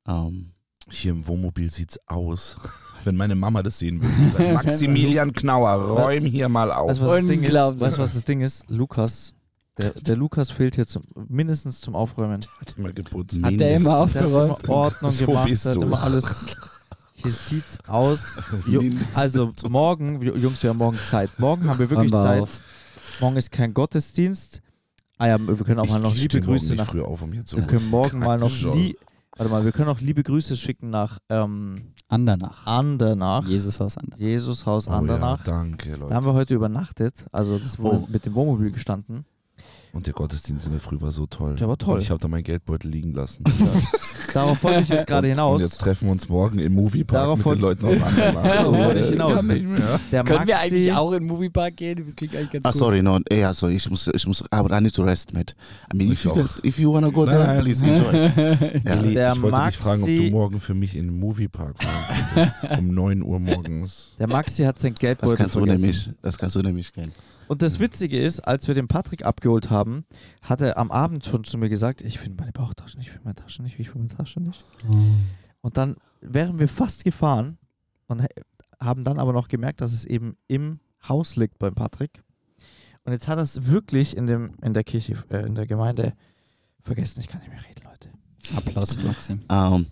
Um, 0.07 0.51
Hier 0.89 1.12
im 1.12 1.28
Wohnmobil 1.28 1.69
sieht's 1.69 2.00
aus. 2.08 2.56
Wenn 3.04 3.15
meine 3.15 3.36
Mama 3.36 3.63
das 3.63 3.80
sehen 3.80 4.02
würde, 4.02 4.32
sagen, 4.32 4.54
Maximilian 4.54 5.32
Knauer, 5.32 5.73
räum 5.76 6.26
hier 6.26 6.50
mal 6.50 6.71
auf. 6.71 6.89
Weißt 6.89 7.02
du, 7.02 7.06
was 7.06 7.12
das 7.12 7.26
Ding 7.28 7.39
ist? 7.41 7.45
Unglaublich. 7.47 7.82
Weißt 7.82 7.97
du, 7.97 8.02
was 8.02 8.13
das 8.15 8.23
Ding 8.26 8.41
ist? 8.41 8.65
Lukas. 8.69 9.34
Der, 9.78 9.91
der 9.91 10.15
Lukas 10.15 10.50
fehlt 10.50 10.76
hier 10.76 10.88
zum, 10.88 11.04
mindestens 11.28 11.80
zum 11.82 11.95
Aufräumen. 11.95 12.41
Hat 12.60 12.73
immer 12.78 12.91
geputzt. 12.91 13.39
Hat 13.43 13.60
der 13.60 13.76
immer 13.78 13.84
Der 13.84 13.93
hat 13.93 14.02
aufgeräumt? 14.26 14.63
immer 14.63 14.69
Ordnung 14.73 15.12
So 15.12 15.26
gemacht, 15.28 15.47
bist 15.47 15.65
der 15.65 15.71
hat 15.73 15.82
du. 15.82 15.86
immer 15.86 16.02
alles. 16.04 16.45
Hier 17.13 17.32
sieht's 17.32 17.78
aus. 17.88 18.39
Also 19.13 19.52
morgen, 19.69 20.21
Jungs, 20.21 20.62
wir 20.63 20.69
haben 20.71 20.78
morgen 20.78 20.97
Zeit. 20.97 21.30
Morgen 21.39 21.67
haben 21.69 21.80
wir 21.80 21.89
wirklich 21.89 22.12
Zeit. 22.12 22.41
auf. 22.41 22.60
Morgen 23.21 23.38
ist 23.38 23.52
kein 23.52 23.73
Gottesdienst. 23.73 24.62
Ah 25.19 25.28
ja, 25.28 25.39
wir 25.39 25.56
können 25.58 25.80
auch 25.80 25.88
mal 25.89 26.00
noch 26.00 26.13
Ich 26.13 26.21
liebe 26.23 26.41
Grüße 26.41 26.76
nach. 26.76 26.88
früh 26.89 27.02
auf, 27.02 27.21
um 27.21 27.32
hier 27.32 27.45
zu 27.45 27.58
Wir 27.58 27.63
können 27.65 27.89
morgen 27.89 28.19
mal 28.19 28.38
noch 28.38 28.52
Chance. 28.52 28.95
Warte 29.38 29.52
mal, 29.52 29.63
wir 29.65 29.71
können 29.71 29.89
auch 29.89 30.00
liebe 30.02 30.23
Grüße 30.23 30.56
schicken 30.56 30.89
nach 30.89 31.19
ähm, 31.30 31.76
Andernach. 32.08 32.65
Andernach. 32.65 33.47
Jesushaus 33.47 33.97
Andernach. 33.97 34.19
Jesushaus 34.19 34.88
Oh 34.88 34.91
ja, 34.91 34.97
Andernach. 34.97 35.43
danke, 35.43 35.91
Da 35.91 35.97
Leute. 35.97 36.13
haben 36.15 36.26
wir 36.26 36.34
heute 36.34 36.56
übernachtet. 36.56 37.26
Also 37.32 37.60
das 37.60 37.78
wurde 37.78 37.97
Oh. 38.04 38.08
mit 38.12 38.26
dem 38.26 38.34
Wohnmobil 38.34 38.71
gestanden. 38.71 39.26
Und 39.93 40.06
der 40.06 40.13
Gottesdienst 40.13 40.65
in 40.65 40.71
der 40.73 40.82
Früh 40.82 41.00
war 41.02 41.12
so 41.12 41.26
toll. 41.26 41.56
Der 41.56 41.67
war 41.67 41.78
toll. 41.78 41.95
Und 41.95 42.02
ich 42.02 42.10
habe 42.12 42.19
da 42.19 42.28
mein 42.28 42.43
Geldbeutel 42.43 42.91
liegen 42.91 43.13
lassen. 43.13 43.43
Darauf 44.34 44.62
wollte 44.63 44.82
ich 44.82 44.89
jetzt 44.89 45.08
gerade 45.08 45.28
Und 45.28 45.32
hinaus. 45.32 45.62
jetzt 45.62 45.78
treffen 45.80 46.06
wir 46.08 46.12
uns 46.12 46.30
morgen 46.30 46.60
im 46.60 46.73
Moviepark 46.73 47.21
Darauf 47.23 47.43
mit 47.45 47.56
den 47.56 47.62
Leuten 47.62 47.86
aus 47.86 48.02
Andernach. 48.02 48.43
Darauf 48.43 48.78
wollte 48.78 49.00
ich 49.00 49.10
hinaus. 49.10 49.34
Kann 49.36 49.47
nicht 49.47 49.65
mehr. 49.65 50.00
Der 50.12 50.23
Können 50.23 50.47
wir 50.47 50.56
Maxi- 50.56 50.60
eigentlich 50.60 50.93
auch 50.93 51.12
in 51.13 51.19
den 51.19 51.28
Moviepark 51.28 51.76
gehen? 51.78 52.04
Das 52.06 52.15
klingt 52.15 52.36
eigentlich 52.36 52.52
ganz 52.52 52.65
Ah, 52.65 52.71
gut. 52.71 52.80
sorry, 52.80 53.02
no, 53.02 53.19
ey, 53.30 53.43
also 53.45 53.67
ich 53.69 53.89
muss, 53.89 54.08
ich 54.13 54.28
muss, 54.28 54.43
aber 54.52 54.78
I 54.78 54.82
need 54.82 54.93
to 54.93 55.04
rest, 55.04 55.34
mate. 55.34 55.54
I 55.93 55.97
mean, 55.97 56.12
if 56.12 56.19
Ich 56.19 56.26
you, 56.26 56.32
guys, 56.34 56.62
if 56.63 56.78
you 56.80 56.93
wanna 56.93 57.10
go 57.10 57.26
there, 57.26 57.45
Nein. 57.47 57.62
please 57.62 57.86
enjoy. 57.86 58.13
Ja. 58.86 59.02
Der 59.02 59.34
ich 59.34 59.41
wollte 59.41 59.65
dich 59.67 59.78
fragen, 59.78 60.02
ob 60.04 60.08
Maxi- 60.10 60.17
du 60.17 60.32
morgen 60.32 60.60
für 60.60 60.73
mich 60.73 60.95
in 60.95 61.08
den 61.08 61.19
Moviepark 61.19 61.82
fahren 61.82 62.06
könntest. 62.34 62.80
um 62.80 62.93
9 62.93 63.23
Uhr 63.23 63.39
morgens. 63.39 64.15
Der 64.19 64.28
Maxi 64.28 64.63
hat 64.63 64.78
sein 64.80 64.93
Das 64.93 65.00
Geldbeutel 65.00 65.38
kannst 65.38 65.56
du 65.56 65.62
mich, 65.62 66.10
das 66.21 66.38
kannst 66.38 66.56
du 66.56 66.60
ohne 66.60 66.71
mich 66.73 66.93
kennen. 66.93 67.13
Und 67.47 67.62
das 67.62 67.79
Witzige 67.79 68.21
ist, 68.21 68.41
als 68.41 68.67
wir 68.67 68.75
den 68.75 68.88
Patrick 68.88 69.25
abgeholt 69.25 69.69
haben, 69.69 70.05
hat 70.41 70.62
er 70.62 70.77
am 70.77 70.91
Abend 70.91 71.25
schon 71.25 71.43
zu 71.43 71.57
mir 71.57 71.69
gesagt, 71.69 72.01
ich 72.01 72.19
finde 72.19 72.41
meine 72.41 72.51
Bauchtasche 72.51 72.97
nicht, 72.97 73.07
ich 73.07 73.12
finde 73.13 73.25
meine 73.25 73.36
Tasche 73.36 73.63
nicht, 73.63 73.79
ich 73.79 73.89
finde 73.89 74.07
meine 74.07 74.17
Tasche 74.17 74.41
nicht. 74.41 74.65
Und 75.62 75.77
dann 75.77 75.95
wären 76.21 76.60
wir 76.60 76.67
fast 76.67 77.03
gefahren 77.03 77.57
und 78.07 78.25
haben 78.79 79.03
dann 79.03 79.19
aber 79.19 79.33
noch 79.33 79.47
gemerkt, 79.47 79.81
dass 79.81 79.93
es 79.93 80.05
eben 80.05 80.38
im 80.47 80.79
Haus 81.07 81.36
liegt 81.36 81.57
beim 81.60 81.73
Patrick. 81.73 82.21
Und 83.03 83.13
jetzt 83.13 83.27
hat 83.27 83.38
er 83.38 83.43
es 83.43 83.67
wirklich 83.67 84.17
in, 84.17 84.27
dem, 84.27 84.55
in 84.62 84.73
der 84.73 84.83
Kirche, 84.83 85.15
äh, 85.29 85.45
in 85.45 85.55
der 85.55 85.65
Gemeinde 85.65 86.13
vergessen. 86.81 87.21
Ich 87.21 87.27
kann 87.27 87.39
nicht 87.39 87.49
mehr 87.49 87.63
reden, 87.63 87.86
Leute. 87.86 88.10
Applaus 88.55 88.95
für 88.95 89.07
Maxim. 89.07 89.39
Ähm, 89.49 89.86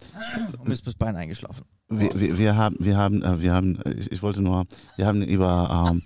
Und 0.60 0.72
ist 0.72 0.84
bis 0.84 0.96
Bein 0.96 1.16
eingeschlafen. 1.16 1.64
wir, 1.90 2.10
wir, 2.20 2.38
wir 2.38 2.56
haben, 2.58 2.76
wir 2.80 2.98
haben, 2.98 3.24
äh, 3.24 3.42
wir 3.42 3.54
haben, 3.54 3.80
ich, 3.98 4.12
ich 4.12 4.22
wollte 4.22 4.42
nur, 4.42 4.66
wir 4.98 5.08
haben 5.08 5.22
über, 5.22 5.90
ähm, 5.92 6.04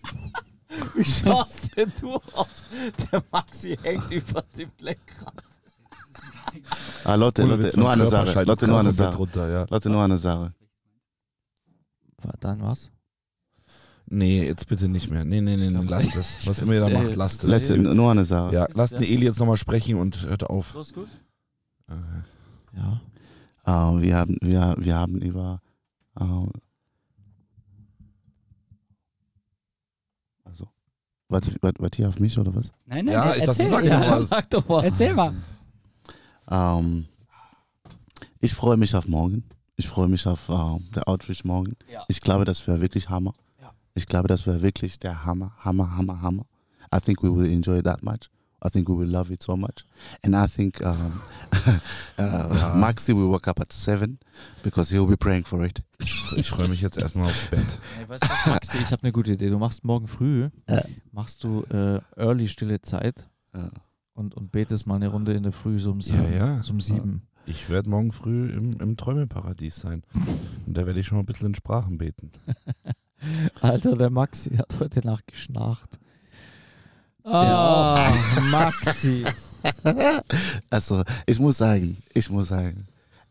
Wie 0.96 1.04
schaust 1.04 1.76
denn 1.76 1.92
du 2.00 2.16
aus? 2.34 2.68
Der 3.12 3.24
Maxi 3.32 3.78
hängt 3.82 4.12
über 4.12 4.44
dem 4.58 4.72
Lenkrad. 4.80 5.34
ah, 7.06 7.16
Leute, 7.16 7.44
Ohne 7.44 7.62
Witz, 7.64 7.76
nur 7.76 7.86
mein 7.86 7.94
eine 8.02 8.10
Körper 8.10 8.26
Sache, 8.26 8.34
schaltet 8.34 8.48
Leute, 8.48 8.68
nur 8.68 8.76
krass 8.76 8.86
eine 8.86 8.90
im 8.90 8.96
Bett 8.98 9.06
Sache, 9.06 9.18
Runter, 9.18 9.50
ja. 9.50 9.66
Leute, 9.70 9.90
nur 9.90 10.04
eine 10.04 10.18
Sache. 10.18 10.54
Dann 12.40 12.62
was? 12.62 12.92
Nee, 14.12 14.46
jetzt 14.46 14.68
bitte 14.68 14.88
nicht 14.88 15.10
mehr. 15.10 15.24
Nee, 15.24 15.40
nee, 15.42 15.56
nee, 15.56 15.70
nee 15.70 15.84
lasst 15.88 16.16
es. 16.16 16.48
Was 16.48 16.62
immer 16.62 16.74
ihr 16.74 16.80
da 16.82 16.90
macht, 16.90 17.16
lasst 17.16 17.44
es. 17.44 17.50
Leute, 17.50 17.78
nur 17.78 18.12
eine 18.12 18.26
Sache. 18.26 18.54
Ja, 18.54 18.68
lasst 18.74 18.94
den 18.94 19.04
Eli 19.04 19.26
jetzt 19.26 19.40
nochmal 19.40 19.58
sprechen 19.58 20.00
und 20.00 20.24
hört 20.26 20.44
auf. 20.44 20.74
Los, 20.74 20.94
gut? 20.94 21.10
Äh, 21.88 21.94
Ja. 22.76 23.02
Äh, 23.66 24.02
wir 24.02 24.18
haben, 24.18 24.38
wir, 24.42 24.76
wir 24.80 24.96
haben 24.96 25.22
über, 25.22 25.62
äh, 26.20 26.24
also, 31.30 31.52
Wart, 31.52 31.64
wart, 31.64 31.80
wart 31.80 32.00
ihr 32.00 32.10
auf 32.10 32.20
mich 32.20 32.38
oder 32.38 32.54
was? 32.56 32.72
Nein, 32.86 33.06
nein, 33.06 33.14
Ja, 33.14 33.32
äh, 33.32 33.38
ich 33.40 33.46
dachte, 33.46 33.64
erzähl, 33.64 33.66
du 33.66 33.72
sagst 33.72 33.92
ja, 33.92 34.12
was. 34.12 34.28
Sag 34.30 34.50
doch 34.50 34.68
mal. 34.68 34.84
erzähl 34.84 35.14
mal. 35.14 35.34
Ähm, 36.50 37.06
ich 38.40 38.54
freue 38.54 38.78
mich 38.78 38.96
auf 38.96 39.08
morgen. 39.08 39.44
Ich 39.76 39.88
freue 39.88 40.08
mich 40.08 40.26
auf 40.28 40.50
ähm, 40.50 40.86
der 40.96 41.08
Outreach 41.08 41.44
morgen. 41.46 41.76
Ja. 41.92 42.04
Ich 42.08 42.20
glaube, 42.22 42.46
das 42.46 42.66
wäre 42.68 42.82
wirklich 42.82 43.10
Hammer. 43.10 43.34
Ja. 43.62 43.72
Ich 43.94 44.08
glaube, 44.08 44.28
das 44.28 44.46
wäre 44.48 44.62
wirklich 44.62 45.00
der 45.00 45.24
Hammer, 45.26 45.52
Hammer, 45.60 45.96
Hammer, 45.96 46.22
Hammer. 46.22 46.46
I 46.94 47.00
think 47.00 47.22
we 47.22 47.34
will 47.34 47.50
enjoy 47.52 47.82
that 47.82 48.04
much. 48.04 48.30
I 48.66 48.70
think 48.70 48.90
we 48.90 48.96
will 48.98 49.08
love 49.10 49.32
it 49.34 49.42
so 49.42 49.56
much. 49.56 49.86
And 50.24 50.36
I 50.36 50.46
think 50.48 50.82
um, 50.86 51.22
uh, 52.18 52.74
Maxi 52.76 53.14
will 53.16 53.32
wake 53.32 53.48
up 53.48 53.60
at 53.60 53.72
7 53.72 54.20
because 54.64 54.90
he'll 54.94 55.08
be 55.08 55.16
praying 55.18 55.46
for 55.46 55.64
it. 55.64 55.82
Ich 56.36 56.50
freue 56.50 56.68
mich 56.68 56.82
jetzt 56.82 56.98
erstmal 56.98 57.26
aufs 57.26 57.48
Bett. 57.48 57.66
Hey, 57.98 58.08
weißt 58.10 58.24
du 58.24 58.50
Maxi, 58.52 58.78
ich 58.80 58.92
habe 58.92 59.04
eine 59.04 59.12
gute 59.12 59.34
Idee. 59.34 59.50
Du 59.50 59.58
machst 59.60 59.84
morgen 59.86 60.08
früh, 60.08 60.50
Ja. 60.70 60.84
machst 61.12 61.44
du 61.44 61.64
äh, 61.70 62.02
Early 62.18 62.48
Stille 62.48 62.82
Zeit 62.82 63.30
Ja. 63.56 63.70
und, 64.14 64.36
und 64.36 64.52
betest 64.52 64.88
mal 64.88 64.96
eine 64.96 65.08
Runde 65.08 65.34
in 65.34 65.44
der 65.44 65.52
Früh 65.54 65.80
so 65.80 65.92
um 65.92 66.00
Ja, 66.00 66.06
sieben. 66.06 66.34
ja. 66.34 66.64
So 66.64 66.74
um 66.74 66.80
sieben. 66.82 67.22
Ich 67.46 67.70
werde 67.70 67.90
morgen 67.90 68.12
früh 68.12 68.50
im, 68.52 68.80
im 68.80 68.98
Träumeparadies 68.98 69.78
sein. 69.78 70.04
Und 70.68 70.78
da 70.78 70.86
werde 70.86 71.00
ich 71.00 71.08
schon 71.08 71.18
mal 71.18 71.24
ein 71.24 71.26
bisschen 71.26 71.48
in 71.48 71.56
Sprachen 71.56 71.98
beten. 71.98 72.32
Alter, 73.62 73.96
der 73.96 74.10
Maxi 74.10 74.52
hat 74.56 74.76
heute 74.80 75.00
Nacht 75.06 75.28
geschnarcht. 75.28 76.00
Ah, 77.32 78.12
Maxi. 78.52 79.24
Also, 80.70 81.04
ich 81.26 81.38
muss 81.40 81.58
sagen, 81.58 81.98
ich 82.14 82.30
muss 82.30 82.48
sagen, 82.48 82.84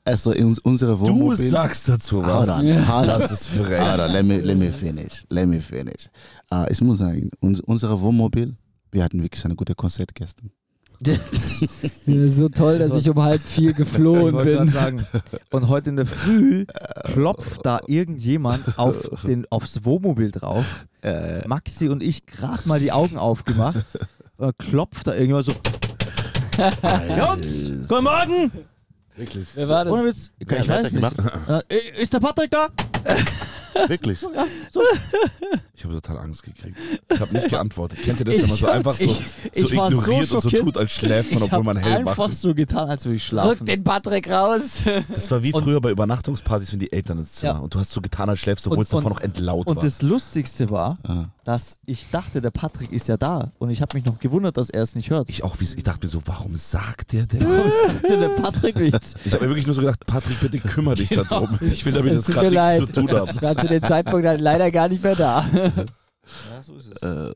also 0.05 0.33
in 0.33 0.47
uns- 0.47 0.59
unsere 0.59 0.93
Du 0.93 1.01
Wohnmobil... 1.01 1.51
sagst 1.51 1.89
dazu 1.89 2.17
Hold 2.17 2.27
was. 2.27 2.49
on, 2.51 2.67
hold 2.89 3.09
on. 3.09 3.21
Das 3.21 3.31
ist 3.33 3.47
frech. 3.49 3.81
Hold 3.81 4.01
on, 4.01 4.11
let 4.13 4.25
me, 4.27 4.39
let 4.41 4.57
me 4.59 4.71
finish, 4.73 5.25
let 5.31 5.47
me 5.49 5.61
finish. 5.61 6.09
Äh, 6.53 6.71
ich 6.71 6.81
muss 6.83 6.99
sagen, 6.99 7.31
uns, 7.41 7.61
unsere 7.61 7.99
Wohnmobil, 8.01 8.57
wir 8.93 9.03
hatten 9.05 9.23
wirklich 9.23 9.43
eine 9.45 9.55
gute 9.55 9.75
Konzert 9.75 10.15
gestern. 10.15 10.51
So 12.27 12.49
toll, 12.49 12.79
dass 12.79 12.89
Das 12.89 13.01
ich 13.03 13.11
um 13.11 13.23
halb 13.23 13.41
vier 13.43 13.71
Ich 13.71 13.77
geflohen 13.77 14.33
gerade 14.37 14.59
bin. 14.59 14.69
sagen. 14.71 15.07
Und 15.51 15.69
heute 15.69 15.91
in 15.91 15.97
der 15.97 16.07
Früh 16.07 16.67
klopft 17.05 17.65
da 17.65 17.81
irgendjemand 17.87 18.79
auf 18.79 19.09
den, 19.25 19.47
aufs 19.51 19.85
Wohnmobil 19.85 20.31
drauf. 20.31 20.87
Äh, 21.03 21.47
Maxi 21.47 21.89
und 21.89 22.03
ich 22.03 22.27
gerade 22.27 22.67
mal 22.69 22.81
die 22.81 22.91
Augen 22.93 23.17
aufgemacht. 23.19 23.85
Und 24.39 24.59
klopft 24.59 25.07
da 25.07 25.13
irgendjemand 25.13 25.47
so. 25.47 25.53
Jungs, 27.17 27.71
guten 27.89 28.05
Morgen! 28.05 28.51
Wirklich. 29.17 29.49
Wer 29.55 29.69
war 29.69 29.87
Ohne 29.87 30.07
das? 30.07 30.17
Witz. 30.17 30.31
Ich 30.39 30.49
wer 30.49 30.59
hat 30.61 30.69
weiß 30.69 30.93
nicht. 30.93 31.17
gemacht? 31.17 31.65
Äh, 31.69 32.03
ist 32.03 32.13
der 32.13 32.21
Patrick 32.21 32.51
da? 32.51 32.69
Wirklich? 33.87 34.19
Ich 35.75 35.85
habe 35.85 35.95
total 35.95 36.19
Angst 36.19 36.43
gekriegt. 36.43 36.77
Ich 37.13 37.21
habe 37.21 37.33
nicht 37.33 37.49
geantwortet. 37.49 38.01
Kennt 38.03 38.19
ihr 38.19 38.25
das, 38.25 38.35
wenn 38.35 38.41
man 38.43 38.51
Ich 38.51 38.61
so 38.61 38.67
einfach 38.67 38.93
so, 38.93 39.05
ich- 39.05 39.13
so 39.15 39.23
ich 39.53 39.61
so 39.69 39.69
ignoriert 39.87 40.33
und 40.33 40.41
so 40.43 40.51
tut, 40.51 40.77
als 40.77 40.91
schläft 40.91 41.33
man, 41.33 41.43
Ich 41.45 41.53
obwohl 41.53 41.63
man 41.65 41.77
hellwach 41.77 42.11
einfach 42.13 42.29
ist? 42.31 42.41
so 42.43 42.53
getan, 42.55 42.91
als 42.91 43.05
würde 43.05 43.17
ich 43.17 43.25
schlafen. 43.25 43.49
Rück 43.51 43.65
den 43.67 43.85
Patrick 43.85 44.29
raus. 44.31 44.83
Das 45.15 45.31
war 45.31 45.43
wie 45.43 45.53
Und- 45.53 45.63
früher 45.63 45.81
bei 45.81 45.91
Übernachtungspartys, 45.91 46.73
wenn 46.73 46.81
die 46.81 46.93
Eltern 46.93 47.19
ins 47.19 47.33
Zimmer 47.33 47.53
Ja. 47.55 47.59
und 47.61 47.75
du 47.75 47.79
hast 47.79 47.93
so 47.93 48.01
getan, 48.01 48.29
als 48.29 48.41
schläfst, 48.41 48.67
obwohl 48.67 48.79
Und- 48.79 48.85
es 48.85 48.89
davor 48.91 49.05
und- 49.07 49.13
noch 49.17 49.21
entlaut 49.21 49.69
Und 49.69 49.77
war. 49.77 49.85
das 49.85 50.03
Lustigste 50.03 50.69
war, 50.71 50.99
Ah. 51.05 51.27
dass 51.45 51.79
ich 51.87 52.07
dachte, 52.11 52.41
der 52.41 52.51
Patrick 52.51 52.91
ist 52.93 53.07
ja 53.07 53.17
da. 53.17 53.53
Und 53.59 53.71
ich 53.71 53.81
habe 53.81 53.97
mich 53.97 54.05
noch 54.05 54.19
gewundert, 54.19 54.57
dass 54.57 54.71
er 54.71 54.83
es 54.83 54.97
nicht 54.97 55.11
hört. 55.11 55.29
Ich 55.31 55.45
auch, 55.45 55.57
ich 55.61 55.83
dachte 55.85 56.07
mir 56.07 56.11
so, 56.11 56.21
warum 56.27 56.57
sagt 56.57 57.13
der 57.13 57.27
denn? 57.27 57.41
Warum 57.49 57.71
sagte 57.87 58.17
der 58.19 58.29
Patrick 58.31 58.81
nichts? 58.81 59.15
Ich 59.25 59.33
habe 59.33 59.45
mir 59.45 59.51
wirklich 59.51 59.67
nur 59.67 59.75
so 59.77 59.81
gedacht, 59.81 60.05
Patrick, 60.07 60.41
bitte 60.41 60.59
kümmere 60.59 60.97
dich 60.97 61.09
Genau. 61.09 61.23
darum. 61.25 61.57
Ich 61.61 61.85
will 61.87 61.93
damit 61.93 62.17
tut 62.17 62.35
gerade 62.35 62.51
nichts 62.51 62.93
zu 62.95 63.01
tun 63.01 63.11
haben. 63.17 63.31
Ich 63.33 63.43
war 63.43 63.55
zu 63.69 63.81
dem 63.81 63.83
Zeitpunkt 63.83 64.27
halt 64.27 64.41
leider 64.41 64.71
gar 64.71 64.89
nicht 64.89 65.03
mehr 65.03 65.15
da. 65.15 65.47
Ja, 66.51 66.61
so 66.61 66.77
ist 66.77 66.89
es. 66.95 67.03
Äh, 67.03 67.33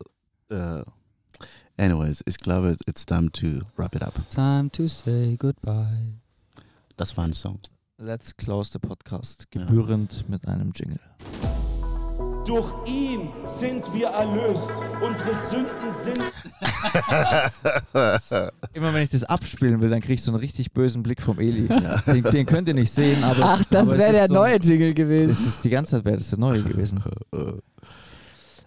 äh, 0.55 0.85
anyways, 1.78 2.22
ich 2.26 2.37
glaube, 2.37 2.76
it's 2.87 3.07
time 3.07 3.30
to 3.33 3.59
wrap 3.76 3.95
it 3.95 4.03
up. 4.03 4.14
Time 4.30 4.70
to 4.70 4.87
say 4.87 5.37
goodbye. 5.39 6.18
Das 6.97 7.16
war 7.16 7.24
ein 7.24 7.33
Song. 7.33 7.59
Let's 7.99 8.37
close 8.37 8.70
the 8.72 8.78
podcast. 8.78 9.51
Gebührend 9.51 10.28
mit 10.28 10.47
einem 10.47 10.72
Jingle. 10.74 11.01
Durch 12.45 12.72
ihn 12.86 13.28
sind 13.47 13.84
wir 13.95 14.09
erlöst. 14.09 14.72
Unsere 15.01 15.30
Sünden 15.49 15.93
sind 16.03 16.18
Immer 18.72 18.93
wenn 18.93 19.03
ich 19.03 19.11
das 19.11 19.22
abspielen 19.22 19.80
will, 19.80 19.90
dann 19.90 20.01
krieg 20.01 20.14
ich 20.14 20.24
so 20.24 20.32
einen 20.32 20.40
richtig 20.40 20.72
bösen 20.72 21.05
Blick 21.05 21.22
vom 21.22 21.38
Eli. 21.38 21.68
Den, 22.07 22.24
den 22.24 22.47
könnt 22.47 22.66
ihr 22.66 22.74
nicht 22.74 22.90
sehen, 22.90 23.22
aber. 23.22 23.45
Ach, 23.45 23.62
das 23.70 23.88
wäre 23.88 24.12
der 24.12 24.26
so, 24.26 24.34
neue 24.34 24.57
Jingle 24.57 24.88
Das 24.88 24.97
gewesen. 24.97 25.47
ist 25.47 25.64
die 25.64 25.70
ganze 25.70 25.93
Zeit 25.93 26.05
wäre 26.05 26.16
das 26.16 26.30
der 26.30 26.38
neue 26.40 26.62
gewesen. 26.62 27.01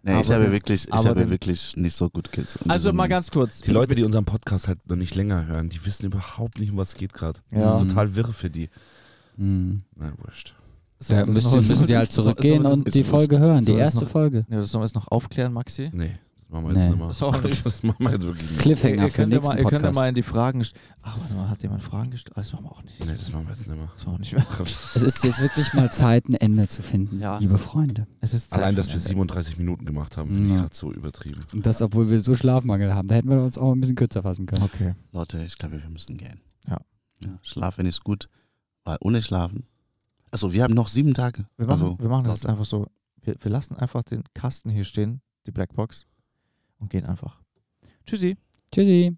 Nee, 0.04 0.22
ich 0.22 0.32
habe 0.32 0.50
wirklich, 0.52 0.88
ich 0.88 1.06
habe 1.06 1.30
wirklich 1.30 1.76
nicht 1.76 1.96
so 1.96 2.10
gut 2.10 2.32
gesungen. 2.32 2.70
Also 2.70 2.94
mal 2.94 3.08
ganz 3.08 3.30
kurz. 3.30 3.60
Die 3.60 3.72
Leute, 3.72 3.96
die 3.96 4.04
unseren 4.04 4.24
Podcast 4.24 4.70
halt 4.70 4.88
noch 4.88 4.96
nicht 4.96 5.16
länger 5.16 5.48
hören, 5.48 5.68
die 5.68 5.86
wissen 5.86 6.06
überhaupt 6.06 6.60
nicht, 6.60 6.72
um 6.72 6.78
was 6.78 6.90
es 6.90 6.96
geht 6.96 7.12
gerade. 7.12 7.40
Ja. 7.52 7.60
Das 7.60 7.82
ist 7.82 7.90
total 7.90 8.16
wirr 8.16 8.32
für 8.32 8.50
die. 8.50 8.70
Hm. 9.38 9.82
Na, 9.96 10.14
wurscht. 10.24 10.54
So, 11.00 11.14
das 11.14 11.28
müssen, 11.28 11.52
noch- 11.52 11.68
müssen 11.68 11.88
die 11.88 11.98
halt 11.98 12.12
zurückgehen 12.12 12.64
so- 12.64 12.70
und 12.70 12.94
die. 12.94 13.04
Folge 13.04 13.38
hören, 13.40 13.64
die 13.64 13.74
erste 13.74 14.06
noch- 14.06 14.12
Folge. 14.12 14.46
Ja, 14.50 14.58
das 14.58 14.72
sollen 14.72 14.82
wir 14.82 14.86
jetzt 14.88 14.96
noch 14.96 15.08
aufklären, 15.10 15.52
Maxi. 15.52 15.90
Nee, 15.94 16.12
das 16.40 16.50
machen 16.50 16.64
wir 16.66 16.70
jetzt 16.74 16.84
Nee. 16.84 16.90
nicht 16.90 16.98
mehr. 16.98 17.42
Nicht. 17.44 17.66
Das 17.66 17.84
machen 17.84 17.96
wir 18.00 18.12
jetzt 18.12 18.24
wirklich 18.26 18.50
nicht. 18.50 18.60
Cliffhanger 18.62 19.04
ihr 19.04 19.10
für 19.10 19.16
könnt 19.18 19.34
den 19.34 19.42
ja 19.44 19.48
mal, 19.50 19.58
ihr 19.60 19.66
könnt 19.66 19.82
ja 19.84 19.92
mal 19.92 20.08
in 20.10 20.16
die 20.16 20.24
Fragen. 20.24 20.64
Ach, 21.02 21.20
warte 21.20 21.34
mal, 21.34 21.50
hat 21.50 21.62
jemand 21.64 21.84
Fragen 21.84 22.12
gestellt? 22.12 22.34
Ah, 22.38 22.42
Das 22.42 22.54
machen 22.54 22.66
wir 22.66 22.72
auch 22.72 22.84
nicht. 22.84 23.00
Nee, 23.00 23.12
das 23.12 23.32
machen 23.32 23.46
wir 23.46 23.54
jetzt 23.54 23.68
nicht 23.68 23.78
mehr. 23.78 23.90
Das 23.94 24.06
machen 24.06 24.16
wir 24.16 24.20
nicht 24.20 24.34
mehr. 24.34 24.46
Es 24.96 25.04
ist 25.04 25.24
jetzt 25.24 25.42
wirklich 25.42 25.74
mal 25.74 25.92
Zeit, 25.92 26.30
ein 26.30 26.36
Ende 26.36 26.68
zu 26.70 26.82
finden, 26.82 27.20
Ja. 27.20 27.38
liebe 27.40 27.58
Freunde. 27.58 28.08
Es 28.22 28.34
ist 28.34 28.52
Zeit 28.52 28.60
Allein, 28.62 28.76
für 28.76 28.78
dass 28.82 28.88
wir 28.88 28.96
Ende. 28.96 29.08
37 29.10 29.58
Minuten 29.58 29.86
gemacht 29.86 30.16
haben, 30.18 30.30
finde 30.30 30.46
ich 30.48 30.54
Ja. 30.54 30.62
gerade 30.62 30.76
so 30.76 30.92
übertrieben. 30.94 31.42
Und 31.54 31.66
das, 31.66 31.82
obwohl 31.82 32.10
wir 32.10 32.22
so 32.22 32.36
Schlafmangel 32.36 32.94
haben. 32.96 33.10
Da 33.10 33.16
hätten 33.16 33.30
wir 33.30 33.42
uns 33.42 33.58
auch 33.58 33.74
ein 33.74 33.82
bisschen 33.82 33.96
kürzer 33.98 34.24
fassen 34.24 34.46
können. 34.46 34.64
Okay. 34.64 34.96
Leute, 35.12 35.44
ich 35.46 35.58
glaube, 35.58 35.82
wir 35.84 35.90
müssen 35.90 36.16
gehen. 36.18 36.40
Ja. 36.70 36.78
ja. 37.26 37.38
Schlafen 37.42 37.86
ist 37.86 38.04
gut, 38.04 38.30
weil 38.86 38.98
ohne 39.02 39.22
Schlafen. 39.22 39.66
Also, 40.36 40.52
wir 40.52 40.64
haben 40.64 40.74
noch 40.74 40.90
sieben 40.90 41.14
Tage. 41.14 41.48
Wir 41.56 41.66
machen, 41.66 41.72
also, 41.72 41.98
wir 41.98 42.10
machen 42.10 42.26
das 42.26 42.36
jetzt 42.36 42.46
einfach 42.46 42.66
so. 42.66 42.88
Wir, 43.22 43.36
wir 43.40 43.52
lassen 43.52 43.78
einfach 43.78 44.04
den 44.04 44.26
Kasten 44.34 44.70
hier 44.70 44.84
stehen, 44.84 45.22
die 45.48 45.52
Blackbox, 45.52 46.08
und 46.78 46.90
gehen 46.90 47.06
einfach. 47.06 47.40
Tschüssi. 48.06 48.36
Tschüssi. 48.70 49.16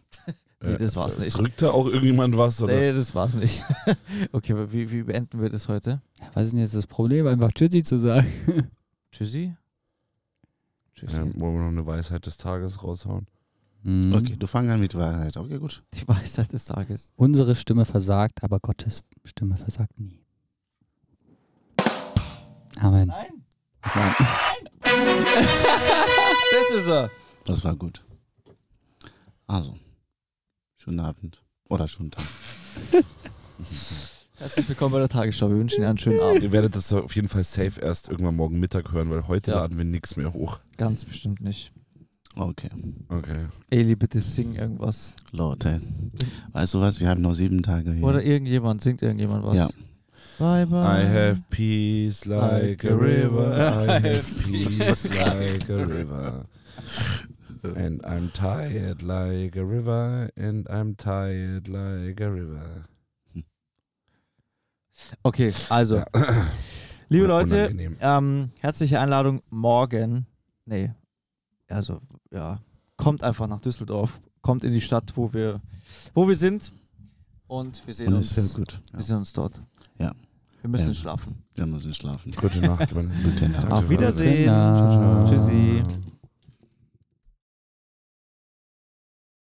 Nee, 0.62 0.78
das 0.78 0.98
war's 0.98 1.18
nicht. 1.18 1.38
Drückt 1.38 1.62
da 1.62 1.72
auch 1.72 1.88
irgendjemand 1.88 2.36
was? 2.36 2.62
Oder? 2.62 2.76
Nee, 2.76 2.92
das 2.92 3.16
war's 3.16 3.36
nicht. 3.36 3.64
okay, 4.34 4.52
aber 4.52 4.74
wie, 4.74 4.92
wie 4.92 5.04
beenden 5.04 5.42
wir 5.42 5.50
das 5.50 5.70
heute? 5.70 6.02
Was 6.34 6.48
ist 6.48 6.52
denn 6.52 6.60
jetzt 6.60 6.76
das 6.76 6.86
Problem, 6.86 7.28
einfach 7.28 7.54
Tschüssi 7.54 7.82
zu 7.82 7.98
sagen? 7.98 8.28
Tschüssi. 9.14 9.56
Tschüssi. 10.96 11.16
Ja, 11.16 11.24
wollen 11.36 11.56
wir 11.56 11.62
noch 11.62 11.70
eine 11.70 11.88
Weisheit 11.88 12.26
des 12.26 12.36
Tages 12.36 12.84
raushauen? 12.84 13.28
Mhm. 13.84 14.14
Okay, 14.14 14.36
du 14.38 14.46
fang 14.48 14.70
an 14.70 14.80
mit 14.80 14.94
Wahrheit. 14.96 15.38
Okay, 15.38 15.58
gut. 15.58 15.84
Die 15.94 16.08
Weisheit 16.08 16.52
des 16.52 16.66
Tages. 16.66 17.12
Unsere 17.16 17.56
Stimme 17.56 17.86
versagt, 17.86 18.44
aber 18.44 18.60
Gottes 18.60 19.04
Stimme 19.24 19.56
versagt 19.58 19.98
nie. 20.00 20.20
Amen. 22.80 23.08
Nein. 23.08 23.44
Das 23.82 23.96
war 23.96 24.16
Das 26.52 26.72
ist 26.78 26.88
er. 26.88 27.10
Das 27.46 27.64
war 27.64 27.76
gut. 27.76 28.04
Also, 29.48 29.78
schönen 30.78 31.00
Abend. 31.00 31.42
Oder 31.70 31.88
schönen 31.88 32.12
Tag. 32.12 32.24
Herzlich 34.38 34.68
willkommen 34.70 34.94
bei 34.94 35.00
der 35.00 35.10
Tagesschau. 35.10 35.50
Wir 35.50 35.58
wünschen 35.58 35.80
Ihnen 35.80 35.90
einen 35.90 35.98
schönen 35.98 36.20
Abend. 36.22 36.44
Ihr 36.44 36.52
werdet 36.52 36.76
das 36.76 36.92
auf 36.94 37.16
jeden 37.16 37.28
Fall 37.28 37.44
safe 37.44 37.80
erst 37.82 38.08
irgendwann 38.10 38.36
morgen 38.36 38.60
Mittag 38.60 38.92
hören, 38.92 39.10
weil 39.10 39.28
heute 39.28 39.52
Ja. 39.52 39.58
laden 39.62 39.78
wir 39.78 39.86
nichts 39.86 40.16
mehr 40.16 40.32
hoch. 40.34 40.60
Ganz 40.78 41.04
bestimmt 41.06 41.42
nicht. 41.42 41.72
Okay. 42.36 42.70
Okay. 43.10 43.48
Eli, 43.70 43.96
bitte 43.96 44.20
sing 44.20 44.56
irgendwas. 44.56 45.14
Leute, 45.32 45.82
weißt 46.54 46.74
du 46.76 46.82
was? 46.82 47.00
Wir 47.00 47.10
haben 47.10 47.22
noch 47.22 47.34
sieben 47.34 47.64
Tage 47.64 47.92
hier. 47.94 48.04
Oder 48.04 48.24
irgendjemand, 48.24 48.82
singt 48.82 49.02
irgendjemand 49.02 49.46
was. 49.46 49.58
Ja. 49.58 49.68
Bye 50.38 50.66
bye. 50.68 51.02
I 51.02 51.06
have 51.06 51.42
peace 51.50 52.26
like 52.26 52.86
a 52.86 52.96
river. 52.96 53.52
I 53.90 54.00
have 54.00 54.24
peace 54.44 55.04
like 55.26 55.70
a 55.70 55.86
river. 55.86 56.46
And 57.76 58.02
I'm 58.06 58.32
tired 58.32 59.02
like 59.02 59.58
a 59.58 59.66
river. 59.66 60.30
And 60.38 60.66
I'm 60.70 60.96
tired 60.96 61.68
like 61.68 62.22
a 62.22 62.32
river. 62.32 62.86
Okay, 65.24 65.52
also, 65.70 65.98
Ja. 65.98 66.06
liebe 67.10 67.26
Leute, 67.28 67.74
ähm, 68.02 68.52
herzliche 68.60 69.00
Einladung 69.00 69.42
morgen. 69.50 70.26
Nee, 70.66 70.92
also, 71.70 72.02
ja, 72.32 72.60
kommt 72.98 73.24
einfach 73.24 73.48
nach 73.48 73.62
Düsseldorf. 73.62 74.22
Kommt 74.42 74.64
in 74.64 74.72
die 74.74 74.82
Stadt, 74.82 75.12
wo 75.16 75.34
wir, 75.34 75.62
wo 76.14 76.28
wir 76.28 76.36
sind. 76.36 76.72
Und 77.48 77.86
wir 77.88 77.94
sehen 77.94 78.10
Und 78.10 78.16
uns. 78.16 78.38
es 78.38 78.54
gut. 78.54 78.82
Ja. 78.92 78.98
Wir 79.00 79.04
sehen 79.04 79.18
uns 79.18 79.34
dort. 79.34 79.62
Ja. 79.98 80.14
Wir 80.62 80.70
müssen 80.70 80.88
Ja. 80.90 80.94
schlafen. 80.94 81.44
Wir 81.56 81.66
müssen 81.66 81.94
schlafen. 81.94 82.32
Gute 82.40 82.60
Nacht. 82.62 82.94
Gute 83.24 83.50
Nacht. 83.50 83.72
Auf 83.72 83.90
Wiedersehen. 83.90 84.50
Tschüssi. 85.28 85.84